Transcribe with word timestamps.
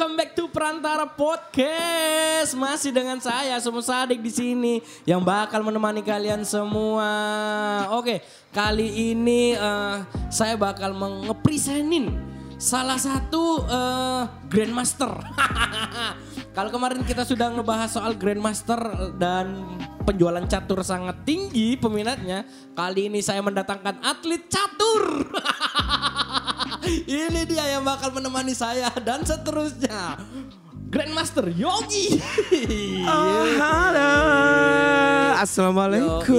welcome 0.00 0.16
back 0.16 0.32
to 0.32 0.48
Perantara 0.48 1.04
Podcast. 1.04 2.56
Masih 2.56 2.88
dengan 2.88 3.20
saya 3.20 3.60
Sumu 3.60 3.84
Sadik 3.84 4.24
di 4.24 4.32
sini 4.32 4.80
yang 5.04 5.20
bakal 5.20 5.60
menemani 5.60 6.00
kalian 6.00 6.40
semua. 6.40 7.04
Oke, 7.92 8.24
kali 8.48 9.12
ini 9.12 9.52
eh, 9.52 9.96
saya 10.32 10.56
bakal 10.56 10.96
mengepresenin 10.96 12.16
salah 12.56 12.96
satu 12.96 13.60
eh, 13.68 14.22
Grandmaster. 14.48 15.12
Kalau 16.56 16.72
kemarin 16.72 17.04
kita 17.04 17.28
sudah 17.28 17.52
ngebahas 17.52 17.92
soal 17.92 18.16
Grandmaster 18.16 18.80
dan 19.20 19.52
penjualan 20.08 20.48
catur 20.48 20.80
sangat 20.80 21.28
tinggi 21.28 21.76
peminatnya, 21.76 22.48
kali 22.72 23.12
ini 23.12 23.20
saya 23.20 23.44
mendatangkan 23.44 24.00
atlet 24.00 24.48
catur. 24.48 25.28
Ini 27.06 27.46
dia 27.46 27.78
yang 27.78 27.86
bakal 27.86 28.10
menemani 28.10 28.54
saya 28.54 28.90
dan 28.98 29.22
seterusnya. 29.22 30.18
Grandmaster 30.90 31.46
Yogi. 31.54 32.18
Oh, 33.06 33.46
halo. 33.62 34.10
Assalamualaikum. 35.38 36.34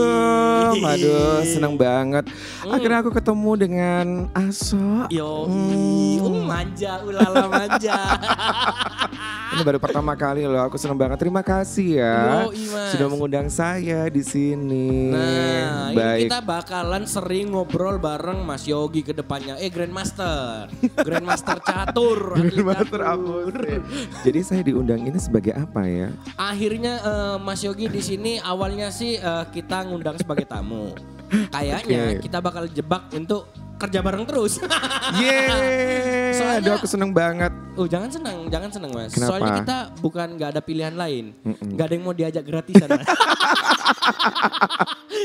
Yogi. 0.76 0.84
Aduh, 0.84 1.40
senang 1.48 1.80
banget. 1.80 2.28
Akhirnya 2.68 3.00
aku 3.00 3.16
ketemu 3.16 3.52
dengan 3.56 4.28
Aso. 4.36 5.08
Yogi. 5.08 6.20
Uh, 6.20 6.44
manja, 6.44 7.00
ulala 7.00 7.48
manja. 7.48 7.95
Ini 9.52 9.68
baru 9.68 9.84
pertama 9.84 10.16
kali 10.16 10.48
loh. 10.48 10.64
Aku 10.64 10.80
senang 10.80 10.95
banget. 10.95 11.20
Terima 11.20 11.44
kasih 11.44 12.00
ya 12.00 12.48
Mas. 12.48 12.95
sudah 12.95 13.08
mengundang 13.12 13.52
saya 13.52 14.08
di 14.08 14.23
sini. 14.23 15.12
Nah, 15.12 15.92
ini 15.92 15.95
Baik. 16.00 16.22
kita 16.31 16.40
bakalan 16.40 17.04
sering 17.04 17.52
ngobrol 17.52 18.00
bareng 18.00 18.48
Mas 18.48 18.64
Yogi 18.64 19.04
ke 19.04 19.12
depannya. 19.12 19.59
Eh, 19.59 19.68
Grandmaster. 19.68 20.72
Grandmaster 21.08 21.59
catur. 21.59 22.40
Grandmaster 22.40 23.00
catur. 23.04 23.59
apa 23.59 23.59
sih? 23.59 23.78
Jadi 24.23 24.41
saya 24.44 24.62
diundang 24.66 25.02
ini 25.02 25.18
sebagai 25.18 25.54
apa 25.55 25.86
ya? 25.88 26.09
Akhirnya 26.38 27.02
eh, 27.02 27.38
Mas 27.42 27.61
Yogi 27.64 27.88
di 27.88 28.02
sini 28.02 28.38
awalnya 28.42 28.89
sih 28.94 29.17
eh, 29.17 29.45
kita 29.50 29.88
ngundang 29.88 30.17
sebagai 30.20 30.45
tamu. 30.45 30.94
Kayaknya 31.56 32.20
Oke. 32.20 32.28
kita 32.28 32.38
bakal 32.44 32.67
jebak 32.67 33.08
untuk 33.16 33.47
kerja 33.82 34.00
bareng 34.00 34.24
terus. 34.24 34.62
Yeay. 35.20 36.32
Soalnya- 36.32 36.60
Aduh 36.62 36.74
aku 36.76 36.86
seneng 36.86 37.12
banget. 37.12 37.50
oh 37.74 37.86
jangan 37.86 38.08
senang, 38.08 38.38
jangan 38.46 38.70
senang 38.70 38.92
mas. 38.92 39.10
Kenapa? 39.10 39.30
Soalnya 39.32 39.52
kita 39.58 39.78
bukan 39.98 40.28
nggak 40.36 40.50
ada 40.50 40.62
pilihan 40.62 40.94
lain, 40.94 41.32
nggak 41.44 41.86
ada 41.86 41.94
yang 41.94 42.04
mau 42.04 42.12
diajak 42.12 42.44
gratisan. 42.44 42.88
Mas. 42.90 43.08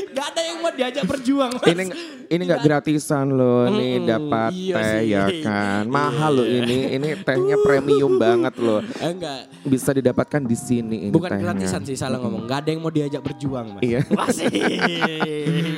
Nggak 0.07 0.27
ada 0.27 0.41
yang 0.43 0.57
mau 0.59 0.71
diajak 0.71 1.03
berjuang. 1.05 1.51
Mas. 1.53 1.67
Ini 1.67 1.83
ini 2.27 2.41
nggak 2.43 2.61
gratisan 2.61 3.25
loh, 3.29 3.69
nih 3.69 3.97
Mm-mm, 3.97 4.07
dapat 4.07 4.51
iya 4.51 4.75
teh 4.75 4.85
sih. 4.95 5.05
ya 5.09 5.25
kan. 5.41 5.83
Mahal 5.87 6.31
loh 6.33 6.47
ini. 6.47 6.77
Ini 6.91 7.21
tehnya 7.21 7.55
premium 7.59 8.17
banget 8.19 8.57
loh. 8.57 8.81
Eh, 8.95 9.09
enggak, 9.09 9.47
Bisa 9.63 9.91
didapatkan 9.91 10.41
di 10.41 10.55
sini 10.55 10.97
ini 11.03 11.13
bukan 11.13 11.31
tehnya. 11.31 11.43
gratisan 11.51 11.81
sih 11.83 11.95
salah 11.95 12.17
ngomong. 12.17 12.45
Nggak 12.45 12.59
ada 12.59 12.69
yang 12.69 12.81
mau 12.81 12.89
diajak 12.89 13.21
berjuang 13.21 13.77
mas. 13.77 13.81
Iya. 13.81 13.99
Masih. 14.07 14.47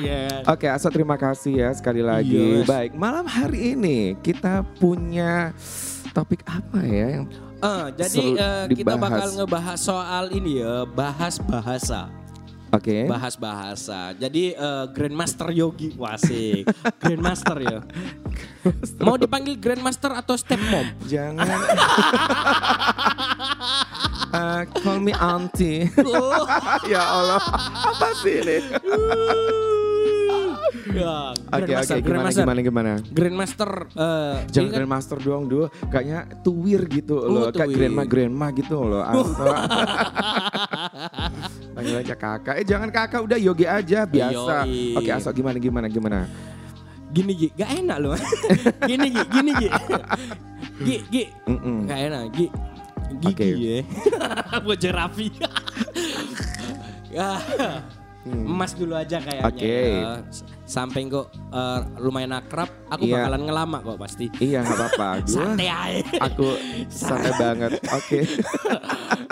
Iya. 0.00 0.22
Oke, 0.46 0.66
Aso 0.66 0.88
terima 0.88 1.16
kasih 1.16 1.52
ya 1.58 1.70
sekali 1.70 2.00
lagi. 2.00 2.34
Iya, 2.34 2.60
Mas. 2.60 2.68
Baik, 2.70 2.94
malam 2.94 3.26
hari 3.26 3.74
ini 3.74 4.14
kita 4.22 4.62
punya 4.78 5.50
topik 6.14 6.46
apa 6.46 6.78
ya 6.86 7.18
yang 7.18 7.26
Eh, 7.60 7.86
jadi 7.92 8.24
eh, 8.38 8.64
kita 8.72 8.94
dibahas. 8.94 9.02
bakal 9.02 9.28
ngebahas 9.42 9.78
soal 9.82 10.24
ini 10.30 10.62
ya, 10.62 10.86
bahas 10.86 11.42
bahasa. 11.42 12.06
Oke. 12.70 13.10
Bahas 13.10 13.34
bahasa. 13.34 14.14
Jadi 14.14 14.54
eh, 14.54 14.84
Grandmaster 14.94 15.50
Yogi 15.50 15.92
wasik. 15.98 16.70
Grandmaster 17.02 17.58
ya. 17.58 17.82
Mau 19.02 19.18
dipanggil 19.18 19.58
Grandmaster 19.58 20.14
atau 20.14 20.38
Stepmom? 20.38 20.94
Jangan 21.10 21.42
Eh, 24.30 24.62
call 24.78 25.02
me 25.02 25.10
auntie. 25.10 25.90
Oh. 26.06 26.46
ya 26.94 27.02
Allah, 27.02 27.42
apa 27.82 28.14
sih 28.22 28.38
ini? 28.38 28.62
Ya, 30.90 31.32
Oke, 31.32 31.72
oke, 31.72 31.94
gimana 31.96 32.00
Grandmaster. 32.00 32.42
gimana 32.42 32.60
gimana? 32.60 32.92
Grandmaster 33.06 33.70
eh, 33.90 34.34
Jangan 34.46 34.68
kan- 34.68 34.76
grandmaster 34.76 35.16
doang 35.18 35.44
dulu, 35.44 35.64
kayaknya 35.86 36.18
tuwir 36.40 36.82
gitu 36.86 37.16
Oh, 37.16 37.26
loh, 37.28 37.44
kayak 37.50 37.70
grandma 37.70 38.02
grandma 38.04 38.46
gitu 38.50 38.76
loh. 38.78 39.02
Aso. 39.02 39.34
Panggil 41.70 41.96
aja 41.98 42.14
kakak. 42.14 42.54
Eh 42.56 42.64
jangan 42.64 42.88
kakak, 42.88 43.20
udah 43.20 43.36
yogi 43.36 43.64
aja 43.64 44.04
biasa. 44.04 44.66
Oke, 44.96 45.10
Aso 45.10 45.30
gimana 45.30 45.56
gimana 45.56 45.86
gimana? 45.86 46.18
gini 47.10 47.34
Gi, 47.34 47.48
gak 47.52 47.70
enak 47.76 47.98
loh. 47.98 48.14
gini 48.88 49.06
Gi, 49.10 49.22
gini 49.28 49.50
Gi. 49.56 49.68
Gi, 50.80 50.96
Gi. 51.10 51.24
Mm-mm. 51.44 51.78
Gak 51.84 51.98
enak, 52.00 52.24
Gi. 52.30 52.46
Gigi 53.18 53.34
Oke. 53.34 53.46
ya. 53.58 53.78
Buat 54.64 54.78
jerafi. 54.78 55.26
ya. 57.10 57.28
Emas 58.22 58.70
dulu 58.72 58.94
aja 58.94 59.18
kayaknya. 59.18 59.42
Hmm. 59.42 59.50
Oke. 59.50 59.74
ya. 59.90 60.12
Sampai 60.70 61.10
kok 61.10 61.34
eh, 61.50 61.80
lumayan 61.98 62.30
akrab, 62.30 62.70
aku 62.86 63.10
Iya. 63.10 63.26
bakalan 63.26 63.42
ngelama 63.50 63.78
kok 63.82 63.98
pasti. 63.98 64.26
Iya 64.38 64.62
nggak 64.62 64.78
apa-apa. 64.78 65.08
Santai 65.34 65.66
aja. 65.66 66.02
Aku 66.30 66.46
santai 66.86 67.32
banget. 67.34 67.70
Oke. 67.90 68.18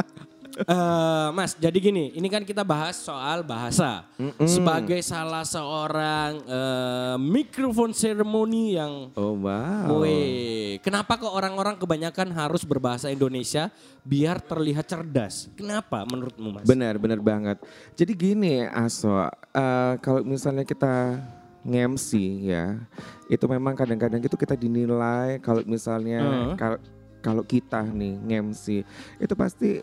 Eh, 0.58 1.28
mas, 1.30 1.54
jadi 1.54 1.78
gini, 1.78 2.10
ini 2.18 2.26
kan 2.26 2.42
kita 2.42 2.66
bahas 2.66 2.98
soal 2.98 3.46
bahasa. 3.46 4.02
Sebagai 4.42 4.98
salah 5.06 5.46
seorang 5.46 6.42
eh, 6.42 7.16
mikrofon 7.22 7.94
seremoni 7.94 8.74
yang 8.74 9.14
Oh 9.14 9.38
wow. 9.38 10.02
Woi, 10.02 10.82
kenapa 10.82 11.14
kok 11.14 11.30
orang-orang 11.30 11.78
kebanyakan 11.78 12.34
harus 12.34 12.66
berbahasa 12.66 13.06
Indonesia 13.06 13.70
biar 14.02 14.42
terlihat 14.42 14.90
cerdas? 14.90 15.46
Kenapa 15.54 16.02
menurutmu, 16.02 16.58
Mas? 16.58 16.66
Benar, 16.66 16.98
benar 16.98 17.22
banget. 17.22 17.62
Jadi 17.94 18.12
gini, 18.18 18.66
Aso, 18.66 19.14
eh, 19.54 19.94
kalau 20.02 20.26
misalnya 20.26 20.66
kita 20.66 21.22
ngemsi 21.62 22.50
ya, 22.50 22.82
itu 23.30 23.44
memang 23.46 23.78
kadang-kadang 23.78 24.18
itu 24.18 24.34
kita 24.34 24.58
dinilai 24.58 25.38
kalau 25.38 25.62
misalnya 25.62 26.18
Heeh. 26.18 26.56
kal- 26.58 26.82
kalau 27.18 27.42
kita 27.42 27.82
nih 27.82 28.14
ngemsi 28.14 28.86
itu 29.18 29.34
pasti 29.34 29.82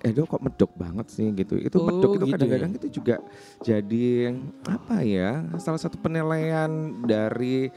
eh 0.00 0.12
do 0.16 0.24
kok 0.24 0.40
medok 0.40 0.72
banget 0.76 1.06
sih 1.12 1.28
gitu. 1.36 1.60
Itu 1.60 1.76
Oh, 1.80 1.86
medok 1.86 2.16
itu 2.16 2.24
gitu 2.28 2.32
kadang-kadang 2.36 2.72
itu 2.76 2.88
juga 3.00 3.16
jadi 3.60 4.32
apa 4.64 5.04
ya? 5.04 5.44
Salah 5.60 5.80
satu 5.80 6.00
penilaian 6.00 6.70
dari 7.04 7.68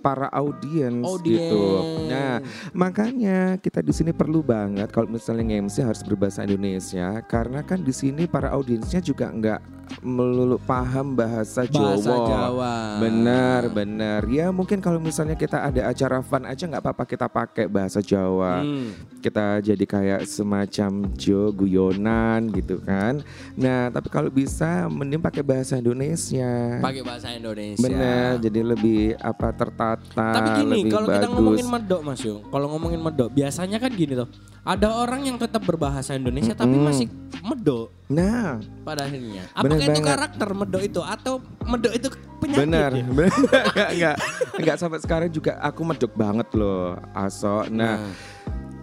para 0.00 0.32
audiens 0.32 1.04
gitu. 1.20 1.64
Nah, 2.08 2.40
makanya 2.72 3.60
kita 3.60 3.84
di 3.84 3.92
sini 3.92 4.10
perlu 4.16 4.40
banget 4.40 4.88
kalau 4.88 5.06
misalnya 5.06 5.44
nge-MC 5.46 5.84
harus 5.84 6.02
berbahasa 6.02 6.48
Indonesia 6.48 7.20
karena 7.28 7.60
kan 7.60 7.84
di 7.84 7.92
sini 7.92 8.24
para 8.24 8.50
audiensnya 8.50 9.04
juga 9.04 9.28
nggak 9.28 9.80
melulu 9.98 10.56
paham 10.62 11.18
bahasa, 11.18 11.66
Bahasa 11.66 12.14
Jawa. 12.14 12.28
Jawa. 12.30 12.74
Benar, 13.02 13.62
benar. 13.74 14.20
Ya 14.30 14.54
mungkin 14.54 14.78
kalau 14.78 15.02
misalnya 15.02 15.34
kita 15.34 15.66
ada 15.66 15.90
acara 15.90 16.22
fun 16.22 16.46
aja 16.46 16.62
nggak 16.62 16.82
apa-apa 16.82 17.04
kita 17.04 17.26
pakai 17.26 17.66
bahasa 17.66 17.98
Jawa. 17.98 18.62
Hmm. 18.62 18.94
Kita 19.18 19.58
jadi 19.60 19.84
kayak 19.84 20.22
semacam 20.30 21.10
jo 21.18 21.50
guyonan 21.50 22.54
gitu 22.54 22.78
kan. 22.80 23.20
Nah, 23.58 23.90
tapi 23.90 24.08
kalau 24.08 24.30
bisa 24.30 24.86
mending 24.86 25.20
pakai 25.20 25.42
bahasa 25.42 25.76
Indonesia. 25.76 26.78
Pakai 26.78 27.02
bahasa 27.02 27.28
Indonesia. 27.34 27.82
Benar, 27.82 28.38
jadi 28.38 28.60
lebih 28.62 29.18
apa 29.18 29.52
Tapi 29.96 30.48
gini, 30.60 30.78
kalau 30.86 31.06
kita 31.06 31.26
ngomongin 31.26 31.66
medok, 31.66 32.00
Mas 32.02 32.20
Yung. 32.20 32.42
Kalau 32.46 32.66
ngomongin 32.68 33.00
medok, 33.00 33.28
biasanya 33.30 33.78
kan 33.78 33.90
gini 33.90 34.14
tuh. 34.14 34.28
Ada 34.60 34.92
orang 34.92 35.24
yang 35.24 35.40
tetap 35.40 35.64
berbahasa 35.64 36.12
Indonesia 36.12 36.52
tapi 36.52 36.76
Mm-mm. 36.76 36.84
masih 36.84 37.08
medok 37.40 37.88
Nah, 38.06 38.60
pada 38.84 39.08
akhirnya. 39.08 39.48
Bener 39.56 39.56
Apakah 39.56 39.76
itu 39.80 39.90
banget. 39.96 40.04
karakter 40.04 40.48
medok 40.52 40.82
itu 40.82 41.00
atau 41.00 41.34
medok 41.64 41.92
itu 41.94 42.08
penyakit? 42.36 42.60
benar, 42.60 42.90
ya? 42.92 43.04
benar, 43.06 43.32
enggak, 43.64 43.88
enggak, 43.94 44.16
enggak 44.60 44.76
sampai 44.76 44.98
sekarang 45.00 45.30
juga 45.30 45.56
aku 45.58 45.80
medok 45.80 46.12
banget 46.12 46.48
loh, 46.52 46.92
Aso. 47.16 47.64
Nah, 47.72 48.04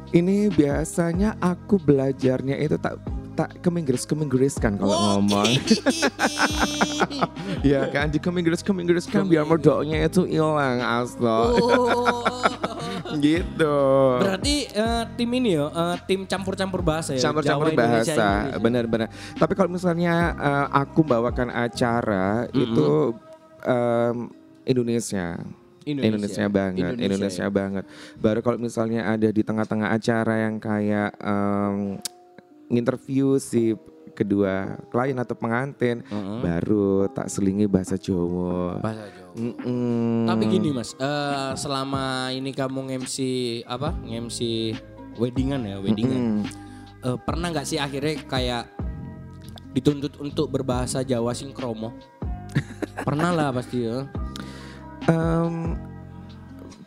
ini 0.09 0.47
biasanya 0.47 1.36
aku 1.38 1.77
belajarnya 1.77 2.57
itu 2.57 2.80
tak 2.80 2.98
tak 3.38 3.62
keminggris 3.62 4.10
keminggris 4.10 4.57
kan 4.57 4.74
kalau 4.74 5.22
ngomong. 5.22 5.45
ya 7.72 7.86
kan 7.94 8.10
di 8.10 8.18
keminggris 8.18 8.66
keminggris 8.66 9.06
kan 9.06 9.30
biar 9.30 9.45
medoknya 9.45 10.10
itu 10.10 10.25
hilang 10.25 10.81
Aso. 10.81 11.54
Oh. 11.54 12.25
gitu. 13.24 13.78
Berarti 14.19 14.68
eh, 14.74 15.04
tim 15.16 15.30
ini 15.38 15.56
ya, 15.56 15.69
eh, 15.69 15.95
tim 16.10 16.25
campur-campur 16.25 16.81
bahasa 16.81 17.16
ya. 17.16 17.22
campur-campur 17.30 17.72
Indonesia, 17.72 17.88
bahasa 17.88 18.28
Indonesia. 18.28 18.60
benar-benar 18.60 19.07
tapi 19.38 19.54
kalau 19.56 19.69
misalnya 19.72 20.16
eh, 20.36 20.66
aku 20.74 21.01
bawakan 21.06 21.50
acara 21.54 22.50
itu 22.51 23.16
em, 23.63 24.18
Indonesia 24.68 25.39
Indonesia, 25.88 26.51
banget 26.51 27.00
Indonesia, 27.00 27.48
ya. 27.48 27.51
banget 27.51 27.88
baru 28.19 28.44
kalau 28.44 28.60
misalnya 28.60 29.07
ada 29.07 29.31
di 29.31 29.39
tengah-tengah 29.39 29.95
acara 29.95 30.34
yang 30.44 30.60
kayak 30.60 31.16
em, 31.24 31.95
nginterview 32.67 33.39
si 33.39 33.75
kedua 34.17 34.81
klien 34.89 35.13
atau 35.21 35.37
pengantin 35.37 36.01
Heeh. 36.01 36.39
baru 36.41 37.05
tak 37.13 37.29
selingi 37.29 37.69
bahasa 37.69 38.01
Jawa 38.01 38.81
Bahasa 38.81 39.05
Jawa. 39.13 39.33
Mm-mm. 39.37 40.25
Tapi 40.25 40.43
gini 40.49 40.73
mas, 40.73 40.97
eh, 40.97 41.51
selama 41.53 42.33
ini 42.33 42.49
kamu 42.49 42.89
nge-MC 42.89 43.17
apa? 43.69 43.93
Nge-MC 44.01 44.39
weddingan 45.21 45.61
ya, 45.69 45.77
weddingan. 45.77 46.41
Mm. 46.41 46.43
Eh, 47.05 47.17
pernah 47.21 47.53
nggak 47.53 47.67
sih 47.69 47.77
akhirnya 47.77 48.17
kayak 48.25 48.65
dituntut 49.77 50.17
untuk 50.17 50.49
berbahasa 50.49 51.05
Jawa 51.05 51.37
sinkromo? 51.37 51.93
pernah 53.05 53.29
lah 53.29 53.53
pasti 53.53 53.85
ya. 53.85 54.09
Em, 55.05 55.77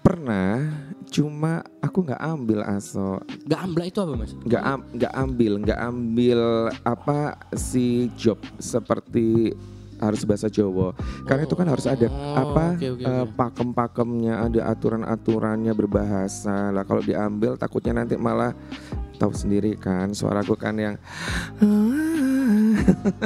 pernah, 0.02 0.66
cuma 1.10 1.52
aku 1.78 2.06
nggak 2.06 2.22
ambil 2.22 2.62
aso, 2.62 3.18
Gak 3.44 3.60
ambla 3.60 3.84
itu 3.84 3.98
apa 3.98 4.14
mas? 4.14 4.30
nggak 4.40 4.62
am- 4.64 4.86
nggak 4.92 5.12
ambil, 5.12 5.52
nggak 5.58 5.80
ambil 5.80 6.40
apa 6.80 7.18
si 7.52 7.86
job 8.14 8.38
seperti 8.56 9.50
harus 9.98 10.22
bahasa 10.22 10.48
Jawa. 10.48 10.96
Karena 11.22 11.44
itu 11.44 11.52
kan 11.52 11.66
harus 11.66 11.84
ada 11.84 12.06
Oh, 12.06 12.32
apa 12.34 12.72
oke, 12.72 12.88
oke, 12.90 13.02
eh, 13.02 13.26
pakem-pakemnya, 13.28 14.34
ada 14.40 14.60
aturan-aturannya 14.70 15.72
berbahasa. 15.72 16.70
Lah 16.70 16.82
kalau 16.82 17.02
diambil 17.02 17.54
takutnya 17.54 17.92
nanti 17.94 18.16
malah 18.16 18.56
tahu 19.14 19.34
sendiri 19.34 19.76
kan 19.76 20.08
suaraku 20.10 20.56
kan 20.56 20.72
yang 20.74 20.96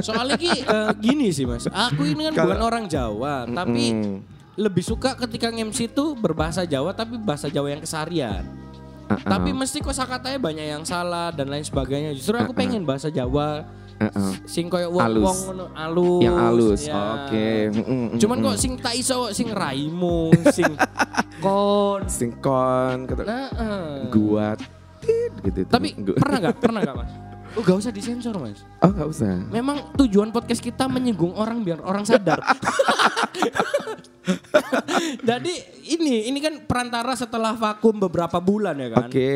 Soalnya 0.00 0.34
ki 0.34 0.50
eh, 0.60 0.90
gini 0.98 1.30
sih 1.30 1.44
mas, 1.44 1.66
aku 1.66 2.02
ini 2.04 2.26
kan 2.26 2.32
Kalau- 2.34 2.46
bukan 2.48 2.60
orang 2.60 2.84
Jawa, 2.86 3.46
tapi 3.46 3.84
Mm, 3.94 4.14
lebih 4.54 4.80
suka 4.80 5.18
ketika 5.18 5.50
MC 5.50 5.88
itu 5.88 6.14
berbahasa 6.14 6.62
Jawa 6.62 6.90
tapi 6.90 7.16
bahasa 7.16 7.46
Jawa 7.46 7.70
yang 7.70 7.82
kesarian. 7.82 8.46
uh-uh, 9.04 9.18
Tapi 9.20 9.50
mesti 9.50 9.78
kosakatanya 9.78 10.38
banyak 10.38 10.66
yang 10.70 10.82
salah 10.82 11.28
dan 11.28 11.48
lain 11.48 11.62
sebagainya. 11.62 12.14
Justru 12.14 12.34
aku 12.34 12.52
pengen 12.52 12.82
bahasa 12.82 13.10
Jawa 13.10 13.66
uh-uh. 13.96 14.32
sing 14.44 14.66
koyo 14.66 14.90
wong 14.90 15.02
Halus. 15.02 15.38
wong 15.44 15.70
alus. 15.74 16.22
yang 16.22 16.36
halus. 16.36 16.80
ya. 16.84 16.94
Oke. 17.20 17.48
Mm, 17.68 17.82
mm, 17.82 18.08
Cuman 18.16 18.36
mm, 18.36 18.44
kok 18.44 18.56
sing 18.56 18.72
tak 18.78 18.94
iso 18.94 19.30
sing 19.30 19.48
raimu, 19.50 20.30
sing 20.48 20.70
kon. 21.38 22.02
singkon 22.22 22.96
kata 23.04 23.22
Nah, 23.22 23.48
eh. 23.50 23.90
gua 24.08 24.54
tit, 24.98 25.32
gitu 25.42 25.66
Tapi 25.66 25.98
Gua- 25.98 26.16
pernah 26.16 26.38
nggak? 26.40 26.54
Pernah 26.58 26.80
nggak 26.80 26.96
mas? 26.96 27.12
Oh 27.54 27.62
gak 27.62 27.78
usah 27.78 27.94
disensor 27.94 28.34
mas. 28.34 28.66
oh 28.82 28.90
nggak 28.90 29.08
usah 29.14 29.38
Memang 29.46 29.94
tujuan 29.94 30.34
podcast 30.34 30.58
kita 30.58 30.90
menyinggung 30.90 31.38
orang 31.38 31.62
biar 31.62 31.78
orang 31.82 32.02
sadar. 32.02 32.42
Jadi 35.20 35.52
ini 35.92 36.32
ini 36.32 36.38
kan 36.40 36.64
perantara 36.64 37.12
setelah 37.12 37.52
vakum 37.52 38.08
beberapa 38.08 38.40
bulan 38.40 38.72
ya 38.80 38.88
kan. 38.88 39.08
oke 39.12 39.32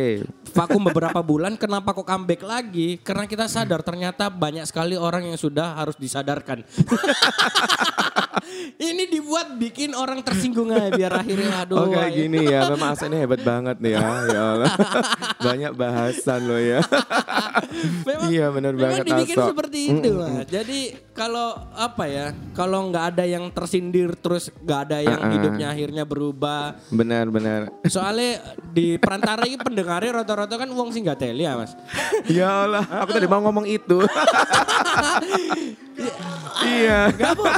Vakum 0.49 0.81
beberapa 0.81 1.21
bulan 1.21 1.61
kenapa 1.61 1.93
kok 1.93 2.09
comeback 2.09 2.41
lagi? 2.41 2.97
Karena 3.05 3.29
kita 3.29 3.45
sadar 3.47 3.85
ternyata 3.85 4.33
banyak 4.33 4.65
sekali 4.65 4.97
orang 4.97 5.29
yang 5.29 5.37
sudah 5.37 5.77
harus 5.77 5.95
disadarkan. 6.01 6.65
ini 8.79 9.05
dibuat 9.13 9.55
bikin 9.61 9.93
orang 9.93 10.25
tersinggung 10.25 10.73
aja 10.73 10.89
biar 10.89 11.13
akhirnya 11.21 11.53
aduh. 11.63 11.85
Oh 11.85 11.87
kayak 11.93 12.11
ayo. 12.11 12.19
gini 12.25 12.41
ya, 12.49 12.61
memang 12.73 12.97
Asa 12.97 13.07
ini 13.07 13.17
hebat 13.21 13.43
banget 13.45 13.77
nih 13.79 13.93
ya, 13.95 14.07
ya 14.25 14.43
Allah. 14.57 14.73
Banyak 15.39 15.73
bahasan 15.77 16.41
loh 16.49 16.61
ya. 16.61 16.81
Memang, 18.09 18.29
Iya, 18.33 18.47
benar 18.51 18.73
memang 18.75 18.83
banget, 18.89 19.05
dibikin 19.05 19.37
Aso. 19.37 19.49
seperti 19.53 19.79
itu 19.93 20.11
mas. 20.17 20.47
Jadi 20.49 20.81
kalau 21.13 21.49
apa 21.77 22.05
ya, 22.09 22.27
kalau 22.57 22.89
nggak 22.89 23.05
ada 23.15 23.25
yang 23.29 23.45
tersindir 23.59 24.15
terus 24.15 24.55
nggak 24.55 24.81
ada 24.87 24.99
yang 25.03 25.19
Uh-uh. 25.19 25.35
hidupnya 25.35 25.67
akhirnya 25.69 26.05
berubah. 26.07 26.79
Benar 26.95 27.27
benar. 27.29 27.61
Soalnya 27.83 28.39
di 28.71 28.95
perantara 28.97 29.43
ini 29.43 29.59
pendengarnya 29.59 30.23
rata-rata 30.23 30.55
kan 30.55 30.71
uang 30.71 30.95
sih 30.95 31.03
nggak 31.03 31.19
teli 31.19 31.43
ya 31.43 31.59
mas. 31.59 31.75
Ya 32.31 32.47
Allah, 32.65 32.87
aku 32.87 33.11
tadi 33.11 33.27
mau 33.27 33.43
ngomong 33.43 33.67
itu. 33.67 33.99
iya. 36.69 37.11
Gak 37.11 37.31
apa 37.35 37.53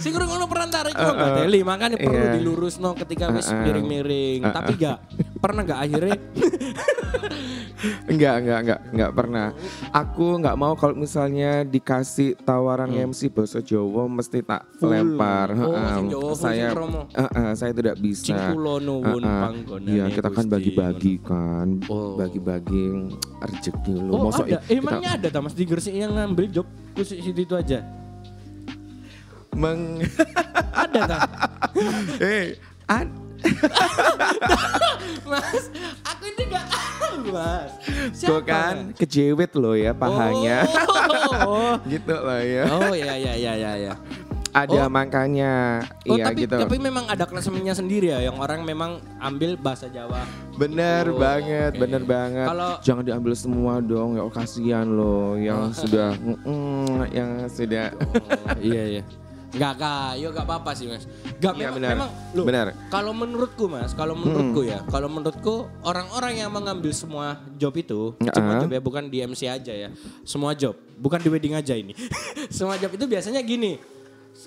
Sing 0.00 0.12
ngono 0.16 0.48
perantara 0.48 0.88
itu 0.88 0.96
nggak 0.96 1.30
Uh-uh. 1.30 1.38
teli, 1.44 1.60
makanya 1.60 1.96
perlu 2.00 2.16
Iya. 2.16 2.32
dilurus 2.40 2.80
no 2.80 2.96
ketika 2.96 3.28
wis 3.28 3.52
miring-miring. 3.52 4.40
Tapi 4.48 4.72
gak 4.80 4.98
pernah 5.46 5.62
nggak 5.62 5.80
akhirnya 5.80 6.18
Enggak, 8.06 8.34
enggak, 8.42 8.58
enggak, 8.64 8.80
enggak 8.90 9.10
pernah. 9.12 9.46
Aku 9.92 10.40
enggak 10.40 10.56
mau 10.56 10.72
kalau 10.74 10.96
misalnya 10.96 11.62
dikasih 11.62 12.34
tawaran 12.42 12.88
MC 12.90 13.28
bahasa 13.30 13.60
Jawa 13.60 14.08
mesti 14.08 14.40
tak 14.42 14.64
Full. 14.80 14.90
lempar. 14.90 15.52
Oh, 15.54 15.76
sing 15.76 16.08
Jawa 16.10 16.32
saya 16.34 16.72
kromo. 16.72 17.02
Heeh, 17.12 17.50
saya 17.52 17.72
tidak 17.76 17.96
bisa. 18.00 18.32
Heeh. 18.32 19.20
panggonane 19.20 19.92
Iya, 19.92 20.04
kita 20.08 20.28
kan 20.32 20.46
bagi-bagi 20.48 21.14
kan. 21.20 21.66
Oh. 21.92 22.16
Bagi-bagi 22.16 23.12
rezeki 23.44 23.94
lu. 23.94 24.12
Oh 24.14 24.18
Masa 24.32 24.42
ada, 24.48 24.58
kita 24.64 24.72
emangnya 24.72 25.10
ada 25.20 25.28
tak 25.28 25.40
mas 25.44 25.54
di 25.54 25.64
Gresik 25.68 25.94
yang 25.94 26.16
ngambil 26.16 26.46
job 26.50 26.66
khusus 26.96 27.20
itu, 27.20 27.44
itu 27.44 27.54
aja? 27.54 27.84
meng 29.56 30.04
Ada 30.72 31.00
tak? 31.08 31.20
Eh, 32.24 32.56
ad- 32.88 33.25
mas, 35.30 35.62
aku 36.02 36.22
ini 36.28 36.42
gak 36.48 36.66
tahu 36.66 37.16
mas. 37.30 37.70
Tuh 38.16 38.40
kan 38.40 38.74
kejewit 38.92 39.52
loh 39.54 39.74
ya 39.74 39.92
pahanya. 39.92 40.66
Oh, 41.42 41.74
gitu 41.90 42.14
loh 42.14 42.40
ya. 42.40 42.64
oh 42.68 42.92
ya 42.92 43.14
ya 43.14 43.32
ya 43.34 43.52
ya 43.54 43.72
ya. 43.76 43.94
Ada 44.56 44.88
Oh. 44.88 44.88
makanya. 44.88 45.84
Oh 46.08 46.16
iya 46.16 46.32
tapi 46.32 46.48
gitu. 46.48 46.56
tapi 46.56 46.80
memang 46.80 47.04
ada 47.06 47.28
klasemennya 47.28 47.76
sendiri 47.76 48.08
ya 48.08 48.24
yang 48.24 48.40
orang 48.40 48.64
memang 48.64 49.04
ambil 49.20 49.52
bahasa 49.54 49.84
Jawa. 49.86 50.24
Bener 50.56 51.12
Oh, 51.12 51.20
banget, 51.20 51.76
oke. 51.76 51.80
bener 51.84 52.02
banget. 52.02 52.48
Kalau- 52.48 52.80
Jangan 52.80 53.04
diambil 53.04 53.36
semua 53.36 53.84
dong, 53.84 54.16
ya 54.16 54.24
oh, 54.24 54.32
kasihan 54.32 54.88
loh 54.88 55.36
yang 55.36 55.68
Oh. 55.68 55.76
sudah, 55.76 56.16
mm, 56.16 57.12
yang 57.12 57.30
sudah. 57.46 57.92
Oh, 58.00 58.56
iya 58.56 58.84
iya. 58.96 59.02
Enggak 59.48 59.74
kak, 59.76 60.10
yo 60.16 60.28
gak 60.30 60.44
apa-apa 60.44 60.70
sih 60.72 60.84
mas. 60.84 61.06
Gak 61.36 61.54
Iya, 61.54 61.70
memang, 61.70 61.74
benar. 61.74 61.90
memang 61.94 62.10
loh, 62.32 62.44
Benar. 62.44 62.66
Kalau 62.86 63.12
menurutku 63.12 63.64
mas, 63.66 63.90
kalau 63.92 64.12
menurutku 64.12 64.60
ya, 64.62 64.82
kalau 64.84 65.08
menurutku 65.08 65.54
orang-orang 65.80 66.38
yang 66.38 66.50
mengambil 66.50 66.90
semua 66.90 67.26
job 67.54 67.72
itu, 67.72 68.12
semua 68.26 68.52
Uh-uh. 68.52 68.62
job 68.62 68.70
ya 68.70 68.80
bukan 68.80 69.04
di 69.04 69.18
MC 69.20 69.46
aja 69.46 69.72
ya, 69.72 69.88
semua 70.22 70.52
job, 70.52 70.74
bukan 70.94 71.18
di 71.18 71.28
wedding 71.28 71.54
aja 71.54 71.72
ini. 71.72 71.94
semua 72.50 72.74
job 72.74 72.90
itu 72.90 73.04
biasanya 73.04 73.40
gini. 73.40 73.78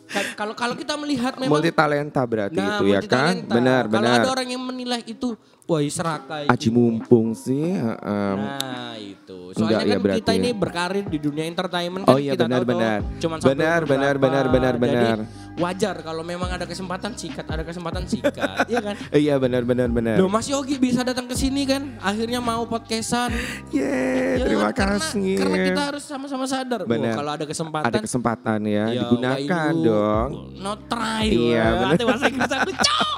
Ka- 0.06 0.38
Kalau 0.38 0.54
kalau 0.54 0.76
kita 0.76 0.94
melihat 0.94 1.34
memang 1.36 1.58
Multi 1.58 1.72
talenta 1.72 2.22
berarti 2.22 2.54
Nah, 2.56 2.78
itu 2.78 2.84
ya 2.86 3.02
kan? 3.02 3.34
multitalenta. 3.34 3.54
Benar, 3.56 3.84
Kalau 3.84 3.98
benar. 4.06 4.20
ada 4.20 4.30
orang 4.30 4.48
yang 4.48 4.62
menilai 4.62 5.02
itu, 5.04 5.34
wah 5.70 5.82
seraka 5.86 6.36
itu. 6.44 6.50
Aji 6.50 6.70
mumpung 6.70 7.32
sih. 7.32 7.78
heeh. 7.78 8.34
Nah 8.36 8.94
itu. 8.98 9.54
Soalnya 9.54 9.66
Enggak, 9.70 9.82
ya 9.82 9.90
kan 9.90 10.00
berarti 10.02 10.20
kita 10.20 10.32
ya. 10.32 10.38
ini 10.38 10.50
berkarir 10.52 11.06
di 11.06 11.18
dunia 11.18 11.46
entertainment 11.46 12.04
Oh 12.04 12.18
kan 12.18 12.22
iya, 12.22 12.34
kita 12.34 12.44
benar, 12.44 12.60
tahu 12.60 12.70
benar. 12.70 12.98
toh, 13.00 13.20
cuman 13.20 13.38
Benar, 13.40 13.82
benar, 13.84 14.16
benar, 14.18 14.46
benar, 14.48 14.74
benar. 14.76 15.18
Jadi 15.20 15.58
wajar 15.60 15.96
kalau 16.00 16.24
memang 16.24 16.48
ada 16.48 16.64
kesempatan 16.64 17.12
sikat, 17.14 17.44
ada 17.44 17.62
kesempatan 17.62 18.04
sikat, 18.04 18.64
iya 18.72 18.80
kan? 18.80 18.96
Iya 19.12 19.36
benar, 19.38 19.62
benar, 19.62 19.90
benar. 19.90 20.16
Loh 20.16 20.26
Mas 20.26 20.48
Yogi 20.48 20.80
bisa 20.80 21.04
datang 21.04 21.28
ke 21.28 21.36
sini 21.36 21.68
kan, 21.68 22.00
akhirnya 22.00 22.40
mau 22.40 22.64
podcastan. 22.64 23.30
Yeay, 23.70 24.40
Ya, 24.40 24.46
terima 24.48 24.72
karena, 24.72 24.98
kasih. 24.98 25.36
Karena 25.36 25.58
kita 25.68 25.82
harus 25.86 26.04
sama-sama 26.04 26.46
sadar, 26.46 26.88
Benar. 26.88 27.14
kalau 27.14 27.32
ada 27.34 27.46
kesempatan, 27.46 27.86
Ada 27.86 28.00
kesempatan 28.00 28.60
ya, 28.64 28.86
ya, 28.88 29.04
digunakan 29.04 29.72
dong. 29.76 30.30
Not 30.58 30.80
try. 30.88 31.28
Iya, 31.28 31.66
benar. 31.78 32.08
Bahasa 32.08 32.26
Inggris 32.26 32.54
aku 32.54 32.72
cok. 32.72 33.18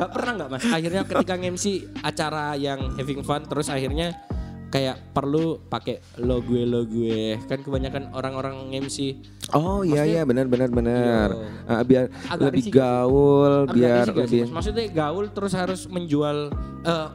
Gak 0.00 0.10
pernah 0.10 0.32
nggak 0.34 0.48
mas? 0.50 0.62
Akhirnya 0.66 1.02
ketika 1.04 1.34
MC 1.36 1.64
acara 2.00 2.56
yang 2.56 2.96
having 2.96 3.20
fun, 3.20 3.44
terus 3.44 3.68
akhirnya 3.68 4.16
kayak 4.66 5.12
perlu 5.12 5.58
pakai 5.60 5.98
lo 6.16 6.38
gue 6.40 6.62
lo 6.62 6.86
gue 6.86 7.34
kan 7.44 7.58
kebanyakan 7.58 8.14
orang-orang 8.14 8.54
MC 8.70 9.18
Oh 9.50 9.82
iya 9.82 10.06
iya 10.06 10.22
benar 10.22 10.46
benar 10.46 10.70
benar. 10.70 11.28
Iya. 11.28 11.50
Ah, 11.66 11.82
biar 11.82 12.04
Agak 12.24 12.38
lebih 12.48 12.54
risiko 12.56 12.70
sih. 12.70 12.78
gaul, 12.78 13.52
Agak 13.60 13.74
biar 13.74 13.98
risiko 14.00 14.14
sih, 14.14 14.22
lebih 14.22 14.40
Mas. 14.40 14.54
maksudnya 14.54 14.84
gaul 14.88 15.26
terus 15.28 15.52
harus 15.52 15.80
menjual 15.84 16.38
eh, 16.80 17.08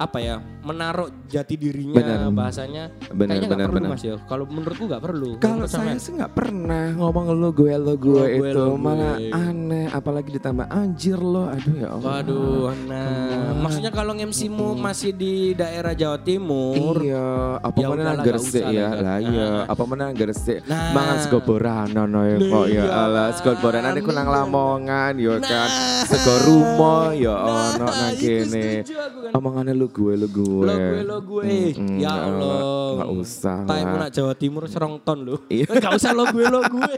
apa 0.00 0.16
ya 0.16 0.40
menaruh 0.60 1.12
jati 1.28 1.54
dirinya 1.54 1.92
Benar. 1.94 2.32
bahasanya 2.32 2.88
Benar, 3.10 3.36
kayaknya 3.36 3.48
nggak 3.50 3.60
perlu 3.62 3.76
benar. 3.76 3.90
mas 3.90 4.02
ya 4.02 4.14
kalau 4.24 4.44
menurutku 4.48 4.84
nggak 4.86 5.02
perlu 5.02 5.30
Kalau 5.36 5.66
saya 5.66 5.96
sih 5.96 6.12
nggak 6.12 6.32
pernah 6.32 6.84
ngomong 6.94 7.26
lo 7.30 7.52
gue 7.52 7.72
lo 7.74 7.94
gue 7.94 8.16
Lo 8.16 8.24
gue, 8.24 8.48
itu 8.48 8.56
lo 8.56 8.64
gue. 8.66 8.80
malah 8.80 9.16
aneh 9.30 9.86
apalagi 9.90 10.30
ditambah 10.32 10.66
anjir 10.66 11.16
lo 11.16 11.44
aduh 11.46 11.74
ya 11.74 11.88
Allah. 11.90 12.08
Waduh, 12.16 12.72
nah, 12.86 13.52
maksudnya 13.56 13.90
kalau 13.90 14.12
MC-mu 14.14 14.72
masih 14.74 15.12
di 15.12 15.34
daerah 15.52 15.92
Jawa 15.92 16.16
Timur, 16.18 16.96
Iya, 16.96 17.28
apa 17.60 17.76
Ya 17.76 17.86
mana 17.86 18.12
usah 18.30 18.66
ya 18.66 18.88
lah, 18.94 19.18
iya, 19.18 19.48
Nah. 19.60 19.62
apa 19.68 19.82
mana 19.84 20.00
nang 20.02 20.16
gresik 20.16 20.64
Nah. 20.64 20.92
mangan 20.92 21.16
sego 21.20 21.38
boranan 21.40 22.06
no 22.06 22.24
ya 22.24 22.36
kok 22.38 22.66
ya 22.66 22.72
Iya, 22.72 22.84
Allah 22.88 23.26
sego 23.32 23.52
boranan 23.58 23.92
iku 23.94 24.10
nang 24.10 24.24
iya. 24.24 24.36
Lamongan 24.38 25.12
ya 25.14 25.34
kan 25.36 25.68
Nah. 25.68 26.04
sego 26.06 26.34
rumo 26.42 26.96
ya 27.12 27.34
ono 27.36 27.84
Nah, 27.84 27.92
nang 27.92 28.14
kene 28.16 28.80
kan. 28.80 29.32
omongannya 29.34 29.74
lo 29.74 29.89
gue 29.90 30.12
lo 30.14 30.26
gue 30.26 30.62
lo 30.62 30.74
gue 30.74 31.02
lo 31.02 31.18
gue, 31.20 31.44
Mm-mm, 31.74 31.98
ya 31.98 32.10
Allah, 32.10 32.58
nggak 32.96 33.10
usah 33.12 33.56
Time 33.62 33.88
lah. 33.88 33.98
nak 34.00 34.10
Jawa 34.10 34.32
Timur 34.32 34.64
serong 34.64 34.96
ton 34.98 35.18
lu, 35.20 35.36
Iya. 35.46 35.66
nggak 35.68 35.92
usah 35.92 36.10
lo 36.10 36.24
gue 36.28 36.46
lo 36.46 36.60
gue, 36.64 36.94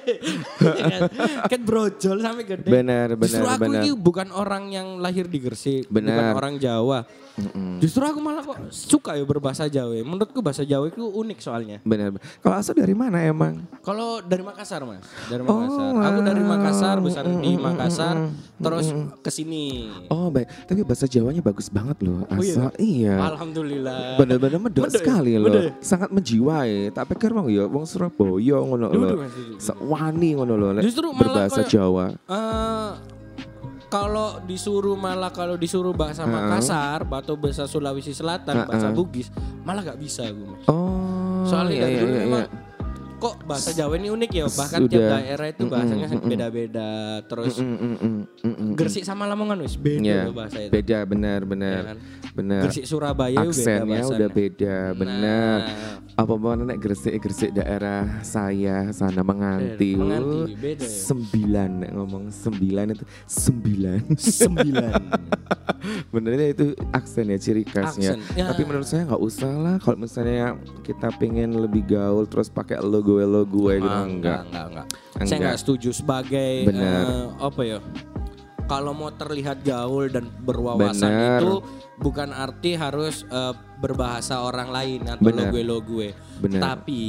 kan? 1.49 1.61
brojol 1.61 2.17
sampai 2.19 2.45
gede. 2.45 2.69
Benar, 2.69 3.17
Justru 3.17 3.43
benar, 3.43 3.55
aku 3.55 3.63
benar. 3.65 3.81
ini 3.81 3.89
bukan 3.93 4.29
orang 4.31 4.65
yang 4.69 4.89
lahir 4.97 5.25
di 5.25 5.39
Gresik, 5.39 5.89
bukan 5.89 6.05
Benar. 6.05 6.33
orang 6.33 6.55
Jawa. 6.57 7.03
Justru 7.81 8.05
aku 8.05 8.21
malah 8.21 8.45
kok 8.45 8.61
suka 8.69 9.17
ya 9.17 9.25
berbahasa 9.25 9.65
Jawa. 9.65 9.97
Menurutku 9.99 10.39
bahasa 10.39 10.63
Jawa 10.63 10.85
itu 10.87 11.01
unik 11.01 11.39
soalnya. 11.41 11.81
benar 11.83 12.13
kalau 12.39 12.55
asal 12.55 12.77
dari 12.77 12.93
mana 12.93 13.19
emang 13.19 13.65
Kalau 13.81 14.21
dari 14.21 14.45
Makassar 14.45 14.85
mas, 14.85 15.01
dari 15.27 15.41
Oh, 15.43 15.57
Makassar. 15.57 15.91
Aku 16.05 16.19
dari 16.21 16.43
Makassar, 16.45 16.97
besar 17.01 17.25
Mm, 17.25 17.41
di 17.41 17.51
mm, 17.51 17.63
Makassar, 17.63 18.15
mm, 18.15 18.29
mm, 18.29 18.61
terus 18.61 18.87
mm, 18.87 19.07
ke 19.19 19.31
sini. 19.31 19.65
Oh 20.07 20.29
baik, 20.29 20.45
tapi 20.67 20.81
bahasa 20.83 21.09
Jawanya 21.09 21.41
bagus 21.41 21.67
banget 21.67 21.97
loh. 22.01 22.21
Oh, 22.27 22.37
iya, 22.37 22.53
Asal? 22.53 22.71
Iya. 22.83 23.15
Alhamdulillah. 23.31 24.19
Bener-bener 24.19 24.59
medok 24.59 24.91
Medok 24.91 24.91
ya? 24.91 24.99
sekali 24.99 25.33
loh. 25.39 25.47
Medok 25.47 25.63
ya? 25.63 25.73
Sangat 25.79 26.11
menjiwai. 26.11 26.91
Tak 26.91 27.15
pikir 27.15 27.31
wong 27.31 27.47
ya 27.47 27.65
wong 27.71 27.87
Surabaya 27.87 28.59
ngono 28.59 28.87
lho. 28.91 29.23
Sewani 29.63 30.31
ngono 30.35 30.55
lho 30.59 30.83
Justru 30.83 31.15
berbahasa 31.15 31.63
kayak- 31.63 31.71
Jawa. 31.71 32.07
Eh, 32.11 32.91
kalau 33.87 34.41
disuruh 34.49 34.97
malah 34.97 35.31
kalau 35.31 35.55
disuruh 35.61 35.93
bahasa 35.93 36.25
Makassar 36.25 37.05
atau 37.05 37.37
bahasa 37.37 37.69
Sulawesi 37.69 38.17
Selatan, 38.17 38.65
bahasa 38.67 38.89
Bugis, 38.91 39.29
malah 39.63 39.85
gak 39.85 40.01
bisa 40.01 40.25
gue. 40.33 40.49
Mas. 40.49 40.65
Oh. 40.67 41.45
Soalnya 41.45 41.77
iya, 41.77 41.83
dari 41.85 41.95
iya, 41.95 42.03
iya, 42.03 42.21
memang 42.25 42.43
iya. 42.49 42.72
Kok 43.23 43.47
bahasa 43.47 43.71
Jawa 43.71 43.95
ini 43.95 44.11
unik 44.11 44.31
ya, 44.35 44.45
bahkan 44.51 44.81
Sudah. 44.83 44.91
tiap 44.91 45.07
daerah 45.15 45.47
itu 45.47 45.63
bahasanya 45.65 46.07
beda-beda. 46.19 46.91
Terus 47.23 47.55
Mm, 47.55 47.71
mm, 47.71 47.79
mm, 47.79 47.97
mm, 48.43 48.55
mm. 48.59 48.71
Gresik 48.75 49.05
sama 49.07 49.31
Lamongan 49.31 49.63
wis 49.63 49.79
beda 49.79 50.03
Iya, 50.03 50.21
loh 50.27 50.35
bahasa 50.35 50.59
itu. 50.59 50.73
Beda 50.75 50.99
benar 51.07 51.41
benar. 51.47 51.79
Ya 51.79 51.87
kan? 51.87 51.99
Benar. 52.33 52.63
Gresik 52.67 52.85
Surabaya 52.85 53.39
beda 53.39 53.47
Aksennya 53.47 53.87
bahasanya. 54.03 54.11
udah 54.11 54.29
beda, 54.29 54.77
benar. 54.99 55.59
Nah. 55.63 56.01
Apa 56.13 56.35
mau 56.35 56.53
nek 56.53 56.77
Gresik-Gresik 56.77 57.55
daerah 57.55 58.21
saya 58.21 58.91
sana 58.91 59.23
menganti. 59.23 59.95
Menganti, 59.95 60.53
beda 60.53 60.83
ya. 60.83 60.91
Sembilan 61.09 61.71
nek 61.81 61.91
ngomong 61.95 62.25
sembilan 62.29 62.87
itu 62.91 63.05
sembilan. 63.25 64.01
Sembilan. 64.19 64.93
Benernya 66.15 66.47
itu 66.49 66.65
aksen 66.91 67.27
ya 67.27 67.39
ciri 67.39 67.63
khasnya. 67.65 68.15
Aksen, 68.15 68.37
ya. 68.37 68.45
Tapi 68.51 68.63
menurut 68.63 68.85
saya 68.85 69.07
nggak 69.07 69.23
usah 69.23 69.53
lah 69.53 69.77
kalau 69.79 69.99
misalnya 69.99 70.55
kita 70.83 71.09
pengen 71.17 71.57
lebih 71.57 71.87
gaul 71.87 72.27
terus 72.27 72.47
pakai 72.47 72.79
lo 72.79 73.01
gue 73.13 73.25
lo 73.25 73.43
gue 73.45 73.73
gitu 73.77 73.89
Ah, 73.89 74.03
enggak. 74.03 74.41
enggak, 74.47 74.65
enggak. 74.67 74.87
Saya 74.89 75.21
Enggak. 75.21 75.39
enggak 75.39 75.57
setuju 75.59 75.89
sebagai 75.93 76.53
eh, 76.65 77.25
apa 77.39 77.61
ya? 77.63 77.79
Kalau 78.63 78.93
mau 78.93 79.11
terlihat 79.11 79.61
gaul 79.61 80.09
dan 80.09 80.31
berwawasan 80.39 81.05
Benar. 81.05 81.39
itu 81.39 81.53
bukan 81.99 82.31
arti 82.31 82.73
harus 82.73 83.27
eh, 83.27 83.53
berbahasa 83.77 84.41
orang 84.41 84.71
lain 84.71 85.01
atau 85.07 85.21
lo 85.21 85.29
Benar. 85.29 85.49
gue 85.51 85.63
lo 85.63 85.79
gue. 85.79 86.09
Benar. 86.41 86.61
Tapi 86.63 87.03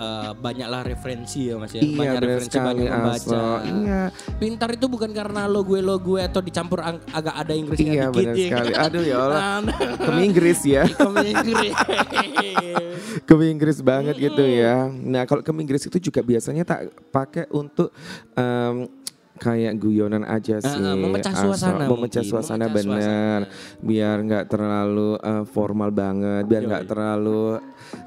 eh, 0.00 0.30
banyaklah 0.32 0.80
referensi 0.82 1.52
ya 1.52 1.54
Mas 1.60 1.72
ya. 1.76 1.84
Iya 1.84 1.98
Banyak 2.00 2.20
referensi 2.24 2.48
sekali 2.56 2.66
banyak 2.80 2.90
membaca. 2.90 3.42
Iya. 3.62 4.02
Pintar 4.40 4.68
itu 4.72 4.86
bukan 4.88 5.10
karena 5.12 5.40
lo 5.44 5.60
gue 5.60 5.80
lo 5.84 5.96
gue 6.00 6.20
atau 6.24 6.40
dicampur 6.40 6.80
agak 7.12 7.34
ada 7.36 7.52
Inggrisnya 7.52 7.92
Iya 7.92 8.06
dikit 8.08 8.32
ya. 8.32 8.46
sekali. 8.48 8.72
Aduh 8.72 9.02
ya 9.04 9.16
Allah. 9.20 9.40
Nah, 9.60 9.74
Ke 10.00 10.10
Inggris 10.24 10.60
ya. 10.64 10.82
Inggris. 11.32 11.74
ke 13.28 13.34
Inggris 13.46 13.78
banget 13.82 14.16
gitu 14.16 14.42
ya. 14.42 14.88
Nah 14.88 15.22
kalau 15.28 15.42
ke 15.44 15.50
Inggris 15.52 15.84
itu 15.86 15.98
juga 16.10 16.20
biasanya 16.24 16.64
tak 16.64 16.80
pakai 17.10 17.44
untuk 17.52 17.92
em, 18.34 18.88
kayak 19.40 19.80
guyonan 19.80 20.22
aja 20.22 20.60
sih. 20.60 20.68
Ah, 20.76 20.92
memecah 20.92 21.32
Asal- 21.32 21.48
suasana 21.48 21.88
memecah 21.88 22.20
mungkin, 22.20 22.30
suasana 22.30 22.64
memecah 22.68 22.84
bener. 22.84 23.40
Biar 23.80 24.16
nggak 24.20 24.44
terlalu 24.46 25.16
eh, 25.16 25.44
formal 25.48 25.90
banget, 25.90 26.44
biar 26.44 26.62
nggak 26.62 26.84
terlalu 26.84 27.56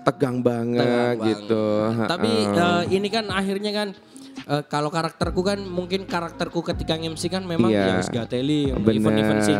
tegang 0.06 0.40
banget 0.40 0.86
Tenang 0.86 1.18
gitu. 1.26 1.66
banget. 1.84 2.08
Tapi 2.08 2.32
eh, 2.48 2.84
ini 2.94 3.08
kan 3.10 3.26
akhirnya 3.28 3.72
kan 3.74 3.88
eh, 4.46 4.64
kalau 4.64 4.88
karakterku 4.88 5.42
kan 5.42 5.60
mungkin 5.60 6.06
karakterku 6.06 6.62
ketika 6.64 6.94
MC 6.96 7.28
kan 7.28 7.42
memang 7.44 7.74
Iya. 7.74 7.98
yang 7.98 8.06
Gateli, 8.06 8.70
Bener. 8.72 8.94
event-event 9.02 9.42
sing 9.42 9.60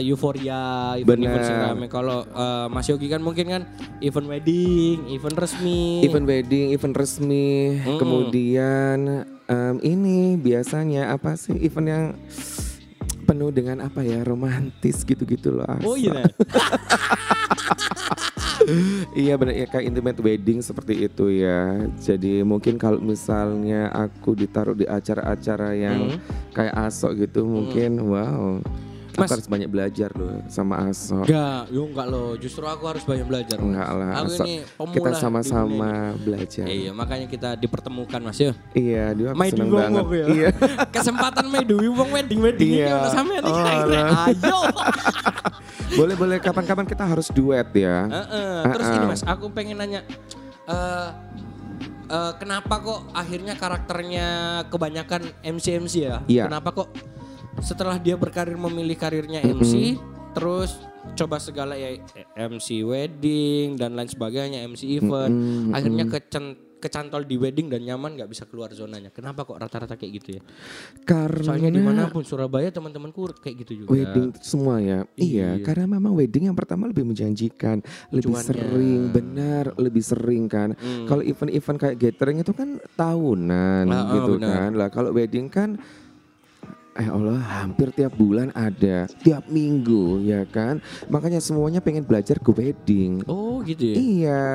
Euphoria, 0.00 0.96
event-event 0.96 1.44
sing 1.44 1.54
Bener. 1.54 1.76
rame. 1.76 1.86
Kalau 1.86 2.24
eh, 2.24 2.66
Mas 2.68 2.88
Yogi 2.88 3.06
kan 3.06 3.20
mungkin 3.20 3.46
kan 3.46 3.62
event 4.00 4.26
wedding, 4.26 5.12
event 5.12 5.36
resmi. 5.36 6.00
event 6.00 6.24
wedding, 6.24 6.72
event 6.72 6.96
resmi, 6.96 7.76
kemudian 8.00 9.28
em, 9.48 9.76
ini 9.82 10.36
biasanya 10.36 11.16
apa 11.16 11.34
sih 11.34 11.56
event 11.58 11.88
yang 11.88 12.04
penuh 13.28 13.52
dengan 13.52 13.84
apa 13.84 14.00
ya 14.00 14.24
romantis 14.24 15.04
gitu-gitu 15.04 15.52
loh. 15.52 15.68
Oh 15.84 15.96
Asa. 15.96 16.00
iya. 16.00 16.22
Iya 19.16 19.40
benar 19.40 19.54
ya 19.56 19.64
kayak 19.64 19.86
intimate 19.88 20.20
wedding 20.20 20.60
seperti 20.60 21.08
itu 21.08 21.40
ya. 21.40 21.88
Jadi 21.96 22.44
mungkin 22.44 22.76
kalau 22.76 23.00
misalnya 23.00 23.88
aku 23.88 24.36
ditaruh 24.36 24.76
di 24.76 24.84
acara-acara 24.84 25.72
yang 25.72 26.20
kayak 26.52 26.76
Aso 26.76 27.08
gitu 27.16 27.48
mungkin 27.48 27.96
wow. 28.12 28.60
Mas- 29.18 29.26
Aku 29.26 29.34
harus 29.34 29.48
banyak 29.48 29.68
belajar 29.68 30.10
loh 30.14 30.38
sama 30.46 30.74
Aso. 30.86 31.18
Enggak, 31.20 31.62
yo 31.68 31.82
enggak 31.84 32.06
loh. 32.06 32.30
Justru 32.34 32.62
aku 32.62 32.84
harus 32.86 33.02
banyak 33.02 33.26
belajar. 33.26 33.58
Enggak 33.58 33.88
lah. 33.90 34.10
Aku 34.16 34.30
Aso. 34.30 34.42
ini 34.42 34.54
pemula 34.70 34.94
Kita 34.94 35.10
sama-sama 35.12 35.92
belajar. 36.16 36.64
ini. 36.64 36.86
Iya, 36.86 36.90
makanya 36.92 37.26
kita 37.26 37.48
dipertemukan 37.54 38.20
Mas 38.22 38.38
yo. 38.38 38.54
Iya, 38.72 39.04
dia 39.12 39.26
aku 39.30 39.42
seneng 39.44 39.68
banget. 39.68 40.04
ya. 40.08 40.26
Iya. 40.28 40.48
Kesempatan 40.94 41.44
main 41.46 41.66
wong 41.68 42.10
wedding 42.14 42.40
wedding 42.40 42.70
ini 42.70 42.80
Iya. 42.80 42.94
ono 42.96 43.08
sampean. 43.10 43.42
Oh. 43.42 43.58
Ayo. 43.58 44.58
boleh 45.98 46.14
boleh 46.14 46.36
kapan-kapan 46.38 46.84
kita 46.84 47.02
harus 47.02 47.28
duet 47.28 47.68
ya. 47.72 48.06
Heeh. 48.06 48.62
Terus 48.70 48.86
Ah, 48.86 48.94
ini 48.94 49.00
ah. 49.00 49.08
mas, 49.08 49.22
aku 49.24 49.48
pengen 49.50 49.76
nanya, 49.76 50.00
eh 50.64 51.08
eh, 52.08 52.32
kenapa 52.36 52.74
kok 52.78 53.08
akhirnya 53.10 53.54
karakternya 53.54 54.26
kebanyakan 54.68 55.28
MC 55.42 55.66
MC 55.78 55.94
ya? 56.02 56.20
Iya. 56.24 56.44
Kenapa 56.46 56.72
kok 56.74 56.88
setelah 57.60 57.96
dia 57.96 58.14
berkarir 58.14 58.54
memilih 58.54 58.94
karirnya 58.94 59.42
MC, 59.42 59.98
terus 60.32 60.78
coba 61.14 61.38
segala 61.38 61.72
ya 61.72 61.96
MC 62.38 62.82
wedding 62.82 63.74
dan 63.74 63.92
lain 63.92 64.06
sebagainya, 64.06 64.62
MC 64.64 64.98
event, 64.98 65.32
akhirnya 65.72 66.04
kecen- 66.06 66.56
kecantol 66.78 67.26
di 67.26 67.34
wedding 67.34 67.66
dan 67.66 67.82
nyaman 67.82 68.14
nggak 68.14 68.30
bisa 68.30 68.46
keluar 68.46 68.70
zonanya. 68.70 69.10
Kenapa 69.10 69.42
kok 69.42 69.58
rata-rata 69.58 69.98
kayak 69.98 70.12
gitu 70.14 70.28
ya? 70.38 70.42
Karena 71.02 71.42
Soalnya 71.42 71.74
di 71.74 71.82
mana 71.82 72.06
pun 72.06 72.22
Surabaya 72.22 72.70
teman-temanku 72.70 73.34
kayak 73.36 73.66
gitu 73.66 73.82
juga. 73.82 73.88
Wedding 73.90 74.30
semua 74.38 74.78
ya. 74.78 75.02
Iya. 75.12 75.58
karena 75.60 75.90
memang 75.90 76.14
wedding 76.14 76.46
yang 76.46 76.54
pertama 76.54 76.86
lebih 76.86 77.02
menjanjikan, 77.02 77.82
lebih 78.14 78.30
Cuannya. 78.30 78.46
sering, 78.46 79.00
benar, 79.10 79.74
lebih 79.74 80.06
sering 80.06 80.46
kan. 80.46 80.78
Kalau 81.04 81.18
event-event 81.20 81.78
kayak 81.82 81.96
gathering 81.98 82.46
itu 82.46 82.52
kan 82.54 82.78
tahunan 82.94 83.84
Ah, 83.84 83.98
ah, 83.98 84.06
gitu 84.14 84.32
benar. 84.38 84.54
kan. 84.54 84.70
Lah 84.78 84.88
kalau 84.88 85.10
wedding 85.10 85.50
kan 85.50 85.82
Eh 86.98 87.06
Allah 87.06 87.38
hampir 87.62 87.94
tiap 87.94 88.18
bulan 88.18 88.50
ada, 88.58 89.06
tiap 89.22 89.46
minggu 89.46 90.18
ya 90.26 90.42
kan. 90.50 90.82
Makanya 91.06 91.38
semuanya 91.38 91.78
pengen 91.78 92.02
belajar 92.02 92.42
ke 92.42 92.50
wedding. 92.50 93.22
Oh 93.30 93.62
gitu 93.62 93.86
ya. 93.86 93.94
Iya. 93.94 94.46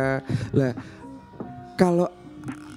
Lah 0.51 0.71
kalau 1.79 2.11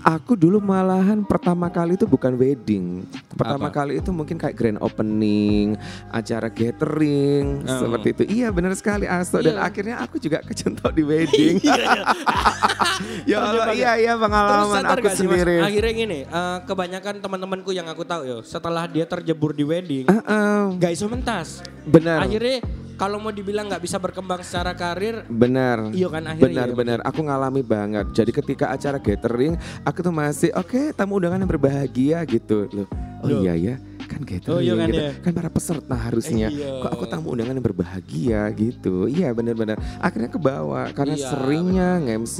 aku 0.06 0.38
dulu 0.38 0.62
malahan 0.62 1.26
pertama 1.26 1.66
kali 1.66 1.98
itu 1.98 2.06
bukan 2.06 2.38
wedding. 2.38 3.02
Pertama 3.34 3.66
Apa? 3.66 3.82
kali 3.82 3.98
itu 3.98 4.14
mungkin 4.14 4.38
kayak 4.38 4.54
grand 4.54 4.78
opening, 4.78 5.74
acara 6.08 6.46
gathering 6.46 7.66
Oh. 7.66 7.82
seperti 7.82 8.08
itu. 8.14 8.22
Iya 8.38 8.48
benar 8.48 8.70
sekali 8.72 9.04
Aso 9.04 9.42
dan 9.42 9.58
Iya. 9.58 9.66
akhirnya 9.66 9.96
aku 9.98 10.16
juga 10.16 10.38
kecentok 10.40 10.94
di 10.94 11.02
wedding. 11.02 11.58
ya 13.30 13.38
Allah, 13.42 13.74
iya 13.74 13.92
iya 13.98 14.12
Terus 14.14 14.22
pengalaman 14.22 14.76
sadar 14.78 14.96
aku 14.96 15.08
sih 15.10 15.26
mas, 15.26 15.36
sendiri. 15.36 15.56
akhirnya 15.60 15.92
gini, 15.92 16.18
eh, 16.22 16.58
kebanyakan 16.62 17.14
teman-temanku 17.18 17.70
yang 17.74 17.86
aku 17.86 18.06
tahu 18.06 18.22
yo, 18.24 18.38
setelah 18.40 18.86
dia 18.86 19.04
terjebur 19.04 19.50
di 19.50 19.66
wedding, 19.66 20.06
ah, 20.06 20.70
gak 20.78 20.94
iso 20.94 21.10
mentas. 21.10 21.66
benar. 21.82 22.22
Akhirnya 22.22 22.62
kalau 22.96 23.20
mau 23.20 23.28
dibilang 23.30 23.68
nggak 23.68 23.84
bisa 23.84 24.00
berkembang 24.00 24.40
secara 24.40 24.72
karir, 24.72 25.24
Benar. 25.28 25.92
Iya 25.92 26.08
kan, 26.08 26.24
akhirnya 26.26 26.44
Benar 26.48 26.68
iya, 26.68 26.76
benar. 26.76 26.98
Aku 27.04 27.20
ngalami 27.20 27.60
banget. 27.60 28.06
Jadi 28.12 28.30
ketika 28.32 28.72
acara 28.72 28.96
gathering, 28.96 29.54
aku 29.84 30.00
tuh 30.00 30.12
masih 30.12 30.50
oke 30.56 30.92
tamu 30.92 31.20
undangan 31.20 31.38
yang 31.38 31.50
berbahagia 31.50 32.24
gitu 32.24 32.66
loh. 32.72 32.88
Oh 33.24 33.32
Loh. 33.32 33.40
iya 33.40 33.56
ya, 33.56 33.74
kan 34.04 34.20
gathering 34.22 34.54
Oh, 34.54 34.60
iya 34.60 34.74
kan, 34.76 34.88
gitu. 34.92 35.00
iya. 35.00 35.10
Kan 35.24 35.32
para 35.32 35.48
peserta 35.48 35.96
harusnya. 35.96 36.48
Iya. 36.52 36.84
Kok 36.84 36.90
aku 36.92 37.04
tamu 37.08 37.26
undangan 37.32 37.56
yang 37.56 37.64
berbahagia 37.64 38.40
gitu. 38.52 39.08
Iya 39.08 39.32
benar-benar. 39.32 39.80
Akhirnya 40.00 40.28
kebawa 40.28 40.92
karena 40.92 41.16
Iya, 41.16 41.26
seringnya 41.32 41.88
nge-MC 42.04 42.38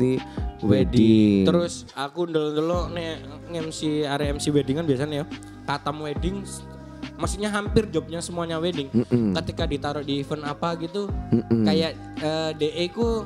wedding. 0.63 1.45
Terus 1.49 1.89
aku 1.93 2.29
dulu 2.29 2.93
nih 2.93 3.21
MC 3.57 4.05
area 4.05 4.33
MC 4.33 4.53
wedding 4.53 4.77
kan 4.81 4.87
biasanya 4.87 5.25
ya, 5.25 5.27
katam 5.65 6.05
wedding, 6.05 6.45
maksudnya 7.17 7.49
hampir 7.51 7.89
jobnya 7.89 8.21
semuanya 8.21 8.57
wedding. 8.61 8.89
Mm-mm. 8.93 9.33
Ketika 9.43 9.65
ditaruh 9.65 10.05
di 10.05 10.21
event 10.23 10.45
apa 10.47 10.77
gitu, 10.81 11.09
Mm-mm. 11.33 11.65
kayak 11.65 11.93
eh, 12.21 12.51
DE 12.57 12.85
ku 12.93 13.25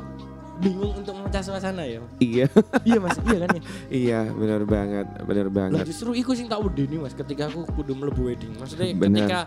bingung 0.61 0.93
untuk 0.93 1.17
memecah 1.17 1.41
suasana 1.41 1.83
ya. 1.89 2.01
Iya. 2.21 2.47
iya 2.89 2.99
mas, 3.01 3.17
iya 3.25 3.39
kan 3.41 3.49
ya. 3.57 3.63
iya, 3.89 4.21
benar 4.29 4.61
banget. 4.69 5.07
Benar 5.25 5.47
Lah 5.49 5.55
banget. 5.57 5.85
justru 5.89 6.13
iku 6.13 6.37
sing 6.37 6.47
tak 6.53 6.61
wedeni 6.61 7.01
Mas 7.01 7.17
ketika 7.17 7.49
aku 7.49 7.65
kudu 7.73 7.97
mlebu 7.97 8.29
wedding. 8.29 8.53
Maksudnya 8.61 8.93
Bener. 8.93 9.25
ketika 9.25 9.39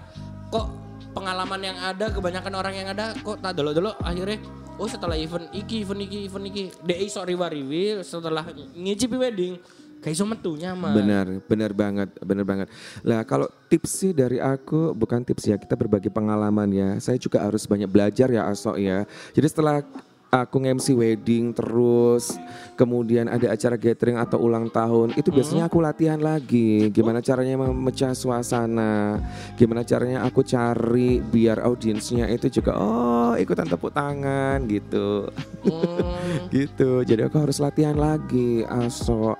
kok 0.49 0.73
pengalaman 1.13 1.61
yang 1.61 1.77
ada 1.77 2.09
kebanyakan 2.09 2.53
orang 2.57 2.73
yang 2.73 2.87
ada 2.89 3.13
kok 3.13 3.37
tak 3.37 3.53
delok-delok 3.53 3.93
akhirnya 4.01 4.41
oh 4.81 4.89
setelah 4.89 5.13
event 5.13 5.45
iki 5.53 5.85
event 5.85 6.01
iki 6.01 6.17
event 6.25 6.45
iki 6.49 6.63
dek 6.81 6.99
iso 7.05 7.21
riwa-riwi 7.21 8.01
setelah 8.01 8.41
ngicipi 8.73 9.13
wedding 9.13 9.53
kayak 10.03 10.19
iso 10.19 10.27
metu 10.27 10.59
nyaman. 10.59 10.91
Benar, 10.91 11.25
benar 11.47 11.71
banget, 11.71 12.09
benar 12.19 12.45
banget. 12.45 12.67
Lah 13.07 13.23
kalau 13.23 13.47
tips 13.71 13.91
sih 14.03 14.11
dari 14.11 14.43
aku 14.43 14.91
bukan 14.91 15.23
tips 15.23 15.47
ya, 15.47 15.55
kita 15.55 15.79
berbagi 15.79 16.11
pengalaman 16.11 16.67
ya. 16.69 16.89
Saya 16.99 17.15
juga 17.15 17.39
harus 17.39 17.63
banyak 17.63 17.87
belajar 17.87 18.27
ya 18.27 18.45
Aso 18.51 18.75
ya. 18.75 19.07
Jadi 19.31 19.47
setelah 19.47 19.79
aku 20.33 20.65
nge-MC 20.65 20.97
wedding 20.97 21.53
terus 21.53 22.33
kemudian 22.73 23.29
ada 23.29 23.53
acara 23.53 23.77
gathering 23.77 24.17
atau 24.17 24.41
ulang 24.41 24.65
tahun 24.65 25.13
itu 25.13 25.29
biasanya 25.29 25.69
aku 25.69 25.77
latihan 25.77 26.17
lagi 26.17 26.89
gimana 26.89 27.21
caranya 27.21 27.69
memecah 27.69 28.17
suasana 28.17 29.21
gimana 29.53 29.85
caranya 29.85 30.25
aku 30.25 30.41
cari 30.41 31.21
biar 31.21 31.61
audiensnya 31.61 32.25
itu 32.33 32.49
juga 32.49 32.73
oh 32.81 33.37
ikutan 33.37 33.69
tepuk 33.69 33.93
tangan 33.93 34.65
gitu 34.65 35.29
Hmm. 35.63 36.49
gitu 36.55 37.07
jadi 37.07 37.31
aku 37.31 37.39
harus 37.39 37.61
latihan 37.61 37.95
lagi 37.95 38.65
aso 38.67 39.37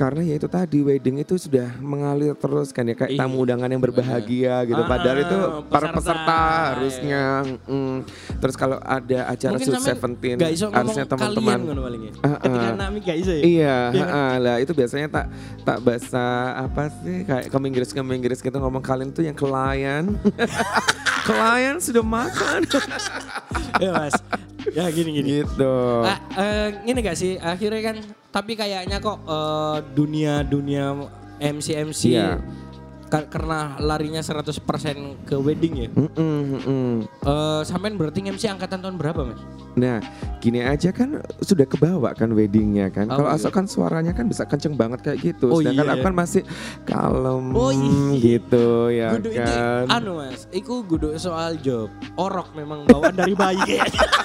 karena 0.00 0.24
ya 0.24 0.34
itu 0.40 0.48
tadi 0.48 0.80
wedding 0.80 1.20
itu 1.20 1.36
sudah 1.36 1.76
mengalir 1.76 2.32
terus 2.32 2.72
kan 2.72 2.88
ya 2.88 2.96
kayak 2.96 3.12
Iya. 3.12 3.20
tamu 3.20 3.44
undangan 3.44 3.68
yang 3.68 3.82
berbahagia 3.84 4.64
gitu 4.64 4.80
Ah, 4.80 4.88
padahal 4.88 5.18
itu 5.20 5.38
para 5.68 5.92
peserta, 5.92 5.96
peserta 6.00 6.40
iya. 6.40 6.64
harusnya 6.72 7.22
mm. 7.68 7.96
terus 8.40 8.56
kalau 8.56 8.80
ada 8.80 9.20
acara 9.28 9.60
Mungkin 9.60 9.68
Sweet 9.68 9.84
Seventeen 9.84 10.36
harusnya 10.72 11.04
teman-teman 11.04 11.58
ngono 11.60 11.80
paling. 11.84 12.00
Ah, 12.24 12.32
ah. 12.32 12.36
Ketika 12.40 12.68
nami 12.80 12.98
gak 13.04 13.16
iso 13.20 13.32
ya. 13.36 13.42
Iya, 13.44 13.76
Iya 13.92 14.04
kan? 14.08 14.08
ha-ha, 14.08 14.40
lah 14.40 14.56
itu 14.56 14.72
biasanya 14.72 15.08
tak 15.12 15.26
tak 15.68 15.78
bahasa 15.84 16.24
apa 16.64 16.82
sih 17.04 17.16
kayak 17.28 17.44
ke 17.52 17.58
Inggris 17.60 17.88
ke 17.92 18.00
Inggris 18.00 18.38
gitu 18.40 18.56
ngomong 18.56 18.80
kalian 18.80 19.12
tuh 19.12 19.20
yang 19.20 19.36
klien. 19.36 20.16
klien 21.28 21.76
sudah 21.76 22.00
makan 22.00 22.64
Ya 23.84 23.92
Mas. 23.92 24.16
Ya 24.72 24.86
gini 24.90 25.10
gini. 25.12 25.28
gitu. 25.42 25.74
Ah, 26.02 26.18
eh, 26.36 26.66
gini 26.82 26.98
gak 27.00 27.18
sih 27.18 27.36
akhirnya 27.36 27.82
kan 27.82 27.96
tapi 28.30 28.54
kayaknya 28.54 28.98
kok 28.98 29.18
eh, 29.24 29.76
dunia 29.92 30.42
dunia 30.42 30.94
MC 31.40 31.72
MC 31.74 32.02
Iya. 32.12 32.38
Ka- 33.10 33.26
karena 33.26 33.74
larinya 33.76 34.22
100% 34.22 34.62
ke 35.26 35.34
wedding 35.34 35.74
ya. 35.76 35.88
Mm-mm, 35.90 36.38
mm-mm. 36.54 36.90
Eh 37.20 37.62
sampean 37.62 37.94
berarti 37.94 38.22
MC 38.22 38.46
angkatan 38.46 38.78
tahun 38.78 38.96
berapa, 38.96 39.20
Mas? 39.26 39.42
Nah, 39.70 39.98
gini 40.38 40.62
aja 40.62 40.90
kan 40.90 41.18
sudah 41.38 41.62
kebawa 41.62 42.10
kan 42.12 42.30
weddingnya 42.30 42.86
kan. 42.88 43.06
Oh, 43.06 43.18
Kalau 43.18 43.28
iya. 43.28 43.36
Asok 43.36 43.52
kan 43.52 43.66
suaranya 43.66 44.10
kan 44.10 44.26
bisa 44.26 44.42
kenceng 44.42 44.74
banget 44.74 45.02
kayak 45.02 45.18
gitu. 45.20 45.46
Oh, 45.48 45.58
Sedangkan 45.58 45.86
iya. 45.86 45.94
aku 45.94 46.04
kan 46.06 46.14
masih 46.14 46.42
kalem 46.82 47.44
Oh, 47.50 47.70
iya. 47.70 48.14
gitu 48.16 48.66
ya 48.88 49.08
Gudu 49.12 49.28
itu 49.28 49.38
kan. 49.38 49.84
anu 49.90 50.12
Mas, 50.16 50.46
iku 50.50 50.82
gudu 50.82 51.14
soal 51.16 51.54
job. 51.56 51.90
Orok 52.14 52.50
memang 52.52 52.86
bawaan 52.86 53.12
dari 53.12 53.34
bayi 53.34 53.58
kayaknya. 53.60 54.06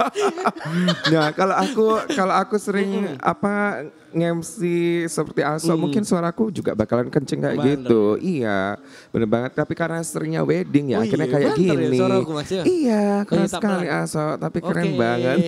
Nah, 1.12 1.34
kalau 1.34 1.56
aku 1.56 1.86
kalau 2.12 2.34
aku 2.34 2.56
sering 2.56 3.18
apa 3.18 3.84
nge-MC 4.10 4.58
seperti 5.06 5.40
Aso 5.46 5.74
mungkin 5.78 6.02
suaraku 6.02 6.50
juga 6.50 6.74
bakalan 6.74 7.06
kenceng 7.06 7.38
kayak 7.42 7.56
Bener. 7.58 7.70
gitu. 7.78 8.02
Iya, 8.18 8.78
bener 9.10 9.28
banget. 9.30 9.50
Tapi 9.54 9.72
karena 9.74 10.02
seringnya 10.02 10.42
wedding 10.42 10.94
ya, 10.94 10.98
Oh 10.98 11.04
akhirnya 11.06 11.28
iya, 11.28 11.34
kayak 11.34 11.50
ya 11.50 11.58
gini. 11.58 11.98
suaraku, 11.98 12.30
Mas, 12.34 12.50
ya? 12.50 12.62
Iya, 12.66 13.04
keren 13.26 13.46
tak 13.46 13.60
sekali 13.62 13.86
pernah. 13.86 14.04
Aso. 14.06 14.26
Tapi 14.36 14.58
keren 14.58 14.86
Oke, 14.90 14.98
banget. 14.98 15.38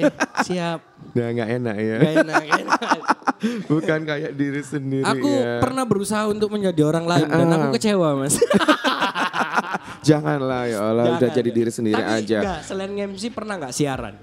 Siap. 0.46 0.80
Nah, 1.12 1.28
nggak 1.28 1.50
enak 1.60 1.76
ya. 1.76 1.96
Gak 1.98 2.14
enak, 2.24 2.42
gak 2.46 2.60
enak. 2.62 2.82
Bukan 3.74 4.00
kayak 4.06 4.32
diri 4.32 4.62
sendiri 4.62 5.04
Aku 5.04 5.28
ya. 5.28 5.58
pernah 5.58 5.84
berusaha 5.84 6.24
untuk 6.30 6.48
menjadi 6.48 6.88
orang 6.88 7.04
lain 7.04 7.26
dan 7.26 7.52
aku 7.52 7.74
kecewa, 7.76 8.16
Mas. 8.16 8.38
Janganlah 10.02 10.62
ya 10.66 10.78
Allah, 10.78 11.04
udah 11.14 11.20
Jangan, 11.20 11.36
jadi 11.36 11.50
ya. 11.50 11.56
diri 11.58 11.72
sendiri 11.74 12.02
Tapi 12.02 12.16
aja. 12.22 12.38
Enggak, 12.40 12.60
selain 12.64 12.92
MC 13.10 13.22
pernah 13.34 13.54
nggak 13.58 13.74
siaran? 13.74 14.14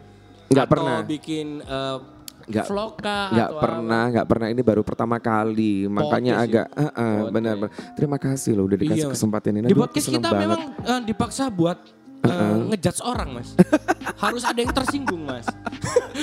Nggak 0.50 0.66
Atau 0.66 0.74
pernah. 0.76 0.98
bikin 1.02 1.48
eh, 1.62 1.98
Nggak- 2.50 2.66
vlog 2.66 2.94
kah? 2.98 3.30
Nggak 3.30 3.50
pernah, 3.56 4.04
nggak 4.10 4.26
pernah. 4.26 4.48
Ini 4.50 4.62
baru 4.62 4.82
pertama 4.82 5.18
kali, 5.18 5.86
makanya 5.86 6.34
Podcast 6.36 6.50
agak, 6.50 6.68
ya? 6.68 6.80
Heeh, 6.82 6.90
Podcast. 7.14 7.30
benar. 7.32 7.56
benar. 7.56 7.72
Terima 7.94 8.18
kasih 8.18 8.52
loh 8.54 8.64
udah 8.66 8.78
dikasih 8.78 9.06
Iya, 9.06 9.14
kesempatan 9.14 9.52
ini. 9.56 9.66
Di 9.66 9.78
podcast 9.78 10.08
kita 10.08 10.28
banget. 10.28 10.42
memang 10.42 10.62
eh, 10.82 11.02
dipaksa 11.06 11.44
buat 11.48 11.78
eh, 12.20 12.56
ngejudge 12.68 13.02
orang, 13.02 13.30
Mas. 13.32 13.50
Harus 14.26 14.44
ada 14.44 14.58
yang 14.58 14.74
tersinggung, 14.74 15.22
Mas. 15.24 15.46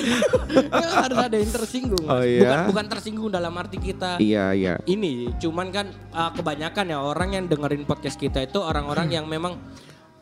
Harus 1.00 1.18
ada 1.22 1.36
yang 1.36 1.48
tersinggung, 1.48 2.02
Mas. 2.02 2.12
Oh, 2.12 2.20
iya? 2.20 2.42
Bukan 2.42 2.60
bukan 2.68 2.86
tersinggung 2.90 3.30
dalam 3.30 3.54
arti 3.54 3.78
kita 3.78 4.18
Iya, 4.18 4.52
iya. 4.52 4.74
ini 4.84 5.30
cuman 5.36 5.70
kan 5.70 5.86
uh, 6.10 6.30
kebanyakan 6.32 6.84
ya 6.86 6.98
orang 7.00 7.30
yang 7.32 7.44
dengerin 7.46 7.84
podcast 7.84 8.18
kita 8.18 8.42
itu 8.42 8.58
orang-orang 8.58 9.08
yang 9.08 9.24
memang 9.24 9.56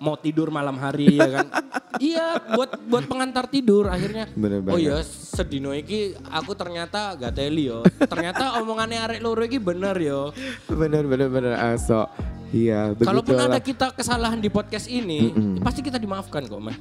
mau 0.04 0.20
tidur 0.20 0.52
malam 0.52 0.76
hari 0.76 1.16
ya 1.16 1.40
kan 1.40 1.46
iya 2.04 2.36
buat 2.52 2.76
buat 2.84 3.04
pengantar 3.08 3.48
tidur 3.48 3.88
akhirnya 3.88 4.28
Bener 4.36 4.60
oh 4.68 4.76
iya 4.76 5.00
sedino 5.00 5.72
iki 5.72 6.12
aku 6.28 6.52
ternyata 6.52 7.16
gak 7.16 7.32
teli 7.32 7.72
yo 7.72 7.80
ternyata 8.04 8.60
omongannya 8.60 9.00
arek 9.00 9.20
loro 9.24 9.40
iki 9.40 9.56
bener 9.56 9.96
yo 9.96 10.28
Benar, 10.68 11.06
benar, 11.06 11.28
benar. 11.32 11.52
Aso. 11.72 12.04
Iya, 12.54 12.94
begitu 12.94 13.10
kalaupun 13.10 13.34
ada 13.34 13.58
kita 13.58 13.86
kesalahan 13.90 14.38
di 14.38 14.46
podcast 14.46 14.86
ini 14.86 15.34
pasti 15.58 15.82
kita 15.82 15.98
dimaafkan 15.98 16.46
kok 16.46 16.60
mas 16.62 16.78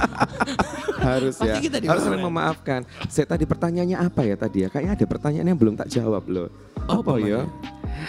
harus 1.00 1.38
Pasti 1.38 1.46
ya. 1.46 1.62
kita 1.62 1.76
harus 1.78 1.84
dimaafkan. 1.86 2.06
saling 2.10 2.22
memaafkan. 2.22 2.80
Saya 3.06 3.26
tadi 3.26 3.44
pertanyaannya 3.46 3.96
apa 3.96 4.20
ya 4.26 4.34
tadi 4.34 4.58
ya? 4.64 4.68
Kayaknya 4.68 4.92
ada 4.98 5.06
pertanyaan 5.06 5.46
yang 5.46 5.58
belum 5.58 5.74
tak 5.78 5.88
jawab 5.90 6.26
loh. 6.26 6.48
Apa, 6.84 7.00
Apa, 7.00 7.12
ya? 7.22 7.40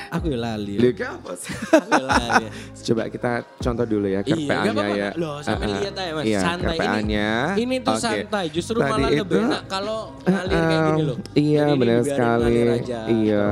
Aku 0.10 0.26
ya 0.28 0.40
lali 0.40 0.74
Lho, 0.76 0.88
ya. 0.88 0.94
kayak 0.94 1.12
apa 1.20 1.32
sih? 1.36 1.52
aku 1.52 1.90
ya 1.90 2.04
lali 2.04 2.44
ya. 2.44 2.52
Coba 2.82 3.02
kita 3.08 3.32
contoh 3.60 3.86
dulu 3.86 4.08
ya 4.08 4.20
Iya, 4.22 4.22
kerpeannya 4.24 4.72
apa-apa. 4.72 4.96
ya. 4.96 5.10
Loh, 5.16 5.38
sampai 5.40 5.66
ah. 5.66 5.72
lihat 5.78 5.94
aja 5.94 6.12
mas, 6.14 6.24
Iya, 6.26 6.40
santai. 6.42 6.76
Ini, 6.78 7.30
ini 7.58 7.76
tuh 7.80 7.94
Oke. 7.94 8.02
santai, 8.02 8.46
justru 8.50 8.78
Tadi 8.80 8.92
malah 8.92 9.10
lebih 9.10 9.24
itu- 9.24 9.46
enak 9.46 9.64
kalau 9.66 10.00
ngalir 10.24 10.60
kayak 10.60 10.82
gini 10.88 11.02
loh. 11.04 11.18
Iya, 11.34 11.66
benar 11.76 12.00
sekali. 12.02 12.56
Iya. 13.08 13.46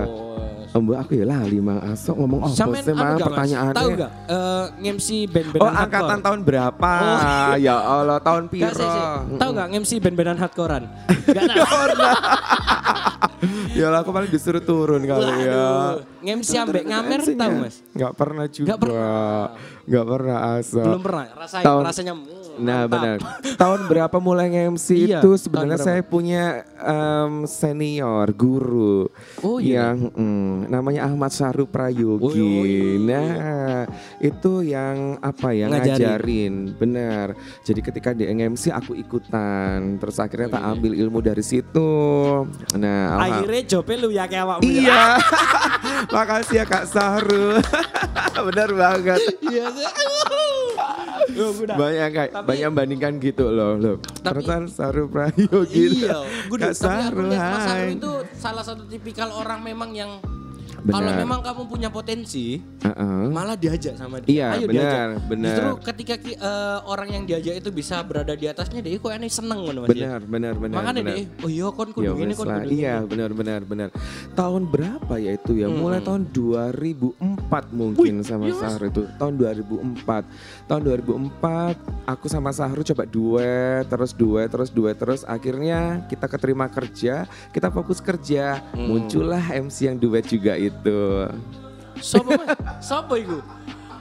Embo 0.69 0.93
aku 0.93 1.17
ya 1.17 1.25
lali 1.25 1.57
mang 1.57 1.81
Aso 1.81 2.13
ngomong 2.13 2.45
apa 2.45 2.53
Sampean 2.53 2.85
sih 2.85 2.93
mang 2.93 3.17
pertanyaannya? 3.17 3.73
Tahu 3.73 3.89
gak 3.97 4.11
eh 4.29 4.65
nge-MC 4.85 5.09
band-bandan 5.25 5.65
Oh 5.65 5.71
angkatan 5.73 6.19
tahun 6.21 6.39
berapa? 6.45 6.91
Ya 7.65 7.75
Allah 7.81 8.21
tahun 8.21 8.53
piro? 8.53 8.69
Tahu 9.33 9.49
gak 9.49 9.67
nge-MC 9.73 9.91
band-bandan 9.97 10.37
hardcorean? 10.37 10.85
Gak 11.33 11.43
tahu. 11.49 11.65
Ya 13.71 13.87
Allah 13.87 14.01
aku 14.03 14.11
paling 14.11 14.27
disuruh 14.27 14.59
turun 14.59 15.01
kali 15.01 15.23
ya. 15.43 15.55
Waduh, 15.95 16.03
nge-MC 16.21 16.49
ambek 16.57 16.83
ngamer 16.83 17.19
tahu 17.23 17.53
Mas? 17.57 17.75
Nggak 17.91 18.13
pernah 18.13 18.45
juga. 18.45 18.67
Nggak 18.67 18.79
pernah. 18.79 19.43
Nggak 19.89 20.05
pernah 20.05 20.37
Aso. 20.53 20.83
Belum 20.83 21.01
pernah. 21.01 21.25
Rasain 21.33 21.63
Tahun- 21.63 21.85
rasanya 21.85 22.13
Nah 22.59 22.85
benar. 22.85 23.17
Tahun 23.55 23.81
berapa 23.85 24.17
mulai 24.17 24.47
nge-MC 24.49 24.87
Iya, 25.07 25.19
itu 25.19 25.31
sebenarnya 25.35 25.77
saya 25.77 26.01
punya 26.01 26.43
em, 26.75 27.43
senior 27.43 28.29
guru 28.31 29.07
Oh, 29.39 29.57
iya. 29.57 29.91
yang 29.91 30.11
mm, 30.11 30.67
namanya 30.67 31.07
Ahmad 31.07 31.29
Syaru 31.29 31.65
Prayogi. 31.65 32.19
Oh, 32.21 32.33
iya. 32.63 32.99
Nah 32.99 33.83
itu 34.19 34.51
yang 34.61 35.17
apa 35.19 35.51
ya 35.51 35.67
Ngajarin. 35.67 35.89
ngajarin, 35.89 36.53
benar. 36.75 37.27
Jadi 37.63 37.79
ketika 37.79 38.09
di 38.11 38.27
nge-MC 38.27 38.69
aku 38.69 38.93
ikutan, 38.93 39.97
terus 39.97 40.17
akhirnya 40.17 40.51
tak 40.51 40.63
ambil 40.67 40.93
ilmu 40.93 41.19
dari 41.19 41.41
situ. 41.41 41.91
Nah 42.75 43.19
Akhirnya 43.19 43.61
jawabnya 43.65 43.95
lu 43.97 44.09
ya 44.09 44.25
kayak 44.25 44.43
awakmu. 44.45 44.67
ya. 44.67 44.71
Iya. 44.75 45.03
Makasih 46.15 46.55
ya 46.57 46.65
Kak 46.65 46.85
Sahru. 46.85 47.59
Benar 48.49 48.69
banget. 48.71 49.21
Iya. 49.41 49.67
Banyak 51.75 52.09
kayak 52.11 52.31
Tapi- 52.31 52.47
banyak 52.47 52.69
bandingkan 52.71 53.13
gitu 53.17 53.45
loh, 53.47 53.75
loh. 53.75 53.95
Tapi- 54.19 54.43
Perasaan 54.43 54.65
Sahru 54.67 55.07
Prayogi. 55.07 56.03
Iya, 56.03 56.19
gue 56.47 56.57
lihat 56.57 56.75
Mas 56.75 57.63
Saru 57.65 57.87
itu 57.89 58.11
salah 58.35 58.63
satu 58.63 58.83
tipikal 58.85 59.31
orang 59.31 59.59
memang 59.61 59.91
yang 59.91 60.11
Benar. 60.79 60.93
kalau 60.95 61.11
memang 61.15 61.39
kamu 61.41 61.61
punya 61.65 61.89
potensi, 61.89 62.61
Heeh. 62.61 63.23
malah 63.29 63.55
diajak 63.55 63.95
sama 63.95 64.21
dia. 64.21 64.29
Iya, 64.29 64.47
Ayo 64.55 64.65
benar, 64.67 64.79
diajak. 64.79 65.07
benar. 65.27 65.47
Justru 65.49 65.69
ketika 65.83 66.13
eh, 66.19 66.77
orang 66.85 67.09
yang 67.11 67.23
diajak 67.25 67.55
itu 67.57 67.69
bisa 67.69 67.99
berada 68.01 68.33
di 68.33 68.45
atasnya, 68.45 68.79
dia 68.79 68.95
kok 68.95 69.09
aneh 69.09 69.27
seneng 69.27 69.59
ngono 69.65 69.79
Mas. 69.83 69.89
Benar, 69.91 70.19
benar, 70.23 70.53
benar. 70.55 70.75
Makanya 70.77 71.01
benar. 71.01 71.15
deh, 71.17 71.25
oh 71.41 71.49
iya 71.49 71.67
kon 71.69 71.89
kudu 71.89 72.13
ini 72.15 72.33
kon 72.33 72.45
lah. 72.45 72.61
kudu 72.61 72.69
Iya 72.71 72.93
ini. 73.01 73.07
benar 73.07 73.29
benar 73.33 73.61
benar. 73.63 73.89
Tahun 74.33 74.61
berapa 74.63 75.13
ya 75.17 75.31
itu 75.33 75.51
ya? 75.55 75.67
Mulai 75.67 75.99
tahun 75.99 76.29
2004 76.31 77.73
mungkin 77.73 78.13
sama 78.21 78.47
iya, 78.47 78.55
Mas. 78.55 78.61
Sahru 78.61 78.85
itu. 78.87 79.01
Tahun 79.15 79.33
2004. 79.35 80.23
Tahun 80.67 80.81
2004 80.83 81.75
aku 82.05 82.25
sama 82.27 82.51
Sahru 82.51 82.81
coba 82.83 83.03
duet, 83.05 83.83
terus 83.87 84.11
duet, 84.13 84.49
terus 84.49 84.69
duet, 84.69 84.95
terus 84.95 85.21
akhirnya 85.23 86.03
kita 86.05 86.27
keterima 86.27 86.67
kerja, 86.67 87.23
kita 87.49 87.69
fokus 87.69 87.99
kerja. 87.99 88.61
Hmm. 88.73 88.87
Muncullah 88.89 89.41
MC 89.55 89.87
yang 89.87 89.97
duet 89.97 90.25
juga 90.25 90.58
itu. 90.59 90.99
Sopo? 92.03 92.35
Sopo 92.83 93.15
iku? 93.15 93.39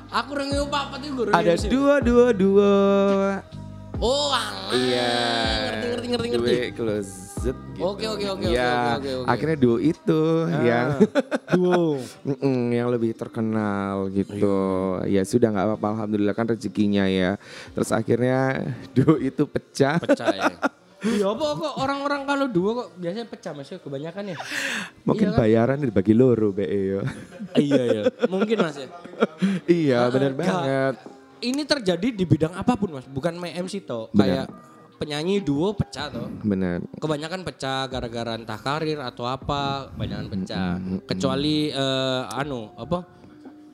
Aku 0.09 0.31
reng 0.35 0.51
papat 0.67 1.01
iku 1.05 1.29
reng 1.29 1.35
Ada 1.37 1.55
MC. 1.55 1.69
dua 1.71 2.01
dua 2.03 2.27
dua. 2.35 2.73
Oh, 3.99 4.31
alah. 4.31 4.71
Iya. 4.73 5.11
Ngerti 5.75 5.87
ngerti 5.91 6.07
ngerti 6.07 6.27
ngerti. 6.31 6.51
Duet 6.55 6.71
closet 6.79 7.57
gitu. 7.75 7.83
Oke, 7.83 8.05
oke, 8.07 8.27
oke, 8.31 8.47
oke, 8.47 8.55
Ya, 8.55 8.95
oke, 8.99 9.11
oke, 9.23 9.27
akhirnya 9.27 9.57
duo 9.59 9.77
itu 9.83 10.23
yang 10.63 10.89
Duo. 11.51 11.99
Yang 12.71 12.89
lebih 12.95 13.11
terkenal 13.19 14.07
gitu. 14.15 14.59
Ya 15.07 15.23
sudah 15.27 15.51
nggak 15.51 15.67
apa-apa, 15.75 15.87
alhamdulillah 15.99 16.35
kan 16.35 16.47
rezekinya 16.47 17.11
ya. 17.11 17.35
Terus 17.75 17.91
akhirnya 17.91 18.71
duo 18.95 19.19
itu 19.19 19.47
pecah. 19.51 19.99
Pecah 19.99 20.31
ya. 20.31 20.51
Iya 20.99 21.31
apa 21.31 21.45
kok 21.55 21.75
orang-orang 21.79 22.27
kalau 22.27 22.47
dua 22.47 22.71
kok 22.75 22.89
biasanya 22.99 23.27
pecah 23.27 23.53
mas 23.53 23.71
ya 23.71 23.79
kebanyakan 23.79 24.35
ya. 24.35 24.37
Mungkin 25.07 25.27
Iya 25.27 25.33
kan? 25.33 25.39
bayaran 25.39 25.77
dibagi 25.79 26.11
loro 26.11 26.51
be 26.51 26.67
ya. 26.67 27.01
iya 27.55 27.83
iya. 27.87 28.03
Mungkin 28.27 28.57
mas 28.59 28.77
ya. 28.77 28.89
iya, 29.65 29.99
benar 30.09 30.35
banget. 30.35 30.95
Ini 31.39 31.63
terjadi 31.63 32.09
di 32.11 32.25
bidang 32.27 32.51
apa 32.53 32.75
pun 32.75 32.91
mas, 32.93 33.07
bukan 33.07 33.39
main 33.39 33.55
MC 33.57 33.87
toh. 33.87 34.11
Benar. 34.11 34.27
Kayak 34.27 34.47
penyanyi 34.99 35.39
duo 35.39 35.71
pecah 35.71 36.11
tuh. 36.11 36.27
Benar. 36.43 36.83
Kebanyakan 36.99 37.47
pecah 37.47 37.87
gara-gara 37.87 38.35
entah 38.35 38.59
karir 38.59 38.99
atau 38.99 39.23
apa, 39.23 39.95
kebanyakan 39.95 40.27
pecah. 40.29 40.83
Kecuali 41.07 41.71
eh, 41.71 42.23
anu 42.35 42.75
apa? 42.75 43.07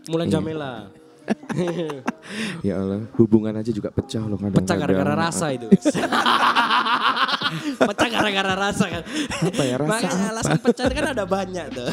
Mulan 0.05 0.29
Iya. 0.29 0.37
Jamila. 0.37 0.73
Ya 2.67 2.81
Allah, 2.81 3.07
hubungan 3.21 3.55
aja 3.55 3.71
juga 3.71 3.93
pecah 3.95 4.25
loh 4.25 4.41
kadang-kadang. 4.41 4.67
Pecah 4.67 4.77
gara-gara 4.77 5.15
rasa 5.15 5.47
itu. 5.55 5.69
pecah 7.79 8.09
gara-gara 8.11 8.55
rasa 8.57 8.85
kan. 8.91 9.03
Apa 9.45 9.63
ya, 9.63 9.75
rasa 9.79 9.91
Makanya 9.91 10.11
apa? 10.11 10.31
alasan 10.35 10.59
pecah 10.59 10.87
kan 10.91 11.07
ada 11.15 11.25
banyak 11.25 11.67
tuh. 11.71 11.91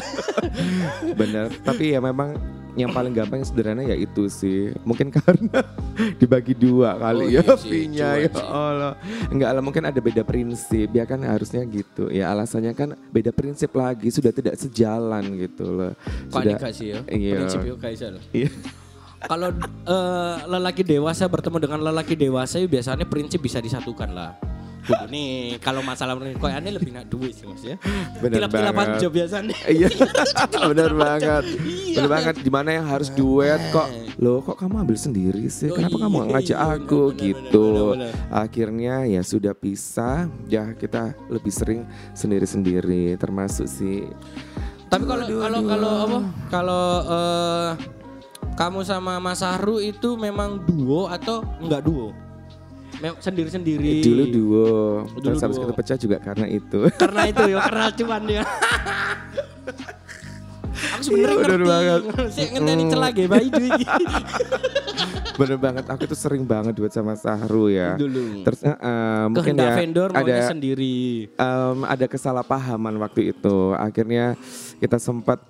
Bener, 1.20 1.46
tapi 1.62 1.94
ya 1.94 2.00
memang 2.02 2.34
yang 2.72 2.88
paling 2.88 3.12
gampang 3.12 3.44
yang 3.44 3.48
sederhana 3.48 3.82
ya 3.84 3.96
itu 3.96 4.26
sih. 4.32 4.72
Mungkin 4.82 5.12
karena 5.12 5.60
dibagi 6.20 6.56
dua 6.56 6.96
kali 6.96 7.20
Oh 7.20 7.28
ya 7.28 7.44
iya 7.44 7.52
cuan 7.52 7.92
ya. 7.92 8.10
Allah. 8.48 8.92
Enggak 9.28 9.50
lah 9.52 9.62
mungkin 9.62 9.84
ada 9.84 10.00
beda 10.00 10.24
prinsip. 10.24 10.88
Ya 10.96 11.04
kan 11.04 11.20
harusnya 11.20 11.62
gitu. 11.68 12.08
Ya 12.08 12.32
alasannya 12.32 12.72
kan 12.72 12.96
beda 13.12 13.30
prinsip 13.30 13.76
lagi 13.76 14.08
sudah 14.08 14.32
tidak 14.32 14.56
sejalan 14.56 15.36
gitu 15.36 15.68
loh. 15.68 15.92
Sudah 16.32 16.56
sih 16.72 16.96
ya? 16.96 17.04
Iya. 17.12 17.44
Prinsip 17.44 17.60
yo 17.68 17.76
kaisar. 17.76 18.16
Iya. 18.32 18.48
Kalau 19.28 19.48
eh, 19.86 20.36
lelaki 20.46 20.82
dewasa 20.82 21.30
bertemu 21.30 21.56
dengan 21.62 21.80
lelaki 21.82 22.14
dewasa 22.18 22.58
ya 22.58 22.66
biasanya 22.66 23.06
prinsip 23.06 23.38
bisa 23.42 23.62
disatukan 23.62 24.10
lah. 24.10 24.34
Kudu 24.82 25.06
nih 25.14 25.62
kalau 25.62 25.78
masalah 25.78 26.18
kok 26.18 26.50
aneh 26.50 26.74
lebih 26.74 26.90
nak 26.90 27.06
duit 27.06 27.38
sih 27.38 27.46
mas 27.46 27.62
ya. 27.62 27.78
Bener 28.18 28.42
Tilap-tilapan 28.42 28.98
banget. 28.98 29.02
job 29.06 29.12
biasanya. 29.14 29.54
Iya, 29.70 29.88
benar 30.74 30.90
banget. 30.90 31.44
Iya. 31.62 31.94
Benar 31.94 32.08
banget. 32.10 32.34
Di 32.42 32.50
mana 32.50 32.68
yang 32.74 32.86
harus 32.90 33.08
duet 33.14 33.62
kok? 33.70 33.86
Loh, 34.18 34.42
kok 34.42 34.58
kamu 34.58 34.82
ambil 34.82 34.98
sendiri 34.98 35.46
sih? 35.46 35.70
Oh 35.70 35.78
Kenapa 35.78 35.94
iya, 35.94 36.02
kamu 36.02 36.16
ngajak 36.34 36.58
iya, 36.58 36.74
aku 36.74 36.98
benar, 36.98 37.14
benar, 37.14 37.22
gitu? 37.22 37.66
benar, 37.70 37.94
benar. 37.94 38.12
Akhirnya 38.34 38.94
ya 39.06 39.22
sudah 39.22 39.54
pisah. 39.54 40.26
Ya 40.50 40.74
kita 40.74 41.14
lebih 41.30 41.54
sering 41.54 41.86
sendiri-sendiri. 42.18 43.14
Termasuk 43.22 43.70
sih. 43.70 44.02
Tapi 44.90 45.06
kalau 45.06 45.24
kalau 45.30 45.60
kalau 45.62 45.92
apa? 46.10 46.18
Kalau 46.50 46.84
eh, 47.06 47.70
kamu 48.52 48.80
sama 48.82 49.16
Mas 49.16 49.40
Ahru 49.40 49.78
itu 49.78 50.14
memang 50.14 50.60
duo 50.60 51.06
atau 51.06 51.42
enggak 51.58 51.82
duo? 51.82 52.12
Sendiri-sendiri. 53.18 53.98
Dulu 54.00 54.24
duo. 54.28 54.70
Dulu 55.10 55.24
Terus 55.24 55.40
habis 55.42 55.56
duo. 55.58 55.66
itu 55.66 55.74
pecah 55.74 55.98
juga 55.98 56.16
karena 56.18 56.46
itu. 56.46 56.86
Karena 57.02 57.22
itu 57.26 57.42
ya, 57.50 57.58
karena 57.60 57.84
cuan 57.90 58.22
dia. 58.24 58.42
Aku 60.92 61.02
sebenarnya 61.04 61.30
Iya, 61.30 61.42
bener 61.42 61.60
ngerti. 61.62 61.70
banget. 61.70 62.00
Saya 62.34 62.46
ngenteni 62.52 62.84
celah 62.88 63.10
ge 63.10 63.24
bayi 63.26 63.48
iki. 63.48 63.84
Bener 65.32 65.56
banget. 65.56 65.84
Aku 65.86 66.02
tuh 66.04 66.18
sering 66.18 66.42
banget 66.44 66.74
duet 66.74 66.90
sama 66.90 67.14
Sahru 67.14 67.70
ya. 67.70 67.94
Dulu. 67.94 68.42
Terus 68.42 68.60
eh, 68.62 68.74
eh, 68.74 69.24
mungkin 69.30 69.54
Kehendak 69.54 69.68
ya 69.68 69.76
vendor 69.78 70.08
ada 70.12 70.34
sendiri. 70.44 70.98
Em, 71.32 71.78
ada 71.86 72.06
kesalahpahaman 72.06 72.94
waktu 72.98 73.30
itu. 73.30 73.58
Akhirnya 73.74 74.34
kita 74.78 74.98
sempat 74.98 75.40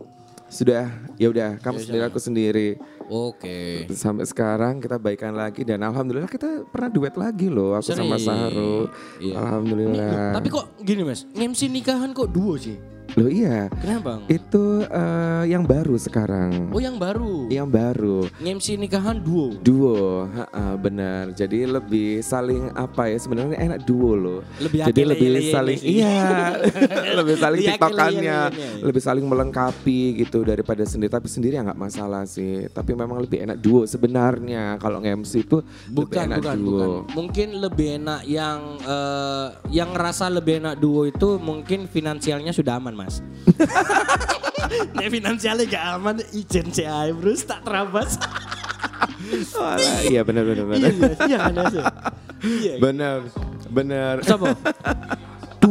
sudah 0.52 0.84
ya 1.16 1.32
udah 1.32 1.56
kamu 1.64 1.80
sendiri 1.80 2.04
aku 2.04 2.20
sendiri. 2.20 2.68
Oke. 3.08 3.88
Sampai 3.96 4.28
sekarang 4.28 4.84
kita 4.84 5.00
baikan 5.00 5.32
lagi 5.32 5.64
dan 5.64 5.80
alhamdulillah 5.80 6.28
kita 6.28 6.68
pernah 6.68 6.92
duet 6.92 7.16
lagi 7.16 7.48
loh 7.48 7.72
aku 7.72 7.96
sama 7.96 8.20
Sering. 8.20 8.28
Sahru. 8.28 8.76
Iya. 9.16 9.34
Alhamdulillah. 9.40 10.36
Tapi 10.36 10.48
kok 10.52 10.66
gini 10.84 11.02
Mas, 11.08 11.24
MC 11.32 11.72
nikahan 11.72 12.12
kok 12.12 12.28
duo 12.28 12.60
sih? 12.60 12.91
Loh 13.12 13.29
iya, 13.29 13.68
Kenapa? 13.77 14.25
itu 14.25 14.64
eh, 14.83 15.44
yang 15.44 15.68
baru 15.68 16.01
sekarang. 16.01 16.72
Oh 16.72 16.81
yang 16.81 16.96
baru. 16.96 17.44
Yang 17.46 17.68
baru. 17.68 18.18
MC 18.40 18.81
nikahan 18.81 19.20
duo. 19.20 19.53
Duo, 19.61 20.25
ha-ha, 20.27 20.75
benar. 20.75 21.29
Jadi 21.31 21.68
lebih 21.68 22.25
saling 22.25 22.72
apa 22.72 23.12
ya 23.12 23.20
sebenarnya 23.20 23.61
enak 23.61 23.85
duo 23.85 24.16
loh. 24.16 24.40
Lebih 24.57 24.88
Jadi 24.88 25.01
akele- 25.05 25.11
lebih 25.12 25.31
saling 25.44 25.79
iya, 25.85 26.57
lebih 27.20 27.37
saling 27.37 27.61
Lebih 27.61 27.72
tiktokannya, 27.77 28.38
lebih 28.81 29.03
saling 29.03 29.27
melengkapi 29.29 30.01
gitu 30.18 30.40
daripada 30.40 30.81
sendiri. 30.83 31.12
Tapi 31.12 31.29
sendiri 31.29 31.61
ya 31.61 31.62
nggak 31.62 31.77
masalah 31.79 32.25
sih. 32.25 32.64
Tapi 32.66 32.96
memang 32.96 33.20
lebih 33.20 33.44
enak 33.44 33.61
duo 33.61 33.85
sebenarnya. 33.85 34.81
Kalau 34.81 35.05
nge-MC 35.05 35.44
itu 35.44 35.61
lebih 35.61 35.96
Bukan, 36.09 36.25
enak 36.33 36.38
bukan, 36.40 36.57
duo. 36.57 36.72
bukan. 36.72 36.88
Mungkin 37.12 37.48
lebih 37.61 37.88
enak 38.01 38.20
yang 38.25 38.59
eh, 38.81 39.46
yang 39.68 39.92
ngerasa 39.92 40.33
lebih 40.33 40.64
enak 40.64 40.81
duo 40.81 41.05
itu 41.05 41.37
mungkin 41.37 41.85
finansialnya 41.85 42.57
sudah 42.57 42.81
aman, 42.81 43.01
Mas. 43.02 43.18
Nek 44.96 45.08
finansialnya 45.10 45.64
gak 45.66 45.84
aman, 45.98 46.16
ijen 46.32 46.70
si 46.70 46.86
Bruce 47.18 47.44
tak 47.44 47.66
terabas. 47.66 48.16
Walah, 49.58 50.02
iya 50.06 50.22
benar 50.22 50.46
benar 50.46 50.62
iya, 50.62 50.86
benar. 50.94 51.10
iya, 51.26 51.38
iya? 51.50 51.82
Iya. 52.42 52.74
Benar, 52.84 53.18
benar. 53.70 54.16
Siapa? 54.26 54.50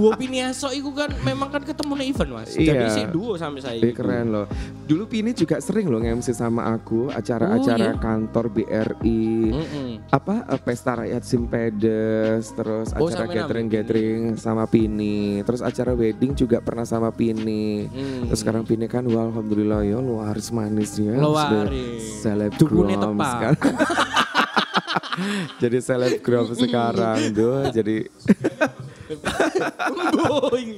Duo 0.02 0.10
Piniaso 0.16 0.68
itu 0.72 0.90
kan 0.90 1.08
memang 1.22 1.48
kan 1.48 1.62
ketemu 1.62 1.92
nih 1.96 2.06
event 2.10 2.30
mas. 2.34 2.50
Jadi 2.52 2.74
Iya. 2.74 2.90
sih 2.90 3.04
duo 3.08 3.36
sampai 3.36 3.60
saya. 3.62 3.80
Keren 3.92 4.26
loh. 4.28 4.46
Dulu 4.82 5.04
Pini 5.06 5.32
juga 5.32 5.58
sering 5.58 5.86
loh 5.86 6.00
nge-MC 6.00 6.32
sama 6.32 6.68
aku 6.68 7.08
acara-acara 7.08 7.88
Oh, 7.88 7.90
iya? 7.94 7.96
kantor 7.96 8.46
BRI. 8.50 9.24
Mm-mm. 9.48 9.88
apa 10.10 10.44
eh, 10.44 10.60
pesta 10.60 10.98
rakyat 10.98 11.22
Simpedes 11.22 12.50
terus 12.52 12.90
Oh, 12.94 13.06
acara 13.06 13.24
sama 13.24 13.32
gathering 13.32 13.64
Nami. 13.64 13.74
gathering 13.74 14.20
sama 14.36 14.64
Pini 14.66 15.40
terus 15.42 15.60
acara 15.62 15.92
wedding 15.92 16.34
juga 16.34 16.58
pernah 16.60 16.84
sama 16.84 17.10
Pini 17.10 17.86
Hmm. 17.86 18.26
terus 18.26 18.40
sekarang 18.40 18.64
Pini 18.64 18.86
kan 18.86 19.04
wah 19.06 19.24
alhamdulillah 19.24 19.82
ya 19.82 19.98
harus 20.24 20.48
manis 20.50 20.96
ya 20.96 21.16
Luaris. 21.16 22.20
selebgram 22.20 23.16
sekarang 23.16 23.56
jadi 25.62 25.78
selebgram 25.80 26.48
sekarang 26.58 27.18
tuh 27.32 27.70
jadi 27.70 27.96
Boing. 30.14 30.70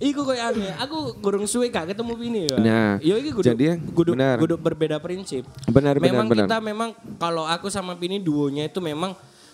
Iku 0.00 0.24
koyo 0.24 0.40
aneh. 0.40 0.72
Aku 0.80 1.12
gurung 1.20 1.44
suwe 1.44 1.68
gak 1.68 1.92
ketemu 1.92 2.12
Pini 2.16 2.40
ya. 2.48 2.56
Nah, 2.56 2.90
Yo 3.04 3.20
iki 3.20 3.30
kudu 3.30 3.46
jadi 3.46 3.76
kudu, 3.92 4.16
benar. 4.16 4.40
kudu 4.40 4.56
berbeda 4.56 4.96
prinsip. 4.96 5.44
benar 5.68 5.96
benar 5.96 6.24
memang 6.24 6.26
benar 6.26 6.46
kita 6.48 6.56
memang 6.58 6.90
kalau 7.20 7.44
aku 7.44 7.68
sama 7.68 7.92
Pini 7.94 8.16
duonya 8.16 8.66
itu 8.66 8.80
memang 8.80 9.12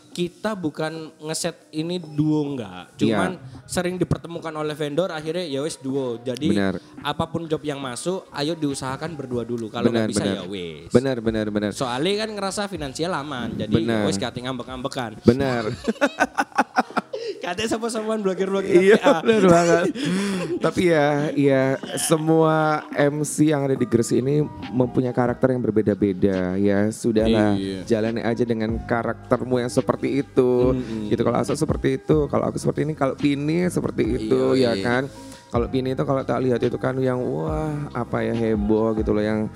kita 0.09 0.57
bukan 0.57 1.13
ngeset 1.21 1.69
ini 1.77 2.01
duo 2.01 2.41
enggak. 2.41 2.89
Cuman 2.97 3.37
sering 3.69 4.01
dipertemukan 4.01 4.49
oleh 4.49 4.73
vendor 4.73 5.13
akhirnya 5.13 5.45
ya 5.45 5.61
wes 5.61 5.77
duo. 5.77 6.17
Jadi 6.17 6.57
Benar. 6.57 6.81
apa 7.05 7.29
pun 7.29 7.45
job 7.45 7.61
yang 7.61 7.77
masuk 7.77 8.25
ayo 8.33 8.57
diusahakan 8.57 9.13
berdua 9.13 9.45
dulu. 9.45 9.69
Kalau 9.69 9.93
nggak 9.93 10.09
bisa 10.09 10.25
benar 10.25 10.37
ya 10.41 10.45
wes. 10.49 10.89
benar 10.89 11.17
benar 11.21 11.47
benar 11.53 11.71
Soalnya 11.77 12.25
kan 12.25 12.31
ngerasa 12.33 12.65
finansial 12.65 13.13
aman. 13.13 13.61
Jadi 13.61 13.85
ya 13.85 14.09
wes 14.09 14.17
kate 14.17 14.41
ngambek-ngambekan. 14.41 15.21
benar 15.21 15.69
Kate 17.37 17.65
sama-samaan 17.67 18.21
blogger-blogger 18.21 18.71
Iya 18.71 18.99
PA. 18.99 19.21
benar 19.23 19.45
banget. 19.47 19.85
Tapi 20.59 20.83
ya, 20.89 21.07
ya 21.33 21.63
semua 21.99 22.85
MC 22.91 23.51
yang 23.51 23.67
ada 23.67 23.75
di 23.75 23.85
Gresik 23.85 24.21
ini 24.21 24.43
mempunyai 24.71 25.13
karakter 25.13 25.53
yang 25.53 25.63
berbeda-beda. 25.63 26.55
Ya 26.57 26.89
sudahlah, 26.89 27.55
Iya. 27.55 27.83
jalani 27.85 28.23
aja 28.23 28.43
dengan 28.43 28.79
karaktermu 28.81 29.59
yang 29.59 29.71
seperti 29.71 30.23
itu. 30.23 30.75
Gitu 31.07 31.21
kalau 31.21 31.39
Aso 31.39 31.55
seperti 31.55 31.99
itu, 31.99 32.27
kalau 32.27 32.49
aku 32.49 32.57
seperti 32.57 32.87
ini, 32.87 32.93
kalau 32.95 33.15
Pini 33.15 33.69
seperti 33.69 34.03
itu, 34.07 34.55
Iya, 34.55 34.73
ya 34.73 34.79
iya. 34.79 34.85
kan. 34.85 35.03
Kalau 35.47 35.67
Pini 35.71 35.95
itu 35.95 36.03
kalau 36.03 36.27
tak 36.27 36.43
lihat 36.43 36.59
itu 36.59 36.75
kan 36.77 36.99
yang 36.99 37.23
wah 37.23 37.71
apa 37.95 38.21
ya 38.21 38.35
heboh 38.35 38.99
gitu 38.99 39.15
loh 39.15 39.23
yang 39.23 39.47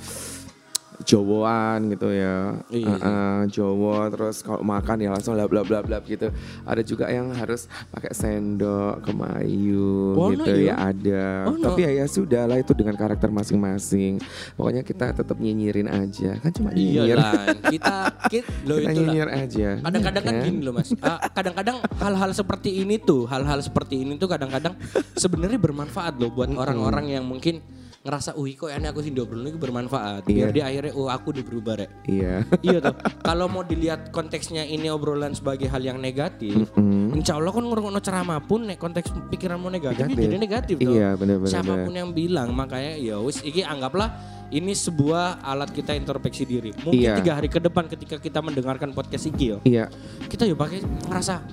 Jawaan 1.03 1.89
gitu 1.89 2.09
ya, 2.09 2.61
Iya. 2.69 2.93
Heeh, 2.93 3.39
Jawa 3.51 4.09
terus 4.09 4.41
kalau 4.41 4.61
makan 4.61 5.01
ya 5.01 5.09
langsung 5.09 5.33
lap 5.33 5.49
lap 5.49 5.67
lap 5.67 5.87
lap 5.87 6.03
gitu. 6.05 6.29
Ada 6.63 6.83
juga 6.83 7.09
yang 7.09 7.33
harus 7.33 7.65
pakai 7.89 8.13
sendok 8.13 9.01
kemayu 9.03 10.13
Oh, 10.13 10.29
gitu 10.29 10.45
no, 10.45 10.55
ya 10.55 10.61
iya? 10.61 10.75
ada. 10.77 11.25
Oh, 11.49 11.55
no. 11.55 11.65
Tapi 11.67 11.81
ya 11.83 11.91
ya 11.95 12.07
sudah 12.07 12.45
lah 12.45 12.57
itu 12.57 12.73
dengan 12.73 12.95
karakter 12.95 13.29
masing-masing. 13.29 14.21
Pokoknya 14.55 14.83
kita 14.83 15.13
tetap 15.13 15.37
nyinyirin 15.37 15.87
aja, 15.87 16.37
kan 16.37 16.51
cuma 16.51 16.71
Iya 16.71 17.03
nyinyir. 17.07 17.17
lah, 17.17 17.33
kita, 17.67 17.97
kita 18.33 18.51
lo 18.65 18.75
kita 18.77 18.91
nyinyir 18.93 19.29
aja. 19.31 19.69
Kadang-kadang 19.81 20.23
kan 20.23 20.35
Iya 20.35 20.43
gini 20.43 20.59
loh 20.61 20.73
mas, 20.75 20.91
Ah, 21.01 21.19
kadang-kadang 21.27 21.77
hal-hal 21.97 22.31
seperti 22.31 22.71
ini 22.79 22.97
tuh, 22.97 23.25
hal-hal 23.25 23.59
seperti 23.59 24.05
ini 24.05 24.15
tuh 24.15 24.29
kadang-kadang 24.29 24.77
sebenarnya 25.15 25.57
bermanfaat 25.57 26.17
loh 26.17 26.29
buat 26.29 26.51
orang-orang 26.51 27.11
yang 27.11 27.25
mungkin 27.25 27.65
ngerasa, 28.01 28.33
wih 28.33 28.57
kok 28.57 28.73
ini 28.73 28.89
aku 28.89 29.05
sih 29.05 29.13
diobrolin 29.13 29.53
ini 29.53 29.61
bermanfaat. 29.61 30.25
Biar 30.25 30.49
Iya. 30.49 30.55
dia 30.57 30.65
akhirnya, 30.65 30.93
oh 30.97 31.13
aku 31.13 31.37
udah 31.37 31.45
berubah 31.45 31.75
rek. 31.77 31.91
Iya. 32.09 32.49
iya 32.65 32.79
tuh, 32.81 32.97
kalau 33.29 33.45
mau 33.45 33.61
dilihat 33.61 34.09
konteksnya 34.09 34.65
ini 34.65 34.89
obrolan 34.89 35.37
sebagai 35.37 35.69
hal 35.69 35.85
yang 35.85 36.01
negatif, 36.01 36.73
Mm. 36.73 37.13
insya 37.13 37.37
Allah 37.37 37.53
kan 37.53 37.61
ngurung 37.61 37.93
ceramah 38.01 38.41
pun 38.41 38.65
nek 38.65 38.81
konteks 38.81 39.13
pikiranmu 39.29 39.69
negatif, 39.69 40.09
Negatif. 40.09 40.25
jadi 40.25 40.37
negatif 40.41 40.77
tuh. 40.81 40.95
Iya, 40.97 41.09
benar-benar. 41.13 41.53
Siapa 41.53 41.73
pun 41.85 41.93
yang 41.93 42.11
bilang, 42.11 42.49
makanya 42.51 42.97
ya 42.97 43.21
wis, 43.21 43.45
iki 43.45 43.61
anggaplah 43.61 44.17
ini 44.49 44.73
sebuah 44.73 45.45
alat 45.45 45.69
kita 45.69 45.93
introspeksi 45.93 46.49
diri. 46.49 46.73
Mungkin 46.73 46.97
Iya. 46.97 47.21
tiga 47.21 47.37
hari 47.37 47.47
ke 47.47 47.61
depan 47.61 47.85
ketika 47.85 48.17
kita 48.17 48.41
mendengarkan 48.41 48.97
podcast 48.97 49.29
iki 49.29 49.53
yo, 49.53 49.59
Iya. 49.63 49.93
kita 50.25 50.49
ya 50.49 50.57
pakai 50.57 50.81
ngerasa 51.05 51.45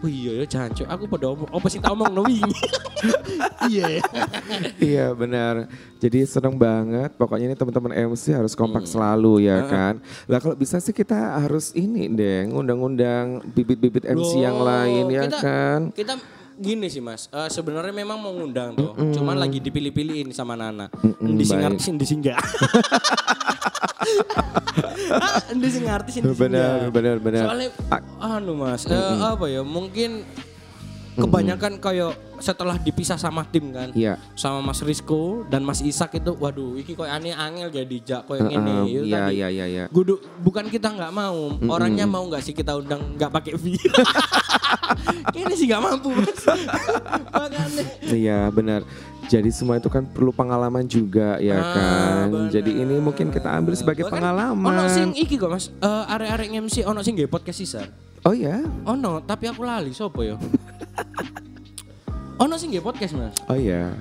Oh 0.00 0.08
iya 0.08 0.32
ya 0.36 0.44
jancuk, 0.44 0.84
aku 0.84 1.04
pada 1.06 1.26
omong, 1.28 1.48
apa 1.48 1.66
sih 1.66 1.80
tak 1.80 1.92
omong 1.92 2.10
no 2.10 2.22
wingi. 2.22 2.52
Iya. 3.64 4.00
Iya 4.76 5.06
benar. 5.12 5.68
Jadi 5.96 6.24
seneng 6.24 6.52
banget. 6.54 7.16
Pokoknya 7.16 7.48
ini 7.48 7.56
teman-teman 7.56 7.92
MC 8.12 8.32
harus 8.32 8.52
kompak 8.52 8.84
selalu 8.84 9.40
ya 9.42 9.64
kan. 9.64 10.00
Lah 10.24 10.36
kalau 10.36 10.52
bisa 10.52 10.76
sih 10.76 10.92
kita 10.92 11.40
harus 11.40 11.72
ini 11.72 12.08
deh, 12.08 12.44
ngundang-undang 12.46 13.40
bibit-bibit 13.46 14.04
MC 14.04 14.36
yang 14.38 14.60
Loh, 14.60 14.68
lain 14.68 15.04
ya 15.08 15.22
kita- 15.24 15.40
kan. 15.40 15.80
Kita 15.92 16.14
gini 16.54 16.86
sih 16.86 17.00
mas, 17.00 17.26
eh, 17.28 17.48
sebenarnya 17.48 17.90
memang 17.90 18.14
mau 18.14 18.30
ngundang 18.30 18.76
tuh, 18.76 18.92
cuman 19.10 19.34
lagi 19.34 19.58
dipilih-pilihin 19.58 20.30
sama 20.30 20.54
Nana. 20.54 20.86
Mm-mm, 21.02 21.34
Di 21.34 21.44
sing 21.44 21.58
baik. 21.58 22.38
di 25.54 25.68
sing 25.68 25.84
artis, 25.86 26.12
sing 26.18 26.24
Benar, 26.26 26.88
benar, 26.90 27.16
benar. 27.18 27.44
Soalnya, 27.48 27.70
anu 28.18 28.52
mas, 28.54 28.84
eh, 28.86 28.96
apa 29.20 29.46
ya, 29.46 29.62
mungkin 29.62 30.24
kebanyakan 31.14 31.78
kayak 31.78 32.12
setelah 32.42 32.74
dipisah 32.74 33.14
sama 33.14 33.46
tim 33.46 33.70
kan. 33.70 33.94
Iya. 33.94 34.18
Sama 34.34 34.58
Mas 34.58 34.82
Rizko 34.82 35.46
dan 35.46 35.62
Mas 35.62 35.78
Isak 35.78 36.18
itu, 36.18 36.34
waduh, 36.34 36.74
iki 36.74 36.98
koy 36.98 37.06
aneh 37.06 37.30
angel 37.30 37.70
jadi 37.70 37.96
jak 38.02 38.22
koy 38.26 38.42
Heeh, 38.42 38.50
ini. 38.50 38.74
Itu 38.90 39.04
Iya 39.06 39.18
tadi. 39.22 39.34
iya 39.38 39.48
iya 39.48 39.66
iya. 39.70 39.84
Gudu, 39.86 40.18
bukan 40.42 40.66
kita 40.66 40.90
nggak 40.90 41.14
mau, 41.14 41.54
orangnya 41.70 42.02
mau 42.04 42.26
nggak 42.26 42.42
sih 42.42 42.50
kita 42.50 42.74
undang 42.74 43.14
nggak 43.14 43.30
pakai 43.30 43.54
fee? 43.54 43.78
Ini 45.38 45.54
sih 45.58 45.70
nggak 45.70 45.82
mampu 45.86 46.10
mas. 46.10 46.34
Makanya. 47.38 47.84
Iya 48.10 48.38
benar. 48.50 48.82
Jadi 49.24 49.48
semua 49.48 49.76
itu 49.76 49.88
kan 49.88 50.04
perlu 50.04 50.30
pengalaman 50.30 50.84
juga 50.84 51.36
ya 51.38 51.54
Ah, 51.54 51.72
kan. 51.72 52.24
benar. 52.28 52.50
Jadi 52.50 52.70
ini 52.76 52.94
mungkin 52.96 53.28
kita 53.28 53.48
ambil 53.48 53.72
sebagai 53.72 54.04
Bahkan 54.04 54.14
pengalaman. 54.14 54.68
Ono 54.70 54.84
sing 54.86 55.10
iki 55.12 55.34
kok 55.34 55.48
mas, 55.48 55.72
Eh, 55.74 56.04
arek-arek 56.08 56.48
MC 56.54 56.82
ono 56.82 57.00
sing 57.00 57.14
nggih 57.14 57.26
podcast 57.26 57.58
sisa. 57.58 57.82
Oh 58.22 58.32
ya. 58.32 58.60
Ono, 58.84 59.20
tapi 59.20 59.46
aku 59.46 59.62
lali 59.62 59.92
sopo 59.92 60.20
ya? 60.20 60.36
ono 62.42 62.54
sing 62.56 62.68
nggih 62.70 62.80
podcast 62.80 63.12
mas. 63.14 63.34
Oh 63.46 63.56
ya. 63.56 63.92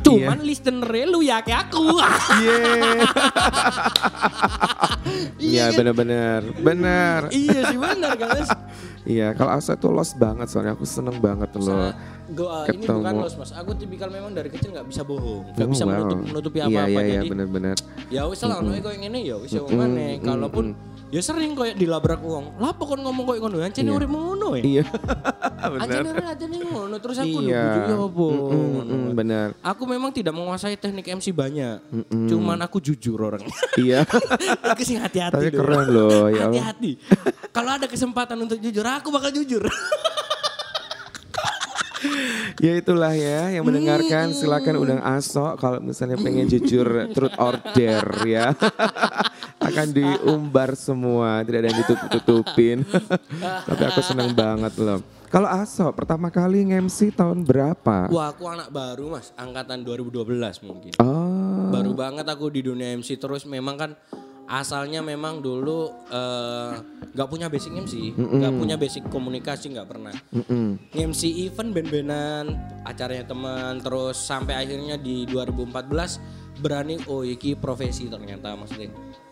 Cuman 0.00 0.40
listener 0.40 0.88
lu 1.04 1.20
ya 1.20 1.44
kayak 1.44 1.68
aku. 1.68 1.84
Iya 5.40 5.72
benar-benar. 5.78 6.40
Benar. 6.56 7.20
iya 7.30 7.60
sih 7.68 7.78
benar 7.78 8.12
kan 8.16 8.28
mas. 8.32 8.50
Iya, 9.00 9.32
kalau 9.32 9.56
Asa 9.56 9.74
tuh 9.74 9.90
lost 9.90 10.16
banget 10.16 10.46
soalnya 10.48 10.76
aku 10.76 10.84
seneng 10.84 11.16
banget 11.18 11.48
loh. 11.56 11.92
Gua 12.30 12.62
ini 12.64 12.78
Ketemu. 12.80 12.98
bukan 13.02 13.14
los 13.18 13.34
mas, 13.34 13.50
aku 13.50 13.70
tipikal 13.74 14.06
memang 14.06 14.30
dari 14.30 14.46
kecil 14.48 14.70
nggak 14.70 14.86
bisa 14.86 15.02
bohong, 15.02 15.50
nggak 15.50 15.60
Oh, 15.60 15.68
bisa 15.68 15.82
wow. 15.82 15.90
menutup, 15.92 16.18
menutupi 16.22 16.58
Iya 16.58 16.66
apa-apa. 16.68 16.86
iya 16.88 17.00
iya 17.02 17.14
Jadi 17.16 17.28
benar-benar. 17.28 17.76
ya 18.06 18.22
wis 18.24 18.40
lah 18.40 18.56
ono 18.56 18.70
koyo 18.72 18.96
ngene 18.96 19.18
ya 19.20 19.34
wis 19.36 19.50
ya 19.50 19.60
ngene. 19.60 20.06
Kalaupun 20.20 20.64
ya 21.08 21.20
sering 21.20 21.52
koyo 21.52 21.72
dilabrak 21.72 22.20
wong. 22.20 22.54
Lah 22.56 22.70
pokon 22.70 23.00
ngomong 23.00 23.24
koyo 23.24 23.38
ngono, 23.40 23.58
ancene 23.60 23.90
urip 23.90 24.06
ngono 24.06 24.54
ya. 24.54 24.62
Iya. 24.62 24.84
Ancene 25.60 26.08
urip 26.08 26.24
ancene 26.24 26.56
ngono 26.62 26.96
terus 26.96 27.16
aku 27.18 27.38
Iya. 27.42 27.42
iya. 27.44 27.62
ya 27.84 27.96
apa. 27.98 28.26
Mm, 28.30 28.80
mm, 28.80 29.10
benar. 29.12 29.48
Aku 29.60 29.82
memang 29.84 30.10
tidak 30.10 30.32
menguasai 30.32 30.74
teknik 30.74 31.10
MC 31.10 31.30
banyak. 31.30 31.82
Cuman 32.30 32.58
aku 32.60 32.78
jujur 32.80 33.18
orang. 33.18 33.42
Iya. 33.76 34.06
aku 34.70 34.80
sih 34.80 34.94
hati-hati 34.94 35.34
Tapi 35.36 35.50
keren 35.50 35.86
loh 35.88 36.26
ya. 36.28 36.46
Hati-hati. 36.46 36.94
Kalau 37.50 37.74
ada 37.74 37.84
kesempatan 37.84 38.38
untuk 38.38 38.56
jujur, 38.56 38.82
aku 38.82 39.10
bakal 39.10 39.34
jujur. 39.34 39.66
Ya 42.64 42.76
itulah 42.76 43.12
ya 43.16 43.52
yang 43.52 43.64
mendengarkan 43.64 44.36
silakan 44.36 44.80
undang 44.80 45.02
Aso 45.02 45.56
kalau 45.56 45.80
misalnya 45.80 46.20
pengen 46.20 46.48
jujur 46.48 46.84
truth 47.14 47.36
or 47.40 47.56
dare 47.72 48.12
ya. 48.26 48.52
Akan 49.70 49.92
diumbar 49.92 50.72
semua, 50.72 51.44
tidak 51.44 51.58
ada 51.64 51.68
yang 51.68 51.80
ditutup-tutupin. 51.84 52.78
Tapi 53.40 53.82
aku 53.84 54.00
senang 54.00 54.32
banget 54.32 54.72
loh. 54.80 55.04
Kalau 55.30 55.46
Aso 55.46 55.86
pertama 55.94 56.26
kali 56.26 56.66
nge-MC 56.66 57.14
tahun 57.14 57.46
berapa? 57.46 58.10
Wah, 58.10 58.34
aku 58.34 58.50
anak 58.50 58.72
baru, 58.72 59.14
Mas. 59.14 59.30
Angkatan 59.38 59.86
2012 59.86 60.26
mungkin. 60.66 60.92
Oh. 60.98 61.70
Baru 61.70 61.94
banget 61.94 62.26
aku 62.26 62.50
di 62.50 62.66
dunia 62.66 62.98
MC 62.98 63.14
terus 63.14 63.46
memang 63.46 63.78
kan 63.78 63.90
asalnya 64.50 64.98
memang 64.98 65.38
dulu 65.38 65.94
eh, 66.10 66.74
nggak 67.14 67.28
punya 67.30 67.46
basic 67.46 67.70
MC, 67.70 68.18
nggak 68.18 68.54
punya 68.58 68.74
basic 68.74 69.06
komunikasi 69.06 69.70
nggak 69.70 69.86
pernah. 69.86 70.14
Mm-mm. 70.34 70.74
MC 70.90 71.46
event 71.46 71.70
band-bandan, 71.70 72.58
acaranya 72.82 73.30
teman, 73.30 73.78
terus 73.78 74.18
sampai 74.18 74.58
akhirnya 74.58 74.98
di 74.98 75.22
2014 75.30 76.58
berani 76.58 76.98
oh 77.06 77.22
iki 77.22 77.54
profesi 77.54 78.10
ternyata 78.10 78.58
maksudnya. 78.58 78.90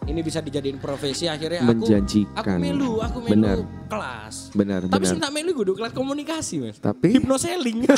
Ini 0.08 0.20
bisa 0.24 0.40
dijadiin 0.40 0.80
profesi 0.80 1.28
akhirnya 1.28 1.68
aku 1.68 1.84
Menjanjikan. 1.84 2.40
aku 2.40 2.50
melu, 2.56 2.92
aku 3.04 3.18
melu 3.20 3.32
Benar. 3.36 3.58
kelas. 3.92 4.34
Benar, 4.56 4.80
Tapi 4.88 5.04
benar. 5.04 5.20
tak 5.20 5.32
melu 5.36 5.50
gue 5.52 5.76
kelas 5.76 5.92
komunikasi, 5.92 6.54
Mas. 6.64 6.76
Tapi. 6.80 7.12
Hypnoselling 7.12 7.84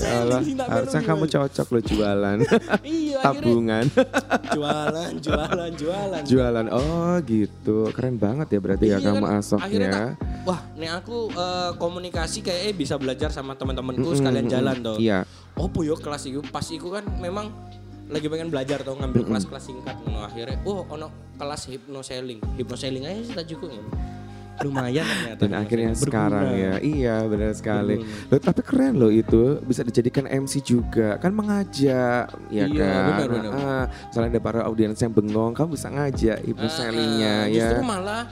Allah, 0.00 0.40
sih 0.42 0.54
harusnya 0.56 1.02
kamu 1.04 1.24
cocok 1.28 1.66
loh 1.70 1.82
jualan. 1.84 2.38
Iya, 2.82 3.18
Tabungan. 3.20 3.84
jualan, 4.54 5.12
jualan, 5.20 5.70
jualan. 5.76 6.22
jualan. 6.24 6.66
Oh 6.72 7.14
gitu. 7.22 7.90
Keren 7.92 8.16
banget 8.16 8.56
ya 8.56 8.58
berarti 8.58 8.86
ya 8.88 8.98
Iya 8.98 9.06
kamu 9.12 9.24
kan, 9.24 9.38
Asok 9.38 9.60
akhirnya 9.60 9.88
ya. 9.88 9.94
tak, 9.94 10.10
wah, 10.48 10.60
nih 10.74 10.90
aku 10.90 11.16
eh, 11.30 11.70
komunikasi 11.76 12.38
kayak 12.40 12.60
eh, 12.70 12.74
bisa 12.74 12.94
belajar 12.96 13.30
sama 13.30 13.54
teman-temanku 13.54 14.16
sekalian 14.16 14.46
jalan 14.48 14.76
tuh. 14.80 14.96
Iya. 14.98 15.28
Oh, 15.60 15.68
yo 15.84 15.94
kelas 15.94 16.24
itu 16.26 16.40
pas 16.48 16.64
iku 16.66 16.88
kan 16.90 17.04
memang 17.20 17.52
lagi 18.10 18.26
pengen 18.26 18.48
belajar 18.50 18.82
tuh 18.82 18.98
ngambil 18.98 19.22
kelas-kelas 19.22 19.64
singkat 19.64 19.96
ngono 20.02 20.26
akhirnya. 20.26 20.58
Oh, 20.66 20.82
ono 20.86 21.08
kelas 21.38 21.70
hypnoselling. 21.70 22.42
Hypnoselling 22.58 23.04
aja 23.06 23.20
sih 23.22 23.34
tak 23.34 23.46
cukup 23.48 23.70
ya. 23.70 23.82
Lumayan 24.60 25.08
ternyata. 25.08 25.40
Dan 25.40 25.52
akhirnya 25.56 25.90
sekarang 25.96 26.52
ya, 26.52 26.74
iya 26.84 27.24
benar 27.24 27.56
sekali. 27.56 27.96
Loh, 28.28 28.36
tapi 28.36 28.60
keren 28.60 29.00
loh 29.00 29.08
itu 29.08 29.56
bisa 29.64 29.80
dijadikan 29.80 30.28
MC 30.28 30.60
juga, 30.60 31.16
kan 31.16 31.32
mengajak, 31.32 32.28
ya 32.52 32.68
Iya, 32.68 32.84
kan. 32.84 33.08
benar, 33.08 33.28
benar. 33.32 33.50
Ah, 33.56 33.84
misalnya 33.88 34.36
ada 34.36 34.40
para 34.44 34.60
audiens 34.68 35.00
yang 35.00 35.16
bengong, 35.16 35.56
kamu 35.56 35.80
bisa 35.80 35.88
ngajak 35.88 36.44
ibu 36.44 36.60
Ah, 36.60 36.68
sellingnya 36.68 37.34
ah, 37.40 37.48
ya. 37.48 37.56
Justru 37.72 37.88
malah 37.88 38.22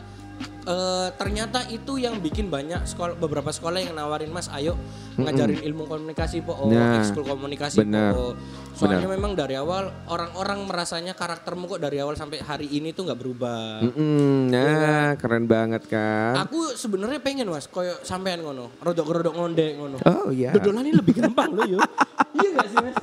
eh, 0.69 1.09
ternyata 1.17 1.65
itu 1.73 1.97
yang 1.97 2.21
bikin 2.21 2.53
banyak 2.53 2.85
sekolah 2.85 3.17
beberapa 3.17 3.49
sekolah 3.49 3.81
yang 3.81 3.97
nawarin 3.97 4.29
Mas 4.29 4.53
ayo 4.53 4.77
ngajarin 5.17 5.65
ilmu 5.65 5.89
komunikasi 5.89 6.45
po 6.45 6.53
oh, 6.55 6.69
Nah, 6.69 7.01
ekskul 7.01 7.25
komunikasi 7.25 7.81
benar, 7.83 8.13
po. 8.13 8.37
Soalnya 8.79 9.11
memang 9.11 9.35
dari 9.35 9.59
awal 9.59 9.91
orang-orang 10.07 10.63
merasanya 10.63 11.13
karaktermu 11.19 11.67
kok 11.67 11.83
dari 11.83 11.99
awal 11.99 12.15
sampai 12.15 12.39
hari 12.39 12.71
ini 12.71 12.95
tuh 12.95 13.11
nggak 13.11 13.19
berubah. 13.19 13.83
Mm-mm, 13.83 14.47
nah, 14.55 15.19
keren 15.19 15.51
banget 15.51 15.91
kan. 15.91 16.39
Aku 16.47 16.79
sebenarnya 16.79 17.19
pengen 17.19 17.51
Mas 17.51 17.67
koyo 17.67 17.99
sampean 18.07 18.39
ngono, 18.47 18.71
rodok-rodok 18.79 19.35
ngonde 19.35 19.67
ngono. 19.83 19.97
Oh 20.07 20.31
iya. 20.31 20.55
Dodolan 20.55 20.87
ini 20.87 20.95
lebih 20.95 21.19
gampang 21.19 21.51
loh 21.51 21.67
yo. 21.67 21.79
iya 22.39 22.49
gak 22.55 22.69
sih 22.71 22.77
Mas? 22.79 22.97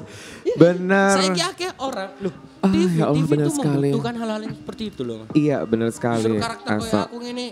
Iya. 0.48 0.56
Benar. 0.56 1.16
Saya 1.20 1.52
kira 1.52 1.74
orang 1.84 2.10
loh. 2.24 2.34
Ah, 2.64 2.72
TV, 2.72 2.94
ya 2.98 3.06
Allah, 3.12 3.20
TV 3.20 3.30
benar 3.36 3.46
tuh 3.46 3.56
sekali. 3.60 3.90
membutuhkan 3.92 4.16
hal-hal 4.18 4.42
yang 4.42 4.56
seperti 4.56 4.84
itu 4.90 5.02
loh. 5.04 5.20
Iya 5.36 5.58
benar 5.68 5.90
sekali. 5.92 6.24
Justru 6.24 6.40
karakter 6.40 6.72
kayak 6.80 7.04
aku 7.12 7.18
ngene 7.20 7.46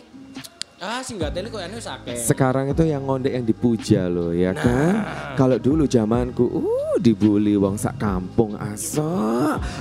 ah 0.84 1.00
teli 1.32 1.48
kok 1.48 1.62
ane 1.64 1.76
wis 1.80 1.88
akeh. 1.88 2.16
Sekarang 2.20 2.66
itu 2.68 2.84
yang 2.84 3.08
ngondek 3.08 3.32
yang 3.32 3.46
dipuja 3.48 4.12
loh 4.12 4.36
ya 4.36 4.52
Nah. 4.52 4.60
kan. 4.60 4.94
Kalau 5.40 5.58
dulu 5.58 5.88
zamanku 5.88 6.44
uh 6.44 6.96
dibully 7.00 7.56
wong 7.56 7.80
sak 7.80 7.96
kampung 7.98 8.60
aso. 8.60 9.08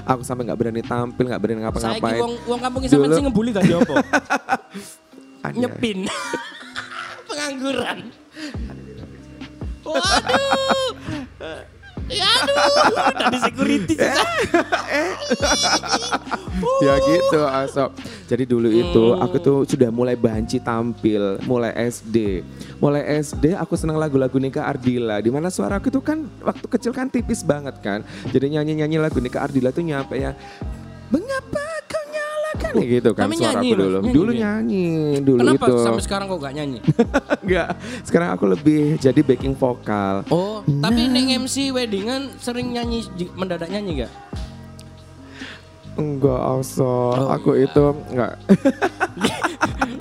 Aku 0.06 0.22
sampai 0.22 0.46
nggak 0.46 0.58
berani 0.58 0.80
tampil, 0.80 1.26
nggak 1.26 1.42
berani 1.42 1.58
Saiki 1.58 1.66
ngapa-ngapain. 1.68 2.20
wong 2.22 2.32
wong 2.46 2.60
kampung 2.62 2.82
sampean 2.86 3.10
sing 3.12 3.26
ngebully 3.26 3.50
tadi 3.50 3.72
apa? 3.74 3.94
Nyepin. 5.58 5.98
Pengangguran. 7.28 7.98
Waduh. 9.82 10.90
Ya 12.12 12.28
aduh, 12.44 12.56
dari 13.16 13.38
security. 13.40 13.94
ya 16.84 16.94
gitu 17.00 17.40
aso. 17.42 17.88
Jadi 18.28 18.44
dulu 18.44 18.68
itu 18.68 19.04
Hmm. 19.12 19.24
aku 19.24 19.36
tuh 19.40 19.56
sudah 19.64 19.88
mulai 19.88 20.14
banci 20.14 20.60
tampil, 20.60 21.40
mulai 21.48 21.72
SD. 21.88 22.44
Mulai 22.78 23.24
SD 23.24 23.56
aku 23.56 23.74
senang 23.74 23.96
lagu-lagu 23.96 24.36
Nika 24.36 24.64
Ardila. 24.64 25.18
Di 25.24 25.32
mana 25.32 25.48
suara 25.48 25.80
aku 25.80 25.88
tuh 25.88 26.04
kan 26.04 26.28
waktu 26.44 26.66
kecil 26.68 26.92
kan 26.92 27.08
tipis 27.08 27.40
banget 27.40 27.80
kan. 27.80 28.04
Jadi 28.28 28.56
nyanyi-nyanyi 28.58 29.00
lagu 29.00 29.18
Nika 29.18 29.40
Ardila 29.40 29.72
tuh 29.72 29.84
nyampe 29.84 30.20
ya 30.20 30.36
Mengapa 31.12 31.71
ya 32.74 32.84
gitu 32.88 33.10
kan 33.12 33.24
Tapi 33.24 33.34
suara 33.36 33.52
nyanyi, 33.54 33.68
aku 33.68 33.76
dulu. 33.76 33.98
Nyanyi 33.98 34.12
dulu 34.12 34.30
nyanyi, 34.32 34.88
dulu 35.20 35.38
Kenapa 35.40 35.64
itu. 35.66 35.76
sampai 35.80 36.02
sekarang 36.02 36.26
kok 36.26 36.38
gak 36.40 36.54
nyanyi? 36.54 36.78
Enggak. 37.44 37.68
Sekarang 38.02 38.28
aku 38.32 38.44
lebih 38.46 38.80
jadi 38.96 39.20
backing 39.20 39.54
vokal. 39.54 40.14
Oh, 40.28 40.60
tapi 40.64 41.06
neng 41.06 41.42
MC 41.42 41.70
weddingan 41.70 42.32
sering 42.36 42.70
nyanyi 42.70 43.04
mendadak 43.32 43.68
nyanyi 43.68 44.04
gak? 44.04 44.12
Enggak, 45.92 46.40
also. 46.40 47.12
Oh, 47.12 47.28
aku 47.28 47.52
iya. 47.52 47.68
itu 47.68 47.84
enggak. 48.08 48.32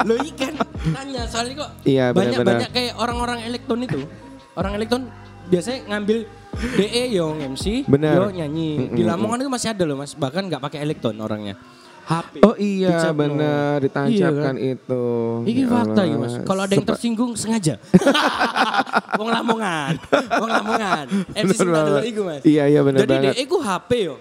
Lo 0.02 0.16
ikan 0.32 0.54
tanya 0.96 1.22
soalnya 1.28 1.54
kok 1.60 1.70
Iya, 1.84 2.06
banyak 2.10 2.16
benar-benar. 2.40 2.48
banyak 2.64 2.72
kayak 2.72 2.94
orang-orang 2.96 3.40
elektron 3.44 3.82
itu. 3.84 4.00
Orang 4.56 4.72
elektron 4.74 5.12
biasanya 5.48 5.80
ngambil 5.90 6.18
DE 6.74 7.04
yo 7.12 7.36
MC, 7.36 7.84
Benar. 7.88 8.16
yo 8.16 8.28
nyanyi. 8.34 8.88
Di 8.88 9.04
Lamongan 9.04 9.44
itu 9.44 9.52
masih 9.52 9.72
ada 9.72 9.84
loh 9.84 10.00
Mas, 10.00 10.16
bahkan 10.16 10.48
nggak 10.48 10.64
pakai 10.64 10.80
elektron 10.80 11.20
orangnya. 11.20 11.60
HP. 12.12 12.34
Oh 12.44 12.56
iya 12.56 12.90
Dicap, 12.92 13.14
benar 13.16 13.76
ditancapkan 13.80 14.56
Iya 14.56 14.74
itu. 14.76 15.04
Ini 15.48 15.62
Ya 15.64 15.68
fakta 15.68 16.02
ya 16.04 16.16
mas. 16.16 16.34
Kalau 16.44 16.62
ada 16.62 16.74
yang 16.74 16.84
tersinggung 16.84 17.32
sengaja. 17.34 17.76
Wong 19.20 19.30
Lamongan, 19.30 19.94
Wong 20.40 20.52
Lamongan. 20.52 21.06
MC 21.32 21.56
Sinta 21.56 21.80
dulu 21.84 22.00
iku 22.04 22.22
mas. 22.24 22.42
Iya, 22.44 22.64
iya, 22.68 22.80
bener 22.82 23.00
Jadi 23.04 23.14
banget. 23.14 23.34
dia 23.34 23.36
iku 23.40 23.58
HP 23.58 23.92
yo. 24.04 24.16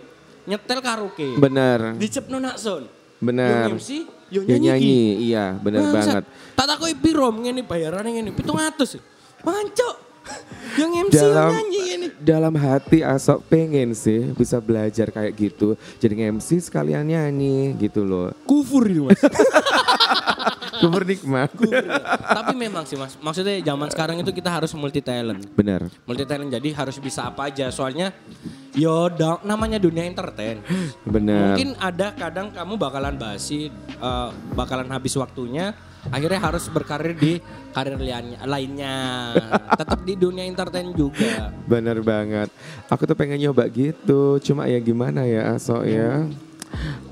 Nyetel 0.46 0.78
karaoke. 0.80 1.28
Benar. 1.36 1.94
Dicepno 1.94 2.36
nak 2.38 2.56
son. 2.56 2.86
Benar. 3.18 3.68
Yo 3.68 3.76
MC, 3.76 3.90
yo 4.30 4.40
Ya 4.44 4.56
nyanyi. 4.56 4.64
nyanyi, 4.64 5.00
iya 5.26 5.44
benar 5.54 5.90
banget. 5.90 6.24
Tak 6.54 6.66
takoki 6.66 6.94
piro 6.96 7.28
ngene 7.28 7.62
bayarane 7.62 8.08
ngene 8.08 8.30
700. 8.32 8.98
Mancok. 9.40 9.94
Yang 10.78 10.90
MC 11.10 11.14
dalam 11.16 11.50
nyanyi 11.50 11.80
ngene. 11.82 12.06
dalam 12.22 12.54
hati 12.54 12.98
Asok 13.02 13.42
pengen 13.50 13.90
sih 13.90 14.30
bisa 14.36 14.62
belajar 14.62 15.10
kayak 15.10 15.32
gitu. 15.34 15.74
Jadi 15.98 16.14
MC 16.30 16.62
sekalian 16.62 17.02
nyanyi 17.04 17.74
gitu 17.76 18.06
loh. 18.06 18.30
Kufur 18.46 18.86
itu 18.86 19.08
mas. 19.08 19.18
Kufur 20.80 21.04
nikmat. 21.04 21.50
Tapi 22.24 22.52
memang 22.56 22.88
sih 22.88 22.96
mas, 22.96 23.12
maksudnya 23.20 23.60
zaman 23.60 23.92
sekarang 23.92 24.16
itu 24.22 24.32
kita 24.32 24.48
harus 24.48 24.72
multi 24.72 25.04
talent. 25.04 25.44
Benar. 25.52 25.90
Multi 26.08 26.24
talent 26.24 26.48
jadi 26.48 26.68
harus 26.72 26.96
bisa 26.96 27.28
apa 27.28 27.52
aja. 27.52 27.68
Soalnya 27.68 28.14
yo 28.72 29.10
da- 29.10 29.42
namanya 29.44 29.76
dunia 29.76 30.06
entertain. 30.06 30.62
Benar. 31.04 31.52
Mungkin 31.52 31.76
ada 31.76 32.14
kadang 32.14 32.48
kamu 32.54 32.78
bakalan 32.78 33.18
basi, 33.18 33.68
eh, 33.98 34.28
bakalan 34.54 34.88
habis 34.88 35.12
waktunya. 35.18 35.74
Akhirnya 36.08 36.40
harus 36.40 36.64
berkarir 36.72 37.12
di 37.12 37.44
karir 37.76 38.00
lainnya. 38.48 38.94
Tetap 39.76 40.00
di 40.00 40.16
dunia 40.16 40.48
entertain 40.48 40.88
juga. 40.96 41.52
Benar 41.68 42.00
banget. 42.00 42.48
Aku 42.88 43.04
tuh 43.04 43.12
pengen 43.12 43.36
nyoba 43.36 43.68
gitu. 43.68 44.40
Cuma 44.40 44.64
ya 44.64 44.80
gimana 44.80 45.28
ya 45.28 45.52
Asok 45.52 45.84
ya. 45.84 46.24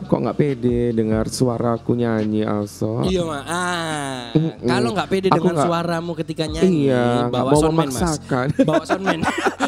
Kok 0.01 0.21
nggak 0.21 0.37
pede 0.37 0.91
dengar 0.91 1.27
suaraku 1.27 1.93
nyanyi 1.93 2.41
Asok. 2.41 3.05
Iya 3.05 3.23
mah. 3.23 3.43
Ah, 3.45 4.33
Mm-mm. 4.33 4.65
kalau 4.65 4.89
nggak 4.91 5.09
pede 5.09 5.29
Aku 5.29 5.37
dengan 5.37 5.53
nggak- 5.53 5.69
suaramu 5.69 6.13
ketika 6.15 6.45
nyanyi, 6.47 6.87
Iya, 6.87 7.29
bawa 7.29 7.51
mau 7.51 7.61
soundman 7.61 7.77
mas. 7.85 7.93
memaksakan. 7.93 8.47
Bawa 8.69 8.83
soundman. 8.83 9.21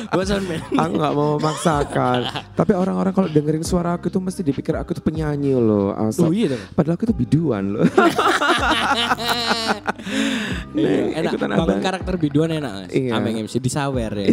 bawa 0.08 0.24
soundman. 0.24 0.60
Aku 0.80 0.92
nggak 0.96 1.14
mau 1.14 1.28
memaksakan. 1.36 2.18
Tapi 2.54 2.72
orang-orang 2.72 3.12
kalau 3.12 3.28
dengerin 3.28 3.60
suara 3.62 3.92
aku 3.92 4.08
tuh 4.08 4.18
mesti 4.18 4.40
dipikir 4.40 4.72
aku 4.74 4.90
tuh 4.92 5.02
penyanyi 5.02 5.52
loh 5.52 5.92
Asok. 5.92 6.24
Oh 6.24 6.32
iya. 6.32 6.56
Padahal 6.70 6.96
aku 6.96 7.04
tuh 7.04 7.16
biduan 7.16 7.64
loh. 7.70 7.84
Iya, 10.72 11.20
enak. 11.20 11.32
Bangun 11.36 11.60
abang. 11.60 11.82
karakter 11.82 12.14
biduan 12.16 12.50
enak. 12.50 12.72
Mas. 12.80 12.90
Iya. 12.90 13.12
Abang 13.12 13.34
MC 13.36 13.54
disawer 13.58 14.12
ya. 14.16 14.28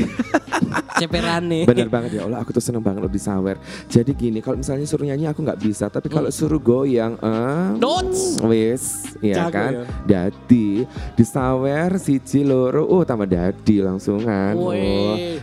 Ceperane. 0.98 1.64
Bener 1.64 1.88
banget 1.88 2.18
ya 2.18 2.22
Allah 2.26 2.42
aku 2.42 2.52
tuh 2.52 2.64
seneng 2.64 2.82
banget 2.82 3.06
lo 3.06 3.10
disawer. 3.10 3.58
Jadi 3.86 4.12
gini 4.14 4.40
kalau 4.42 4.58
misalnya 4.58 4.84
suruh 4.84 5.06
nyanyi 5.06 5.30
aku 5.30 5.46
nggak 5.46 5.60
bisa. 5.62 5.88
Tapi 5.88 6.08
kalau 6.08 6.30
suruh 6.30 6.58
goyang 6.58 7.16
eh, 7.18 7.70
Dots. 7.78 8.42
Wis, 8.42 9.16
ya 9.22 9.46
Jago 9.46 9.54
kan? 9.54 9.72
ya. 9.72 9.84
Dadi 10.04 10.84
disawer 11.14 11.98
siji 11.98 12.42
loro, 12.42 12.86
oh 12.86 13.06
tambah 13.06 13.26
dadi 13.26 13.80
langsungan. 13.80 14.54
Oh. 14.58 14.74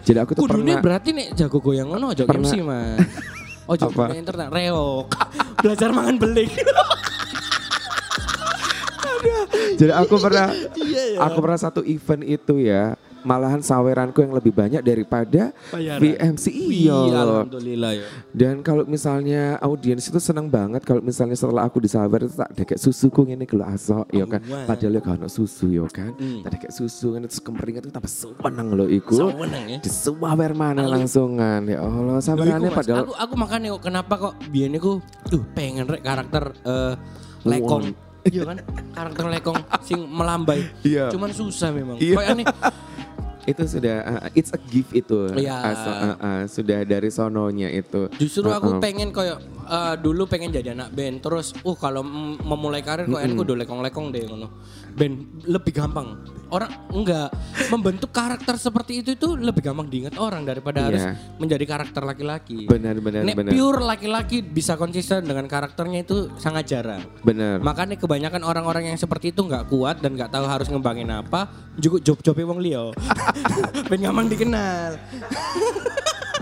Jadi 0.02 0.18
aku 0.18 0.34
tuh 0.34 0.42
Kudune 0.44 0.74
pernah 0.76 0.82
berarti 0.82 1.08
nih 1.14 1.26
jago 1.34 1.58
goyang 1.58 1.88
ngono 1.90 2.10
aja. 2.10 2.26
MC 2.26 2.60
mas. 2.60 2.98
Oh 3.64 3.72
Apa? 3.80 4.12
internet 4.12 4.52
reok. 4.52 5.08
Belajar 5.64 5.88
mangan 5.88 6.20
beling. 6.20 6.52
Jadi 9.74 9.92
aku 9.92 10.20
pernah 10.20 10.52
Iya, 10.76 11.16
ya. 11.16 11.18
aku 11.24 11.38
pernah 11.40 11.56
satu 11.56 11.80
event 11.80 12.22
itu 12.22 12.60
ya. 12.60 12.94
Malahan 13.24 13.64
saweranku 13.64 14.20
yang 14.20 14.36
lebih 14.36 14.52
banyak 14.52 14.84
daripada 14.84 15.50
Bayaran. 15.72 16.00
VMC 16.00 16.44
Iya, 16.52 16.96
iya. 17.08 17.20
alhamdulillah 17.24 17.92
ya. 17.96 18.06
Dan 18.30 18.60
kalau 18.60 18.84
misalnya 18.84 19.56
audiens 19.64 20.04
itu 20.04 20.20
senang 20.20 20.52
banget 20.52 20.84
kalau 20.84 21.00
misalnya 21.00 21.32
setelah 21.34 21.64
aku 21.64 21.80
disawer 21.80 22.28
itu 22.28 22.36
tak 22.36 22.52
deket 22.52 22.78
susuku 22.78 23.32
ngene 23.32 23.48
kalau 23.48 23.64
aso 23.64 24.04
ya 24.12 24.28
kan. 24.28 24.44
Padahal 24.44 25.00
ya 25.00 25.02
kan 25.02 25.18
susu 25.26 25.72
ya 25.72 25.88
kan. 25.88 26.12
Hmm. 26.20 26.44
Tak 26.44 26.60
deket 26.60 26.70
susu 26.76 27.16
ngene 27.16 27.26
terus 27.26 27.40
kemeringat 27.40 27.82
itu 27.88 27.92
tambah 27.96 28.12
seneng 28.12 28.68
loh 28.76 28.88
iku. 28.88 29.32
Ya. 29.32 29.80
Disuwawer 29.80 30.52
mana 30.52 30.84
langsungan 30.84 31.64
ya 31.64 31.80
Allah 31.80 32.20
Mas, 32.20 32.28
padahal 32.28 33.08
aku 33.08 33.12
aku 33.16 33.34
makanya 33.40 33.68
kenapa 33.80 34.12
kok 34.20 34.34
biyen 34.52 34.76
iku 34.76 35.00
duh 35.32 35.42
pengen 35.56 35.88
rek 35.88 36.04
karakter 36.04 36.52
eh, 36.64 36.94
lekong. 37.48 37.84
Iya 38.24 38.42
kan? 38.48 38.56
Karakter 38.96 39.24
lekong 39.28 39.58
sing 39.84 40.00
melambai. 40.08 40.64
Iya. 40.80 41.12
Cuman 41.12 41.30
susah 41.32 41.70
memang. 41.72 41.96
Iya. 42.00 42.16
Kayak 42.20 42.30
aneh. 42.32 42.46
itu 43.44 43.62
sudah 43.68 43.96
uh, 44.02 44.20
it's 44.32 44.50
a 44.52 44.60
gift 44.68 44.90
itu 44.92 45.28
Iya. 45.36 45.56
Aso- 45.60 45.92
uh, 45.94 46.16
uh, 46.16 46.40
sudah 46.48 46.80
dari 46.84 47.08
sononya 47.08 47.68
itu 47.68 48.08
Justru 48.16 48.48
Uh, 48.48 48.56
aku 48.56 48.76
uh. 48.76 48.80
pengen 48.80 49.08
kayak 49.10 49.40
eh, 49.64 49.94
dulu 49.96 50.28
pengen 50.28 50.52
jadi 50.52 50.76
anak 50.76 50.92
band 50.92 51.20
terus 51.20 51.56
uh 51.64 51.76
kalau 51.76 52.04
memulai 52.40 52.84
karir 52.84 53.08
kok 53.08 53.16
aku 53.16 53.40
udah 53.40 53.56
lekong-lekong 53.64 54.06
deh 54.12 54.22
ngono. 54.28 54.48
Band 54.94 55.14
lebih 55.42 55.74
gampang. 55.74 56.14
Orang 56.48 56.70
enggak 56.94 57.34
membentuk 57.66 58.14
karakter 58.14 58.54
seperti 58.54 59.02
itu 59.02 59.18
itu 59.18 59.34
lebih 59.34 59.58
gampang 59.58 59.90
diingat 59.90 60.14
orang 60.22 60.46
daripada 60.46 60.78
Iya. 60.78 60.86
harus 60.86 61.04
menjadi 61.36 61.64
karakter 61.66 62.02
laki-laki. 62.06 62.70
benar 62.70 62.94
benar 63.02 63.26
Nek 63.26 63.34
benar 63.34 63.50
pure 63.50 63.82
laki-laki 63.82 64.38
bisa 64.38 64.78
konsisten 64.78 65.26
dengan 65.26 65.50
karakternya 65.50 66.06
itu 66.06 66.30
sangat 66.38 66.70
jarang. 66.70 67.02
benar 67.26 67.58
Makanya 67.58 67.98
kebanyakan 67.98 68.46
orang-orang 68.46 68.94
yang 68.94 68.98
seperti 69.00 69.34
itu 69.34 69.42
nggak 69.42 69.66
kuat 69.66 69.98
dan 69.98 70.14
nggak 70.14 70.30
tahu 70.30 70.46
harus 70.46 70.70
ngembangin 70.70 71.10
apa, 71.10 71.50
juga 71.74 71.98
job-job 72.04 72.38
wong 72.46 72.62
liya. 72.62 72.94
ben 73.90 73.98
gampang 73.98 74.30
dikenal. 74.30 74.94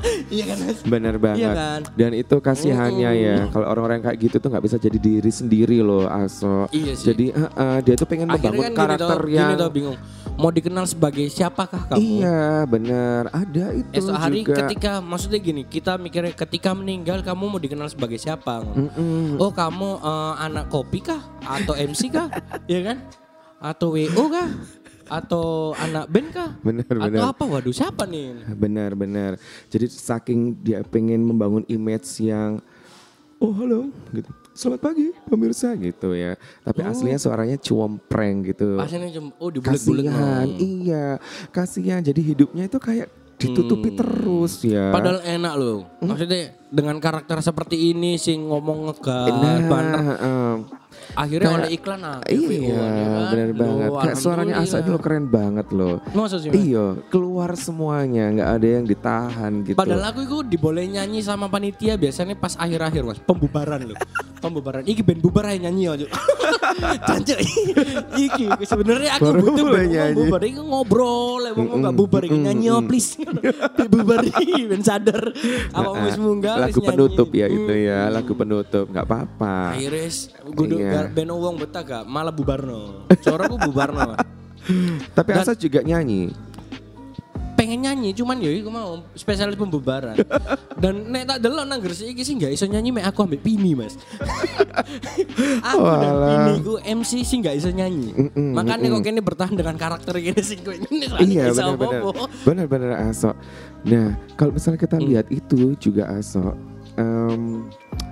iya 0.35 0.45
kan 0.51 0.59
Mas? 0.67 0.79
Benar 0.83 1.15
banget. 1.19 1.47
Iya 1.47 1.51
kan? 1.55 1.81
Dan 1.95 2.11
itu 2.17 2.37
kasihannya 2.43 3.11
ya 3.15 3.37
kalau 3.51 3.67
orang-orang 3.71 4.01
kayak 4.03 4.19
gitu 4.19 4.37
tuh 4.43 4.49
nggak 4.51 4.65
bisa 4.65 4.77
jadi 4.79 4.99
diri 4.99 5.31
sendiri 5.31 5.79
loh 5.81 6.07
Aso. 6.11 6.67
Iya 6.75 6.93
sih. 6.99 7.07
Jadi 7.13 7.27
uh, 7.33 7.49
uh, 7.55 7.79
dia 7.81 7.95
tuh 7.95 8.07
pengen 8.09 8.29
membangun 8.31 8.51
Akhirnya 8.51 8.69
kan 8.71 8.75
karakter 8.77 9.21
gini, 9.27 9.37
yang 9.37 9.51
gini 9.55 9.63
tau 9.63 9.71
bingung. 9.73 9.99
Mau 10.33 10.49
dikenal 10.49 10.85
sebagai 10.89 11.27
siapakah 11.29 11.83
kamu? 11.93 12.01
Iya 12.01 12.65
benar 12.65 13.23
ada 13.31 13.65
itu 13.77 13.93
Esok 13.93 14.17
hari 14.17 14.41
juga. 14.43 14.65
ketika 14.65 14.93
maksudnya 15.05 15.41
gini, 15.45 15.63
kita 15.69 16.01
mikirnya 16.01 16.33
ketika 16.33 16.73
meninggal 16.73 17.21
kamu 17.21 17.45
mau 17.53 17.61
dikenal 17.61 17.87
sebagai 17.93 18.17
siapa? 18.17 18.65
Mm-mm. 18.65 19.37
Oh 19.37 19.53
kamu 19.53 20.01
eh, 20.01 20.35
anak 20.41 20.73
kopi 20.73 21.05
kah? 21.05 21.21
Atau 21.45 21.77
MC 21.77 22.09
kah? 22.09 22.29
Iya 22.71 22.81
kan? 22.93 22.97
Atau 23.63 23.95
WO 23.95 24.25
kah? 24.33 24.49
Atau 25.13 25.77
anak 25.77 26.09
band 26.09 26.29
kah? 26.33 26.51
Benar 26.59 26.89
Atau 26.89 27.05
benar. 27.13 27.37
apa? 27.37 27.45
Waduh 27.45 27.69
siapa 27.71 28.09
nih? 28.09 28.49
Benar 28.57 28.97
benar. 28.97 29.37
Jadi 29.69 29.87
saking 29.87 30.57
dia 30.57 30.81
pengen 30.81 31.21
membangun 31.21 31.69
image 31.69 32.09
yang 32.19 32.65
oh 33.37 33.53
halo 33.53 33.93
gitu. 34.11 34.31
Selamat 34.53 34.81
pagi 34.85 35.13
pemirsa 35.25 35.73
gitu 35.75 36.13
ya. 36.13 36.37
Tapi 36.61 36.81
Oh. 36.81 36.89
aslinya 36.89 37.17
suaranya 37.17 37.57
cuompreng 37.57 38.45
gitu. 38.47 38.77
Pasnya 38.77 39.09
cuma 39.11 39.33
oh 39.37 39.49
dibulet-bulet. 39.49 40.05
Kasihan, 40.09 40.47
iya, 40.57 41.07
kasihan. 41.49 42.01
Jadi 42.01 42.21
hidupnya 42.23 42.65
itu 42.65 42.77
kayak 42.77 43.09
ditutupi 43.37 43.91
terus 43.93 44.63
ya. 44.63 44.89
Hmm. 44.89 44.95
Padahal 44.95 45.19
enak 45.21 45.55
loh. 45.57 45.79
Maksudnya 45.99 46.57
dengan 46.69 46.97
karakter 46.97 47.41
seperti 47.41 47.91
ini 47.91 48.15
sing 48.15 48.45
ngomong 48.45 48.89
ngegas, 48.89 49.29
nah, 49.29 49.59
banter. 49.67 50.01
em, 50.21 50.57
Akhirnya 51.13 51.47
kayak- 51.47 51.61
oleh 51.61 51.71
iklan 51.73 52.01
aktif 52.03 52.41
iya, 52.43 52.59
ya 52.63 52.75
kan? 52.75 53.29
benar 53.29 53.49
Loh, 53.49 53.57
banget. 53.57 53.89
Kayak 53.99 54.17
suaranya 54.17 54.55
Asa 54.59 54.77
lo 54.83 54.99
keren 54.99 55.27
banget 55.27 55.67
loh. 55.71 55.97
Mas? 56.13 56.33
Iya, 56.43 56.87
keluar 57.09 57.51
semuanya, 57.55 58.25
nggak 58.31 58.51
ada 58.51 58.67
yang 58.69 58.85
ditahan 58.85 59.53
gitu. 59.63 59.77
Padahal 59.77 60.05
aku 60.07 60.21
itu 60.23 60.37
diboleh 60.49 60.85
nyanyi 60.85 61.21
sama 61.21 61.47
panitia 61.47 61.95
biasanya 61.95 62.35
pas 62.35 62.55
akhir-akhir 62.55 63.03
mas 63.03 63.19
pembubaran 63.19 63.81
loh 63.85 63.99
pembubaran 64.39 64.83
iki 64.83 65.01
band 65.01 65.21
bubar 65.21 65.47
aja 65.47 65.59
nyanyi 65.61 65.87
aja 65.87 66.07
Jancuk 67.09 67.39
iki 68.13 68.47
sebenarnya 68.61 69.15
aku 69.15 69.25
Baru 69.25 69.39
butuh 69.45 69.65
band 69.69 69.89
nyanyi. 69.89 70.17
bubar 70.19 70.43
iki 70.43 70.59
ngobrol 70.59 71.41
ya 71.41 71.53
mau 71.55 71.77
nggak 71.79 71.95
bubar 71.95 72.23
iki 72.23 72.39
nyanyi 72.41 72.67
oh 72.69 72.83
please 72.83 73.15
bubar 73.93 74.21
iki 74.21 74.67
ben 74.67 74.83
sadar 74.83 75.31
apa 75.71 75.91
Nah, 75.93 76.05
wis 76.05 76.17
munggah 76.17 76.57
lagu 76.59 76.81
penutup 76.81 77.29
ya 77.31 77.47
itu 77.47 77.73
ya, 77.77 78.09
lagu 78.09 78.33
penutup, 78.33 78.89
nggak 78.89 79.05
apa-apa. 79.05 79.77
akhirnya 79.77 80.09
kudu 80.51 80.77
Iya. 80.95 81.09
ben 81.09 81.29
wong 81.29 81.57
betah 81.57 81.83
gak 81.83 82.03
malah 82.05 82.31
bubarno 82.31 83.09
cara 83.19 83.43
aku 83.43 83.57
bubarno 83.61 84.13
Tapi 85.17 85.29
Dan- 85.29 85.43
Asa 85.43 85.53
juga 85.53 85.81
nyanyi. 85.81 86.31
pengen 87.53 87.79
nyanyi 87.81 88.11
cuman 88.11 88.37
ya 88.37 88.51
iku 88.51 88.69
mau 88.69 89.07
spesialis 89.13 89.55
pembubaran 89.55 90.19
dan 90.83 91.07
nek 91.07 91.25
tak 91.25 91.39
delok 91.39 91.63
nang 91.63 91.79
Gresik 91.79 92.11
iki 92.11 92.23
sih 92.23 92.35
gak 92.35 92.51
iso 92.51 92.67
nyanyi 92.67 92.91
mek 92.91 93.07
aku 93.07 93.23
ambek 93.23 93.39
Pini 93.41 93.73
mas 93.73 93.95
aku 95.63 95.79
dan 95.79 96.11
Walah. 96.11 96.27
Pini 96.27 96.55
ku 96.61 96.75
MC 96.81 97.23
sih 97.23 97.39
gak 97.39 97.55
iso 97.55 97.71
nyanyi 97.71 98.11
Mm-mm, 98.11 98.51
makanya 98.51 98.89
mm-mm. 98.89 98.99
kok 98.99 99.05
kene 99.05 99.21
bertahan 99.21 99.55
dengan 99.55 99.77
karakter 99.77 100.15
gini 100.17 100.41
sih 100.41 100.59
gue 100.59 100.75
ini 100.81 101.07
Iya 101.29 101.53
benar-benar, 101.53 102.03
benar-benar 102.43 102.91
Aso. 103.05 103.31
Nah 103.85 104.07
kalau 104.35 104.53
misalnya 104.53 104.79
kita 104.79 104.97
Hmm. 104.97 105.07
lihat 105.07 105.27
itu 105.29 105.59
juga 105.77 106.07
Aso. 106.09 106.55
em, 106.93 107.67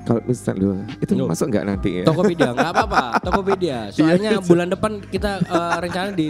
kalau 0.05 0.21
misalnya 0.27 0.85
itu 0.99 1.13
Loh. 1.15 1.31
masuk 1.31 1.47
nggak 1.53 1.65
nanti 1.67 1.91
ya? 2.03 2.05
Tokopedia 2.09 2.51
nggak 2.51 2.71
apa-apa 2.75 3.05
Tokopedia 3.23 3.79
soalnya 3.95 4.43
bulan 4.43 4.69
depan 4.73 4.99
kita 5.07 5.39
eh, 5.45 5.77
rencana 5.79 6.11
di 6.15 6.27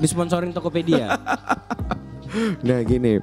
disponsorin 0.00 0.50
Tokopedia 0.50 1.14
Nah 2.62 2.78
gini, 2.86 3.18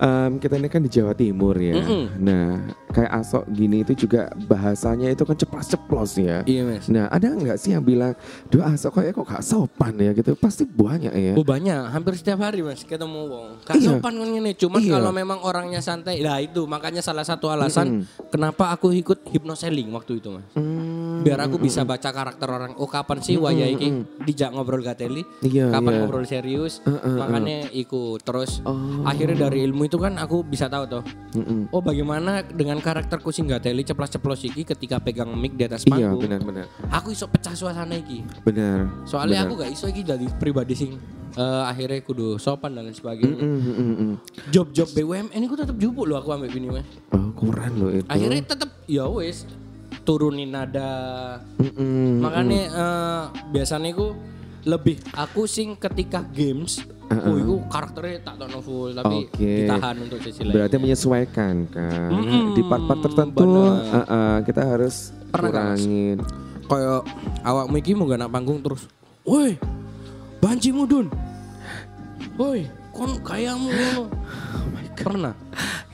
em, 0.00 0.30
kita 0.40 0.56
ini 0.56 0.68
kan 0.72 0.80
di 0.80 0.90
Jawa 0.90 1.12
Timur 1.12 1.52
ya. 1.60 1.76
Mm-mm. 1.76 2.04
Nah, 2.16 2.64
kayak 2.88 3.10
asok 3.20 3.44
gini 3.50 3.82
itu 3.82 4.06
juga 4.06 4.28
bahasanya 4.48 5.12
itu 5.12 5.22
kan 5.22 5.36
ceplos-ceplos 5.36 6.12
ya. 6.16 6.40
Iya 6.44 6.62
mas. 6.64 6.84
Nah, 6.88 7.06
ada 7.08 7.28
nggak 7.28 7.58
sih 7.58 7.76
yang 7.76 7.84
bilang, 7.84 8.16
duh 8.48 8.64
asok 8.64 9.00
kayak 9.00 9.12
kok 9.14 9.26
gak 9.28 9.44
sopan 9.44 9.94
ya 10.00 10.10
gitu? 10.12 10.32
Pasti 10.34 10.64
banyak 10.64 11.12
ya. 11.12 11.32
Oh 11.36 11.44
banyak, 11.44 11.92
hampir 11.92 12.16
setiap 12.16 12.40
hari 12.40 12.64
mas 12.64 12.82
ketemu 12.82 13.28
wong. 13.28 13.48
Gak 13.64 13.76
Iya. 13.76 13.86
sopan 13.96 14.12
kan 14.16 14.28
ini, 14.28 14.50
cuman 14.54 14.80
Iya. 14.80 14.92
kalau 14.96 15.10
memang 15.12 15.38
orangnya 15.44 15.80
santai, 15.80 16.20
nah 16.20 16.40
itu 16.40 16.64
makanya 16.64 17.04
salah 17.04 17.24
satu 17.24 17.52
alasan 17.52 18.08
kenapa 18.28 18.72
aku 18.72 18.90
ikut 18.92 19.28
hypnoselling 19.28 19.92
waktu 19.92 20.18
itu 20.18 20.28
mas. 20.32 20.46
Hmm, 20.56 21.20
Biar 21.22 21.38
aku 21.42 21.58
bisa 21.58 21.82
baca 21.82 22.08
karakter 22.08 22.48
orang. 22.48 22.72
Oh 22.78 22.86
kapan 22.86 23.18
sih 23.20 23.36
waya 23.36 23.66
iki 23.66 23.90
dijak 24.24 24.54
ngobrol 24.54 24.80
gateli? 24.80 25.22
Iya, 25.42 25.70
kapan 25.70 25.92
iya. 25.92 25.98
ngobrol 26.00 26.24
serius? 26.24 26.80
Makanya 26.86 27.68
ikut 27.70 28.22
terus. 28.22 28.62
Oh. 28.64 29.02
Akhirnya 29.04 29.48
dari 29.48 29.66
ilmu 29.66 29.84
itu 29.84 29.98
kan 29.98 30.16
aku 30.16 30.40
bisa 30.42 30.70
tahu 30.70 30.86
tuh. 30.88 31.02
Mm-mm. 31.36 31.68
Oh 31.70 31.82
bagaimana 31.82 32.40
dengan 32.42 32.77
karakterku 32.80 33.30
sing 33.30 33.46
gateli 33.46 33.82
ceplos-ceplos 33.82 34.42
iki 34.44 34.62
ketika 34.64 34.98
pegang 34.98 35.30
mic 35.34 35.54
di 35.54 35.64
atas 35.66 35.84
Iya, 35.84 36.10
panggung. 36.10 36.24
benar-benar. 36.26 36.66
Aku 36.90 37.12
iso 37.12 37.28
pecah 37.28 37.52
suasana 37.52 37.94
iki. 37.94 38.24
Benar. 38.42 39.04
Soalnya 39.04 39.44
benar. 39.44 39.50
aku 39.50 39.62
gak 39.62 39.70
iso 39.72 39.86
iki 39.86 40.02
dari 40.02 40.26
pribadi 40.38 40.74
sing 40.74 40.90
eh, 41.34 41.62
akhirnya 41.64 42.00
kudu 42.02 42.36
sopan 42.36 42.74
dan 42.74 42.88
lain 42.88 42.96
sebagainya. 42.96 43.38
Mm, 43.38 43.58
mm, 43.60 43.74
mm, 43.74 43.96
mm. 44.00 44.14
Job-job 44.50 44.88
BUMN 44.94 45.34
ini 45.34 45.46
tetap 45.50 45.76
jupuk 45.76 46.04
loh 46.08 46.18
aku 46.18 46.32
ambil 46.34 46.50
ini 46.50 46.68
mas. 46.72 46.88
Oh, 47.12 47.30
kurang 47.36 47.78
loh 47.78 47.90
itu. 47.92 48.08
Akhirnya 48.08 48.42
tetap 48.42 48.70
ya 48.88 49.04
wes 49.06 49.44
turunin 50.02 50.48
nada. 50.50 50.90
Mm-mm. 51.60 52.24
Makanya 52.24 52.62
eh, 52.72 53.22
biasanya 53.52 53.92
aku 53.92 54.16
lebih 54.68 55.00
aku 55.10 55.48
sing 55.48 55.72
ketika 55.74 56.20
games 56.22 56.84
Oh, 57.08 57.40
itu 57.40 57.56
karakternya 57.72 58.20
tak 58.20 58.36
tahu 58.36 58.60
full 58.60 58.90
tapi 58.92 59.24
Oke. 59.24 59.64
ditahan 59.64 59.96
untuk 59.96 60.20
sisi 60.20 60.44
lain. 60.44 60.52
Berarti 60.52 60.76
menyesuaikan 60.76 61.64
kan. 61.64 62.10
Mm-mm, 62.12 62.52
Di 62.52 62.60
part-part 62.60 63.00
tertentu 63.00 63.48
bener. 63.48 63.72
uh, 63.80 63.98
uh, 64.04 64.36
kita 64.44 64.60
harus 64.60 65.16
Pernah 65.32 65.72
kurangin. 65.72 66.20
kayak 66.68 67.00
awakmu 67.40 67.80
iki 67.80 67.96
mau 67.96 68.04
gak 68.04 68.20
nak 68.20 68.28
panggung 68.28 68.60
terus. 68.60 68.84
Woi, 69.24 69.56
banci 70.36 70.68
mudun. 70.68 71.08
Woi, 72.36 72.68
kon 72.92 73.16
kayamu 73.24 73.72
ngono. 73.72 74.04
Pernah? 74.92 75.32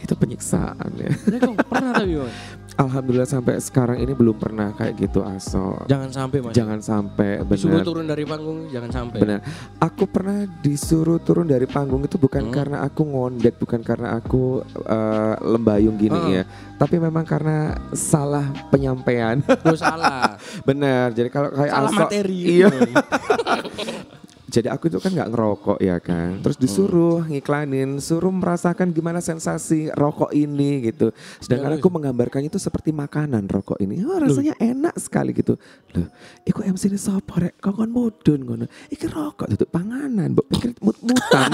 Itu 0.03 0.19
penyiksaan 0.19 0.99
ya. 0.99 1.15
Rekong, 1.31 1.55
pernah 1.63 1.95
tapi. 1.95 2.19
Alhamdulillah 2.75 3.31
sampai 3.31 3.63
sekarang 3.63 4.03
ini 4.03 4.19
belum 4.19 4.35
pernah 4.35 4.75
kayak 4.75 4.99
gitu 4.99 5.23
aso. 5.23 5.79
Jangan 5.87 6.11
sampai 6.11 6.39
Mas. 6.43 6.55
Jangan 6.59 6.81
sampai 6.83 7.47
Disuruh 7.47 7.79
benar. 7.79 7.87
turun 7.87 8.05
dari 8.11 8.25
panggung 8.27 8.59
jangan 8.67 8.91
sampai. 8.91 9.19
Benar. 9.23 9.39
Aku 9.79 10.05
pernah 10.11 10.39
disuruh 10.59 11.23
turun 11.23 11.47
dari 11.47 11.71
panggung 11.71 12.03
itu 12.03 12.19
bukan 12.19 12.51
karena 12.51 12.83
aku 12.83 13.07
ngondek, 13.07 13.63
bukan 13.63 13.79
karena 13.79 14.19
aku 14.19 14.67
uh, 14.91 15.35
lembayung 15.39 15.95
gini 15.95 16.19
Heeh. 16.19 16.43
ya. 16.43 16.45
Tapi 16.75 16.99
memang 16.99 17.23
karena 17.23 17.79
salah 17.95 18.51
penyampaian. 18.75 19.39
Lu 19.63 19.79
salah. 19.79 20.35
Benar. 20.69 21.15
Jadi 21.15 21.31
kalau 21.31 21.55
kayak 21.55 21.71
salah 21.71 21.91
aso, 21.95 22.01
materi. 22.11 22.41
Iya. 22.59 22.69
Jadi 24.55 24.71
aku 24.71 24.87
itu 24.87 25.03
kan 25.03 25.11
nggak 25.11 25.35
ngerokok 25.35 25.79
ya 25.83 25.99
kan. 25.99 26.39
Terus 26.39 26.55
disuruh 26.55 27.27
ngiklanin, 27.27 27.99
suruh 27.99 28.31
merasakan 28.31 28.95
gimana 28.95 29.19
sensasi 29.19 29.91
rokok 29.91 30.31
ini 30.31 30.95
gitu. 30.95 31.11
Sedangkan 31.43 31.75
aku 31.83 31.91
menggambarkannya 31.91 32.55
itu 32.55 32.63
seperti 32.63 32.95
makanan 32.95 33.51
rokok 33.51 33.83
ini. 33.83 34.07
Oh, 34.07 34.15
rasanya 34.15 34.55
enak 34.63 34.95
sekali 34.95 35.35
gitu. 35.35 35.59
Loh, 35.99 36.07
iku 36.47 36.63
MC 36.63 36.87
ini 36.87 36.99
sapa 37.03 37.43
rek? 37.43 37.59
Kokon 37.59 37.91
mudun 37.91 38.41
ngono. 38.47 38.65
Iki 38.95 39.11
rokok 39.11 39.51
tutup 39.51 39.75
panganan, 39.75 40.31
mbok 40.31 40.47
pikir 40.47 40.71
mut-mutan. 40.79 41.51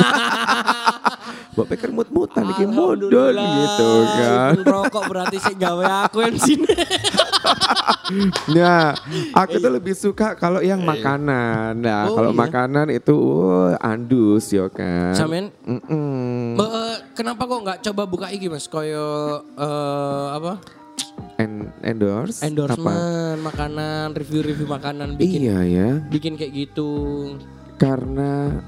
mbok 1.57 1.67
pikir 1.73 1.89
mut-mutan 1.97 2.45
iki 2.53 2.69
mudun 2.69 3.33
gitu 3.33 3.91
kan. 4.21 4.53
Rokok 4.61 5.09
berarti 5.09 5.41
sih 5.41 5.57
gawe 5.57 6.05
aku 6.05 6.21
sini. 6.37 6.69
Nah, 8.51 8.93
aku 9.31 9.63
tuh 9.63 9.71
lebih 9.71 9.95
suka 9.95 10.35
kalau 10.35 10.59
yang 10.61 10.83
makanan. 10.83 11.79
Nah, 11.79 12.11
Oh, 12.11 12.19
kalau 12.19 12.31
iya. 12.35 12.39
makanan 12.43 12.87
itu 12.91 13.15
uh, 13.15 13.75
andus 13.79 14.51
yo 14.51 14.67
kan. 14.69 15.15
Samen 15.15 15.55
Mm-mm. 15.63 16.59
eh, 16.59 16.97
kenapa 17.15 17.47
kok 17.47 17.61
nggak 17.63 17.81
coba 17.87 18.03
buka 18.05 18.27
iki 18.29 18.51
Mas? 18.51 18.67
Koyo 18.67 19.41
eh, 19.55 20.27
apa? 20.35 20.59
En- 21.41 21.73
endorse? 21.81 22.45
Apa? 22.45 22.49
Endorsement 22.53 23.39
makanan, 23.41 24.13
review-review 24.13 24.69
makanan 24.69 25.17
bikin 25.17 25.49
Iya 25.49 25.59
ya, 25.65 25.89
bikin 26.13 26.37
kayak 26.37 26.53
gitu. 26.53 26.93
karena 27.81 28.61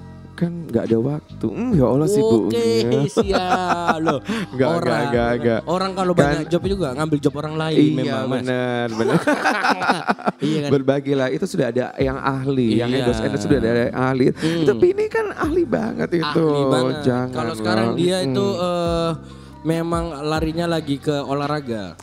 kan 0.42 0.52
nggak 0.66 0.84
ada 0.84 0.98
waktu. 0.98 1.46
Mm, 1.46 1.70
ya 1.72 1.86
Allah 1.86 2.08
sibuknya. 2.08 2.58
Oke, 2.58 2.98
siap 3.08 3.96
loh. 3.98 4.18
Nggak, 4.50 4.68
orang, 4.68 4.82
nggak, 4.82 5.02
nggak, 5.06 5.32
nggak. 5.38 5.60
orang 5.64 5.90
kalau 5.92 6.12
Kan- 6.12 6.22
banyak 6.26 6.46
job 6.48 6.62
juga 6.64 6.86
ngambil 6.92 7.18
job 7.18 7.34
orang 7.36 7.54
lain 7.54 7.78
Iya 7.78 7.94
memang 7.94 8.24
Mas. 8.26 8.34
benar, 8.34 8.86
benar. 8.90 9.18
iya 10.46 10.58
kan? 10.60 10.70
Berbagilah 10.70 11.28
itu 11.30 11.44
sudah 11.46 11.66
ada 11.68 11.86
yang 11.96 12.18
ahli, 12.18 12.68
yang 12.74 12.90
Iya. 12.90 12.98
endorse 13.00 13.22
endorse 13.22 13.44
sudah 13.44 13.58
ada 13.58 13.70
yang 13.86 13.94
ahli. 13.94 14.24
Hmm. 14.28 14.66
Tapi 14.66 14.86
ini 14.90 15.04
kan 15.06 15.26
ahli 15.32 15.62
banget 15.62 16.10
itu. 16.12 16.42
Ahli 16.42 16.62
banget. 16.66 16.94
Jangan 17.02 17.28
Kalau 17.30 17.54
sekarang 17.54 17.86
lah. 17.88 17.96
dia 17.96 18.16
itu 18.20 18.42
Mm. 18.44 18.60
eh, 18.60 19.10
memang 19.62 20.04
larinya 20.22 20.66
lagi 20.66 20.98
ke 20.98 21.14
olahraga. 21.14 21.94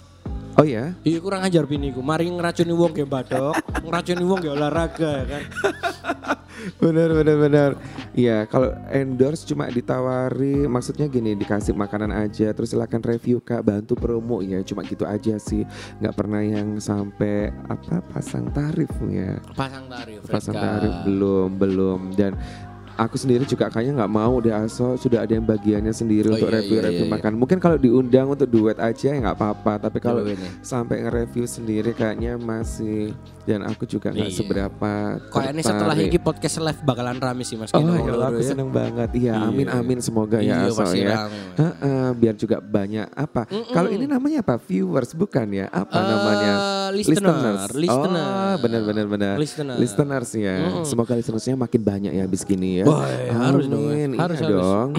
Oh 0.56 0.64
ya? 0.64 0.92
Iya 1.02 1.20
kurang 1.20 1.40
ajar 1.42 1.64
biniku. 1.64 2.00
Mari 2.00 2.28
ngeracuni 2.28 2.72
wong 2.72 2.92
ke 2.92 3.04
badok, 3.04 3.56
ngeracuni 3.80 4.24
wong 4.24 4.40
ke 4.40 4.50
olahraga 4.50 5.14
kan. 5.26 5.44
benar 6.82 7.10
benar 7.16 7.38
benar 7.40 7.72
Iya 8.20 8.44
kalau 8.50 8.74
endorse 8.92 9.48
cuma 9.48 9.70
ditawari 9.72 10.68
maksudnya 10.68 11.08
gini 11.08 11.38
dikasih 11.38 11.72
makanan 11.72 12.12
aja 12.12 12.52
terus 12.52 12.74
silakan 12.74 13.00
review 13.00 13.40
kak. 13.40 13.64
Bantu 13.64 13.96
promo 13.96 14.42
ya 14.44 14.60
cuma 14.66 14.84
gitu 14.84 15.08
aja 15.08 15.40
sih. 15.40 15.64
Nggak 16.04 16.16
pernah 16.20 16.42
yang 16.44 16.82
sampai 16.82 17.54
apa 17.70 18.02
pasang 18.12 18.50
tarif 18.52 18.92
ya 19.08 19.40
Pasang 19.56 19.86
tarif. 19.88 20.20
pasang 20.28 20.58
tarif 20.58 20.94
belum 21.08 21.50
belum. 21.56 22.00
Dan 22.18 22.34
aku 23.00 23.16
sendiri 23.16 23.44
juga 23.44 23.68
kayaknya 23.68 23.96
nggak 23.98 24.12
mau 24.12 24.38
deh 24.38 24.52
aso 24.52 24.94
sudah 24.94 25.24
ada 25.24 25.32
yang 25.32 25.44
bagiannya 25.44 25.88
Oh, 25.90 25.96
sendiri 25.96 26.28
untuk 26.28 26.46
iya, 26.46 26.52
iya, 26.52 26.60
review-review 26.60 27.06
iya. 27.08 27.14
makan 27.16 27.34
mungkin 27.34 27.58
kalau 27.58 27.76
diundang 27.76 28.28
untuk 28.28 28.46
duet 28.46 28.76
aja 28.76 29.08
ya 29.08 29.18
nggak 29.18 29.34
apa-apa 29.34 29.74
tapi 29.82 29.98
kalau 29.98 30.22
ya. 30.22 30.36
sampai 30.60 31.02
nge-review 31.02 31.46
sendiri 31.46 31.92
kayaknya 31.92 32.36
masih 32.36 33.16
dan 33.44 33.64
aku 33.64 33.84
juga 33.84 34.12
nggak 34.12 34.30
Iya. 34.30 34.38
seberapa 34.38 34.92
Kayaknya 35.32 35.64
setelah 35.64 35.96
ini 35.98 36.20
podcast 36.20 36.60
live 36.60 36.82
bakalan 36.84 37.18
rame 37.18 37.42
sih 37.42 37.58
Mas. 37.58 37.72
Oh 37.72 37.82
Kayaknya 37.82 38.14
ya 38.14 38.28
aku 38.30 38.38
ya. 38.38 38.46
seneng 38.46 38.70
banget. 38.70 39.10
Iya, 39.12 39.34
Iya. 39.34 39.48
amin 39.48 39.68
amin 39.72 39.98
semoga 40.00 40.38
Iya, 40.38 40.56
ya 40.60 40.70
Aso 40.70 40.84
ya. 40.94 41.10
rame, 41.18 41.34
Mas. 41.34 41.58
Heeh, 41.58 42.08
biar 42.14 42.36
juga 42.36 42.58
banyak 42.60 43.08
apa? 43.10 43.42
Kalau 43.72 43.90
ini 43.90 44.06
namanya 44.06 44.44
apa? 44.44 44.60
Viewers 44.60 45.12
bukan 45.14 45.48
ya? 45.50 45.66
Apa 45.68 45.98
Eh, 45.98 46.06
namanya? 46.06 46.54
listener, 46.90 47.70
listener. 47.72 48.30
Oh, 48.50 48.56
benar 48.60 48.82
benar 48.84 49.06
benar. 49.08 49.36
Listener. 49.38 49.78
Listeners 49.78 50.30
ya. 50.32 50.56
Semoga 50.84 51.14
listenersnya 51.14 51.54
makin 51.56 51.82
banyak 51.82 52.12
ya 52.12 52.24
habis 52.24 52.42
gini 52.44 52.82
ya. 52.82 52.89
Ya, 52.98 53.34
harus 53.36 53.66
dong. 53.70 53.86
Harus, 54.18 54.38
iya 54.40 54.48
harus. 54.48 54.62
dong. 54.62 54.90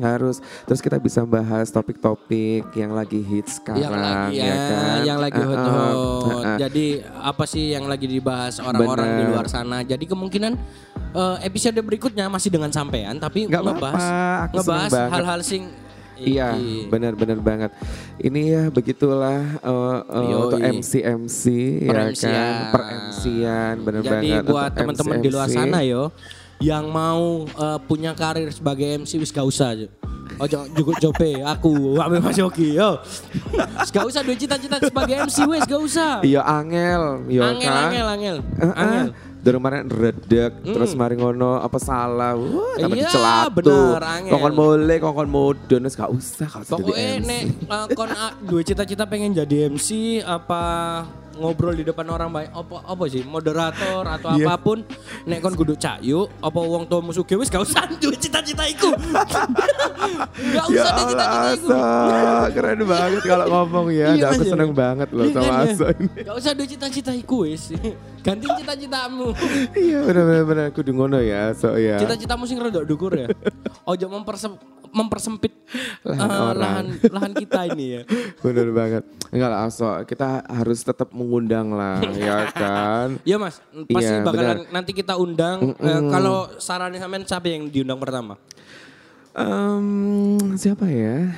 Harus. 0.00 0.36
Terus 0.64 0.80
kita 0.80 0.96
bisa 0.96 1.20
bahas 1.28 1.68
topik-topik 1.68 2.72
yang 2.72 2.92
lagi 2.96 3.20
hits 3.20 3.60
sekarang 3.60 3.84
yang 3.84 3.94
lagi 3.94 4.36
ya, 4.40 4.46
ya, 4.48 4.56
kan. 4.56 4.98
yang 5.04 5.18
lagi 5.20 5.40
hot-hot. 5.40 5.96
heeh. 6.24 6.56
Jadi 6.66 6.86
apa 7.04 7.44
sih 7.44 7.64
yang 7.76 7.84
lagi 7.84 8.06
dibahas 8.08 8.58
orang-orang 8.64 9.08
di 9.20 9.24
luar 9.28 9.46
sana? 9.46 9.84
Jadi 9.84 10.04
kemungkinan 10.08 10.52
eh, 11.14 11.36
episode 11.44 11.78
berikutnya 11.84 12.26
masih 12.32 12.48
dengan 12.48 12.72
sampean 12.72 13.20
tapi 13.20 13.46
Nggak 13.50 13.62
ngebahas 13.62 14.04
aku 14.48 14.54
ngebahas 14.62 14.92
hal-hal 15.12 15.40
sing 15.44 15.64
Iya, 16.20 16.52
benar-benar 16.92 17.38
banget. 17.40 17.70
Ini 18.20 18.40
ya 18.44 18.62
begitulah 18.68 19.40
uh, 19.64 20.04
uh, 20.04 20.36
untuk 20.44 20.60
MC 20.60 21.00
MC 21.00 21.44
ya 21.88 22.12
kan, 22.12 22.12
per 22.68 22.82
MC-an 23.08 23.74
benar 23.80 24.02
Jadi 24.04 24.12
banget. 24.12 24.42
buat 24.44 24.68
untuk 24.68 24.76
teman-teman 24.76 25.16
di 25.24 25.30
luar 25.32 25.48
sana 25.48 25.80
yo 25.80 26.12
yang 26.60 26.86
mau 26.86 27.44
eh, 27.44 27.78
punya 27.84 28.12
karir 28.12 28.52
sebagai 28.52 28.84
MC 29.00 29.16
wis 29.16 29.32
gak 29.32 29.44
usah 29.44 29.72
aja. 29.72 29.88
Ojo 30.38 30.62
cukup 30.72 30.94
jope 31.02 31.42
aku 31.42 31.98
ame 31.98 32.16
Mas 32.16 32.36
Yogi 32.36 32.72
yo. 32.72 33.00
Wis 33.76 33.90
gak 33.94 34.06
usah 34.06 34.20
duwe 34.20 34.36
cita-cita 34.36 34.78
sebagai 34.78 35.16
MC 35.20 35.44
wis 35.44 35.64
gak 35.64 35.80
usah. 35.80 36.20
Iya 36.20 36.40
angel, 36.40 37.26
yo 37.28 37.42
Angel 37.42 37.66
kan. 37.66 37.84
angel 37.88 38.06
angel. 38.06 38.36
Heeh. 38.56 38.76
Angel. 38.76 39.08
Dari 39.40 39.56
kemarin 39.56 39.88
redek, 39.88 40.52
terus 40.68 40.92
mari 40.92 41.16
ngono 41.16 41.64
apa 41.64 41.80
salah, 41.80 42.36
wah 42.36 42.76
tambah 42.76 42.92
Iya, 42.92 43.08
dicelatu. 43.08 43.56
bener, 43.72 44.04
angel. 44.04 44.32
Kokon 44.36 44.52
boleh, 44.52 44.96
kokon 45.00 45.28
wis 45.80 45.96
gak 45.96 46.12
usah 46.12 46.48
sudah 46.60 46.76
jadi 46.76 46.76
Pokoknya 46.76 47.08
MC. 47.16 47.24
nek 47.24 47.42
eh, 47.48 47.86
kon 47.96 48.10
ah, 48.12 48.32
duwe 48.36 48.60
cita-cita 48.60 49.08
pengen 49.08 49.32
jadi 49.32 49.72
MC 49.72 49.88
apa 50.20 50.62
ngobrol 51.40 51.72
di 51.72 51.82
depan 51.82 52.04
orang 52.06 52.28
banyak 52.28 52.52
apa 52.52 52.76
apa 52.84 53.04
sih 53.06 53.22
moderator 53.22 54.04
atau 54.04 54.30
Iya. 54.30 54.46
apa 54.46 54.54
pun 54.56 54.78
nek 55.24 55.40
kon 55.40 55.54
kudu 55.54 55.74
cayu 55.74 56.28
apa 56.38 56.54
wong 56.56 56.84
tua 56.84 57.00
musuh 57.00 57.24
wis 57.26 57.48
gak 57.48 57.60
usah 57.60 57.88
duwe 57.90 58.14
cita-cita 58.14 58.62
iku 58.64 58.92
gak 60.52 60.52
Ya 60.52 60.62
usah 60.62 60.92
Allah, 60.92 61.08
cita-cita 61.08 61.24
iku 61.50 61.68
keren 62.50 62.80
banget 62.84 63.22
kalau 63.22 63.46
ngomong 63.48 63.86
ya. 63.90 64.12
Iya, 64.12 64.26
aku 64.28 64.42
Mas, 64.42 64.48
seneng 64.48 64.70
ya. 64.70 64.76
banget 64.76 65.08
loh 65.10 65.24
Iya 65.24 65.34
sama 65.34 65.48
ya? 65.48 65.62
Aso 65.66 65.86
ini. 65.90 66.08
gak 66.20 66.36
usah 66.36 66.50
duwe 66.52 66.68
cita-cita 66.68 67.12
iku 67.12 67.36
wis 67.42 67.62
ganti 68.26 68.46
cita-citamu 68.46 69.26
Iya 69.72 69.98
benar-benar 70.04 70.66
kudu 70.70 70.92
ngono 70.92 71.18
ya, 71.18 71.50
so 71.52 71.72
ya. 71.74 71.96
cita-citamu 71.96 72.44
sing 72.44 72.60
rada 72.60 72.82
dukur 72.82 73.12
ya 73.12 73.28
ojo 73.90 74.06
memperse 74.06 74.46
mempersempit 74.90 75.52
Lahan 76.02 76.26
eh, 76.26 76.40
orang. 76.42 76.58
lahan 76.58 76.86
lahan 77.14 77.32
kita 77.32 77.60
ini 77.70 77.84
ya. 77.94 78.02
Bener 78.44 78.74
banget. 78.74 79.04
Enggak 79.30 79.50
lah 79.54 79.60
Aso, 79.64 79.86
kita 80.02 80.42
harus 80.42 80.82
tetap 80.82 81.14
mengundang 81.14 81.70
lah, 81.70 82.02
ya 82.18 82.50
kan? 82.50 83.14
Iya 83.22 83.38
mas, 83.38 83.62
pasti 83.86 84.10
Iya, 84.10 84.26
bakalan 84.26 84.66
nanti 84.74 84.90
kita 84.90 85.14
undang. 85.14 85.78
Eh, 85.78 86.00
kalau 86.10 86.50
sarannya 86.58 86.98
sampean 86.98 87.22
siapa 87.22 87.46
yang 87.46 87.70
diundang 87.70 88.02
pertama? 88.02 88.34
Em, 89.30 89.86
siapa 90.58 90.90
ya? 90.90 91.30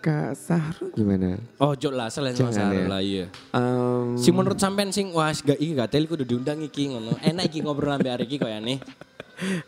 Kak 0.00 0.32
Sahru 0.32 0.90
gimana? 0.96 1.36
Oh 1.60 1.76
Jok 1.76 1.92
lah, 1.92 2.08
selain 2.08 2.32
Jangan 2.32 2.56
Sarah 2.56 2.72
ya. 2.72 2.86
lah 2.88 3.00
iya. 3.04 3.26
Em, 3.52 4.16
Si 4.16 4.32
menurut 4.32 4.56
sampean 4.56 4.88
sing 4.90 5.12
wah 5.12 5.28
gak 5.30 5.60
iki 5.60 5.76
gak 5.76 5.92
tel 5.92 6.08
kudu 6.08 6.24
diundang 6.24 6.58
iki 6.64 6.88
ngono. 6.90 7.14
Enak 7.20 7.52
iki 7.52 7.60
ngobrol 7.60 7.94
ambek 7.94 8.18
arek 8.18 8.26
iki 8.26 8.40
koyo 8.40 8.56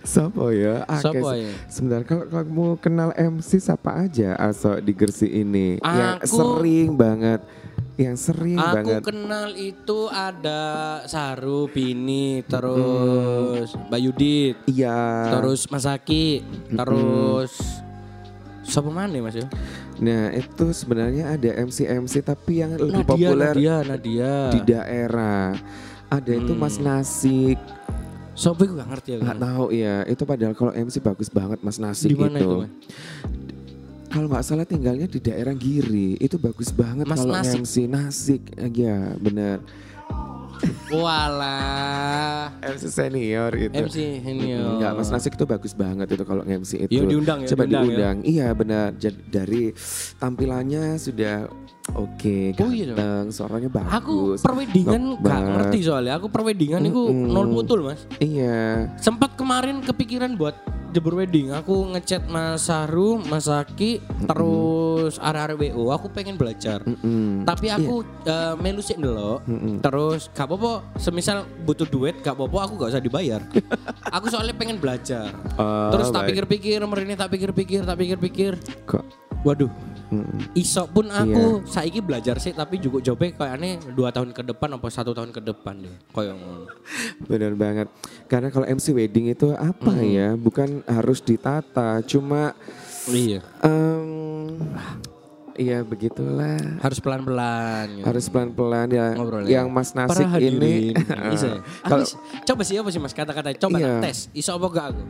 Siapa 0.02 0.52
ya? 0.52 0.84
Sih. 1.00 1.20
ya? 1.40 1.52
Sebentar, 1.66 2.00
kalau 2.02 2.24
kamu 2.26 2.66
kenal 2.78 3.10
MC 3.12 3.56
siapa 3.56 4.04
aja 4.04 4.36
Aso 4.36 4.76
di 4.78 4.92
Gresik 4.92 5.28
ini? 5.28 5.78
yang 5.78 6.18
Aku- 6.18 6.28
sering 6.28 6.92
banget, 6.92 7.40
yang 7.94 8.14
sering 8.14 8.56
Aku 8.56 8.74
banget. 8.74 9.00
kenal 9.02 9.48
itu 9.52 9.98
ada 10.06 10.62
Saru, 11.04 11.66
Bini, 11.66 12.44
terus 12.44 13.72
Mbak 13.88 14.00
Yudit, 14.02 14.56
Iya. 14.66 15.32
terus 15.32 15.64
Mas 15.66 15.84
Aki, 15.84 16.44
terus 16.70 17.52
Siapa 18.62 18.88
mana 18.88 19.18
mas 19.18 19.34
ya? 19.34 19.50
Nah 19.98 20.30
itu 20.30 20.70
sebenarnya 20.70 21.34
ada 21.34 21.50
MC-MC 21.60 22.22
tapi 22.22 22.62
yang 22.62 22.78
lebih 22.78 22.94
Nadia, 22.94 23.10
populer 23.10 23.52
Nadia, 23.52 23.76
Nadia. 23.82 24.34
di 24.48 24.60
daerah. 24.62 25.50
Ada 26.06 26.30
itu 26.30 26.52
Mas 26.54 26.78
Hmm. 26.78 26.86
Nasik. 26.86 27.58
Sopo 28.32 28.64
gue 28.64 28.76
gak 28.76 28.88
ngerti 28.88 29.08
ya. 29.12 29.16
Nggak 29.20 29.40
tahu 29.40 29.66
ya. 29.76 29.96
Itu 30.08 30.22
padahal 30.24 30.54
kalau 30.56 30.72
MC 30.72 30.96
bagus 31.04 31.28
banget 31.28 31.58
Mas 31.60 31.76
Nasik 31.76 32.10
Di 32.12 32.16
mana 32.16 32.38
itu, 32.40 32.48
itu. 32.48 32.56
Kalau 34.12 34.28
nggak 34.28 34.44
salah 34.44 34.64
tinggalnya 34.68 35.08
di 35.08 35.20
daerah 35.20 35.52
Giri. 35.56 36.16
Itu 36.20 36.36
bagus 36.40 36.72
banget 36.72 37.04
Mas 37.04 37.20
kalau 37.20 37.32
Nasik. 37.36 37.60
MC 37.64 37.74
Nasik. 37.88 38.42
Ya 38.72 39.16
bener. 39.20 39.60
Walah. 40.92 42.52
MC 42.60 42.84
senior 42.92 43.50
itu. 43.56 43.72
MC 43.72 43.96
senior. 44.20 44.78
Enggak, 44.78 44.92
Mas 45.00 45.08
Nasik 45.08 45.32
itu 45.34 45.44
bagus 45.48 45.72
banget 45.72 46.06
itu 46.12 46.24
kalau 46.28 46.44
MC 46.44 46.84
itu. 46.86 46.92
Ya, 46.92 47.02
diundang 47.08 47.38
ya, 47.44 47.48
Coba 47.52 47.64
diundang 47.64 47.82
ya. 47.82 47.88
diundang. 47.88 48.16
Iya 48.24 48.46
benar. 48.52 48.86
Jadi 48.96 49.20
dari 49.32 49.64
tampilannya 50.20 51.00
sudah 51.00 51.48
oke, 51.90 52.36
Oh, 52.62 52.70
iya 52.70 52.84
dong. 52.92 52.96
ganteng, 52.96 53.26
suaranya 53.34 53.68
Aku 53.90 54.34
bagus. 54.34 54.40
perwedingan 54.40 55.02
Not 55.18 55.26
gak 55.26 55.40
ngerti 55.42 55.78
soalnya. 55.82 56.12
Aku 56.16 56.26
perwedingan 56.30 56.82
itu 56.86 57.02
Mm-mm. 57.10 57.30
nol 57.30 57.46
putul 57.50 57.82
mas. 57.82 58.06
Iya. 58.18 58.86
Sempat 58.96 59.34
kemarin 59.34 59.82
kepikiran 59.82 60.38
buat 60.38 60.54
jebur 60.92 61.16
wedding. 61.16 61.50
Aku 61.56 61.88
ngechat 61.96 62.28
Mas 62.28 62.68
Saru, 62.68 63.16
Mas 63.24 63.48
Aki, 63.48 64.04
terus 64.28 65.16
area 65.18 65.56
WO. 65.56 65.88
Aku 65.90 66.12
pengen 66.12 66.36
belajar. 66.36 66.84
Mm-mm. 66.84 67.48
Tapi 67.48 67.72
aku 67.72 68.04
eh, 68.28 68.54
melu 68.60 68.84
sik 68.84 69.00
ndelok. 69.00 69.42
Mm-mm. 69.48 69.80
Terus 69.80 70.28
gak 70.30 70.46
apa-apa, 70.46 70.84
semisal 71.00 71.48
butuh 71.64 71.88
duit 71.88 72.20
gak 72.20 72.36
apa-apa 72.36 72.68
aku 72.68 72.72
gak 72.78 72.92
usah 72.94 73.02
dibayar. 73.02 73.40
aku 74.16 74.28
soalnya 74.28 74.54
pengen 74.54 74.76
belajar. 74.78 75.32
Oh, 75.56 75.90
Terus 75.96 76.12
tak 76.12 76.28
pikir-pikir, 76.28 76.78
ini 76.84 77.14
tak 77.16 77.32
pikir-pikir, 77.32 77.82
tak 77.82 77.96
pikir-pikir. 77.98 78.52
Kok 78.86 79.04
Waduh, 79.42 79.66
iso 80.52 80.84
pun 80.86 81.06
aku 81.06 81.42
Iya. 81.58 81.66
saiki 81.66 82.00
belajar 82.00 82.36
sih 82.36 82.52
tapi 82.52 82.76
juga 82.76 83.00
coba 83.02 83.28
kayak 83.28 83.52
aneh 83.54 83.72
dua 83.90 84.08
tahun 84.08 84.30
ke 84.30 84.42
depan 84.44 84.68
apa 84.72 84.86
satu 84.86 85.10
tahun 85.10 85.30
ke 85.30 85.40
depan 85.40 85.74
deh. 85.78 85.96
Kayak 86.08 86.34
ngono. 86.36 86.66
benar 87.24 87.52
banget. 87.54 87.86
Karena 88.24 88.48
kalau 88.48 88.66
MC 88.66 88.86
wedding 88.90 89.28
itu 89.28 89.52
apa 89.52 89.92
ya? 89.98 90.34
Bukan 90.34 90.82
harus 90.84 91.18
ditata, 91.18 92.00
cuma 92.02 92.52
Iya. 93.04 93.40
em, 93.60 94.56
Iya 95.52 95.84
begitulah. 95.84 96.80
Harus 96.80 96.96
pelan-pelan. 96.96 97.84
gitu. 97.92 98.04
Harus 98.08 98.24
pelan-pelan 98.26 98.88
ya. 98.88 99.12
Ngobrol 99.12 99.44
Yang 99.44 99.68
ya. 99.68 99.74
Mas 99.74 99.90
Nasik 99.92 100.24
ini. 100.24 100.32
hadirin. 100.32 100.94
Bisa 101.36 101.46
ya? 101.46 101.60
Kalau 101.82 102.04
coba 102.42 102.62
sih 102.64 102.76
apa 102.80 102.88
sih 102.88 102.96
Mas 102.96 103.12
kata-kata 103.12 103.52
coba 103.60 103.76
Iya. 103.76 104.00
tes. 104.00 104.32
Iso 104.32 104.50
apa 104.50 104.66
gak 104.66 104.86
aku? 104.90 105.02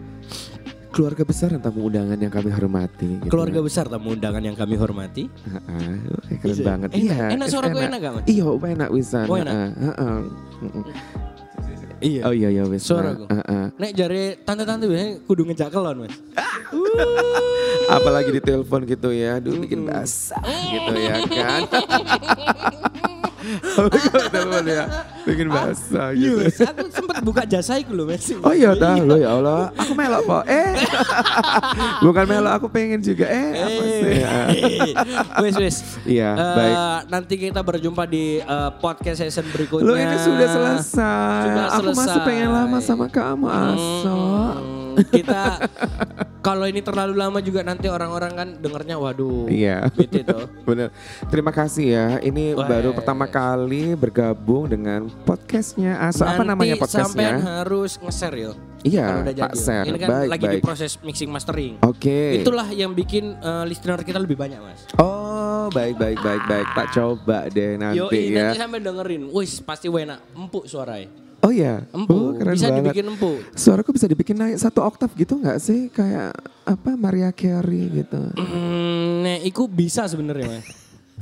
Keluarga 0.93 1.25
besar 1.25 1.49
dan 1.57 1.61
tamu 1.65 1.89
undangan 1.89 2.19
yang 2.21 2.29
kami 2.29 2.51
hormati. 2.53 3.11
gitu. 3.25 3.33
Keluarga 3.33 3.61
besar 3.65 3.89
tamu 3.89 4.13
undangan 4.13 4.43
yang 4.45 4.57
kami 4.57 4.75
hormati. 4.77 5.25
Heeh, 5.27 5.93
eh, 6.29 6.39
keren 6.39 6.53
Bisa. 6.55 6.63
banget. 6.69 6.91
Enak- 6.93 7.03
iya. 7.03 7.25
enak 7.33 7.47
suaraku 7.49 7.79
enak 7.81 7.99
gak, 7.99 8.13
Mas? 8.13 8.25
Iya, 8.29 8.45
enak 8.53 8.89
wisan. 8.93 9.27
Oh, 9.27 9.37
enak? 9.41 9.55
Heeh. 9.73 10.19
Iya. 12.03 12.21
Oh 12.27 12.35
iya 12.35 12.49
iya 12.51 12.65
wis. 12.67 12.83
Suaraku. 12.83 13.31
Heeh. 13.31 13.65
Nek 13.79 13.93
jare 13.95 14.23
tante-tante 14.43 14.85
biasanya 14.91 15.23
kudu 15.25 15.43
ngejak 15.49 15.71
kelon, 15.71 16.05
Mas. 16.05 16.15
Apalagi 17.97 18.31
di 18.35 18.43
telepon 18.43 18.83
gitu 18.85 19.09
ya, 19.15 19.39
aduh 19.39 19.55
bikin 19.59 19.87
basah 19.87 20.43
gitu 20.45 20.93
ya 20.99 21.15
kan. 21.31 21.63
Telepon 23.43 24.65
ya, 24.65 24.85
bikin 25.23 25.49
basah 25.49 26.11
Iya, 26.11 26.31
gitu. 26.33 26.37
Mas. 26.43 26.59
Aku 26.63 26.85
sempat 26.89 27.19
buka 27.21 27.43
jasa 27.43 27.77
iku 27.77 27.93
lho, 27.93 28.05
Mas. 28.05 28.27
Oh 28.39 28.51
iya 28.51 28.73
dah 28.73 28.97
lo 28.97 29.17
ya 29.17 29.31
Allah, 29.33 29.71
aku 29.75 29.93
melok 29.93 30.23
po. 30.23 30.39
Eh, 30.45 30.73
bukan 32.07 32.25
melok, 32.25 32.53
aku 32.57 32.67
pengen 32.69 32.99
juga. 32.99 33.27
Eh, 33.27 33.51
apa 33.55 33.83
sih? 33.83 34.03
Eh, 34.03 34.95
Wes 35.41 35.55
wes. 35.57 35.77
Iya, 36.05 36.31
Eh, 36.33 36.55
baik. 36.55 36.77
Nanti 37.09 37.35
kita 37.37 37.61
berjumpa 37.61 38.03
di 38.05 38.39
eh, 38.39 38.71
podcast 38.79 39.21
session 39.21 39.47
berikutnya. 39.49 39.85
Lo 39.85 39.95
ini 39.95 40.17
sudah 40.17 40.49
selesai. 40.49 41.43
Sudah 41.45 41.65
aku 41.73 41.91
masih 41.93 42.21
pengen 42.23 42.49
lama 42.51 42.79
sama 42.79 43.07
kamu, 43.07 43.47
Aso. 43.47 44.11
Hmm, 44.11 44.72
kita 45.11 45.69
kalau 46.43 46.67
ini 46.67 46.83
terlalu 46.83 47.15
lama 47.15 47.39
juga 47.39 47.63
nanti 47.63 47.87
orang-orang 47.87 48.33
kan 48.35 48.49
dengernya 48.59 48.99
waduh. 48.99 49.47
Iya. 49.47 49.87
Gitu. 49.95 50.37
Bener. 50.69 50.91
Terima 51.31 51.55
kasih 51.55 51.87
ya. 51.87 52.07
Ini 52.19 52.59
Wah, 52.59 52.67
baru 52.67 52.91
pertama 52.91 53.31
kali 53.31 53.95
bergabung 53.95 54.67
dengan 54.67 55.07
podcastnya 55.23 56.03
Aso. 56.03 56.27
Apa 56.27 56.43
namanya 56.43 56.75
podcastnya? 56.77 57.63
harus 57.63 57.97
nge-share 58.03 58.37
ya. 58.37 58.53
Iya, 58.83 59.07
Kalau 59.07 59.21
udah 59.23 59.35
jadi. 59.39 59.55
share. 59.55 59.87
Ini 59.87 59.99
kan 60.03 60.09
Baik, 60.11 60.29
lagi 60.35 60.43
di 60.43 60.59
baik. 60.59 60.63
proses 60.67 60.93
mixing 61.07 61.31
mastering. 61.31 61.79
Oke. 61.87 62.43
Itulah 62.43 62.67
yang 62.75 62.91
bikin 62.91 63.39
eh, 63.39 63.65
listener 63.71 64.03
kita 64.03 64.19
lebih 64.19 64.35
banyak, 64.35 64.59
Mas. 64.59 64.91
Oh, 64.99 65.71
baik 65.71 65.95
baik 66.03 66.19
baik 66.19 66.43
baik. 66.51 66.67
Tak 66.75 66.87
coba 66.91 67.47
deh 67.47 67.79
nanti 67.79 68.03
Yoi, 68.03 68.35
ya. 68.35 68.51
nanti 68.51 68.59
sampai 68.59 68.83
dengerin. 68.83 69.31
Wis, 69.31 69.63
pasti 69.63 69.87
enak. 69.87 70.35
Empuk 70.35 70.67
suaranya. 70.67 71.22
Oh 71.43 71.51
iya. 71.51 71.83
Empuk. 71.91 72.15
Oh, 72.15 72.31
keren 72.33 72.55
bisa 72.55 72.69
banget. 72.69 72.79
dibikin 72.87 73.07
empuk. 73.09 73.39
Suaraku 73.53 73.91
bisa 73.91 74.07
dibikin 74.07 74.37
naik 74.37 74.57
satu 74.57 74.81
oktav 74.81 75.11
gitu 75.13 75.37
nggak 75.37 75.59
sih? 75.59 75.87
Kayak 75.89 76.33
apa 76.63 76.91
Maria 76.95 77.31
Carey 77.31 77.91
gitu. 77.93 78.31
Hmm, 78.33 79.21
nek 79.21 79.43
iku 79.43 79.67
bisa 79.67 80.07
sebenarnya, 80.07 80.47
Mas. 80.53 80.67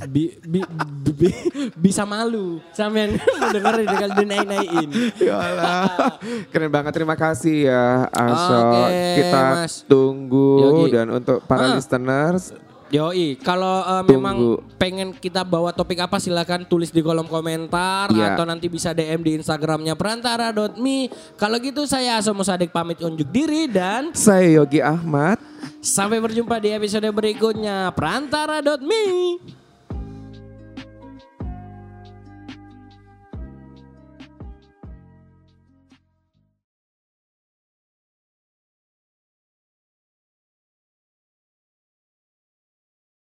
Bi, 0.03 0.33
bi, 0.41 0.61
bi- 0.65 1.13
bi- 1.15 1.41
bisa 1.75 2.05
malu 2.05 2.57
sampean 2.71 3.21
dengerin 3.53 3.85
dengan 3.87 4.11
dinaik-naikin. 4.15 4.89
Ya 5.19 5.37
Allah. 5.37 6.17
Keren 6.49 6.69
banget. 6.69 6.93
Terima 6.95 7.13
kasih 7.15 7.69
ya 7.69 7.85
Aso. 8.07 8.61
Oke, 8.61 8.97
Kita 9.19 9.43
Mas. 9.59 9.85
tunggu 9.85 10.49
Yogi. 10.85 10.93
dan 10.95 11.09
untuk 11.11 11.45
para 11.45 11.65
Ah. 11.67 11.75
listeners 11.75 12.53
Yoi, 12.91 13.39
kalau 13.39 13.87
Tunggu. 14.03 14.11
memang 14.11 14.37
pengen 14.75 15.09
kita 15.13 15.41
bawa 15.41 15.71
topik 15.71 16.03
apa 16.03 16.19
silakan 16.19 16.67
tulis 16.67 16.91
di 16.91 16.99
kolom 16.99 17.25
komentar 17.25 18.11
Iya. 18.11 18.35
atau 18.35 18.43
nanti 18.43 18.67
bisa 18.67 18.91
DM 18.91 19.23
di 19.23 19.39
Instagramnya 19.39 19.95
perantara.me. 19.95 21.07
Kalau 21.39 21.57
gitu 21.57 21.87
saya 21.87 22.19
Aso 22.19 22.35
Musadek 22.35 22.69
pamit 22.69 22.99
unjuk 22.99 23.31
diri 23.31 23.71
dan 23.71 24.11
saya 24.11 24.59
Yogi 24.59 24.83
Ahmad. 24.83 25.39
sampai 25.79 26.19
berjumpa 26.19 26.59
di 26.59 26.73
episode 26.73 27.07
berikutnya 27.07 27.95
perantara.me. 27.95 29.39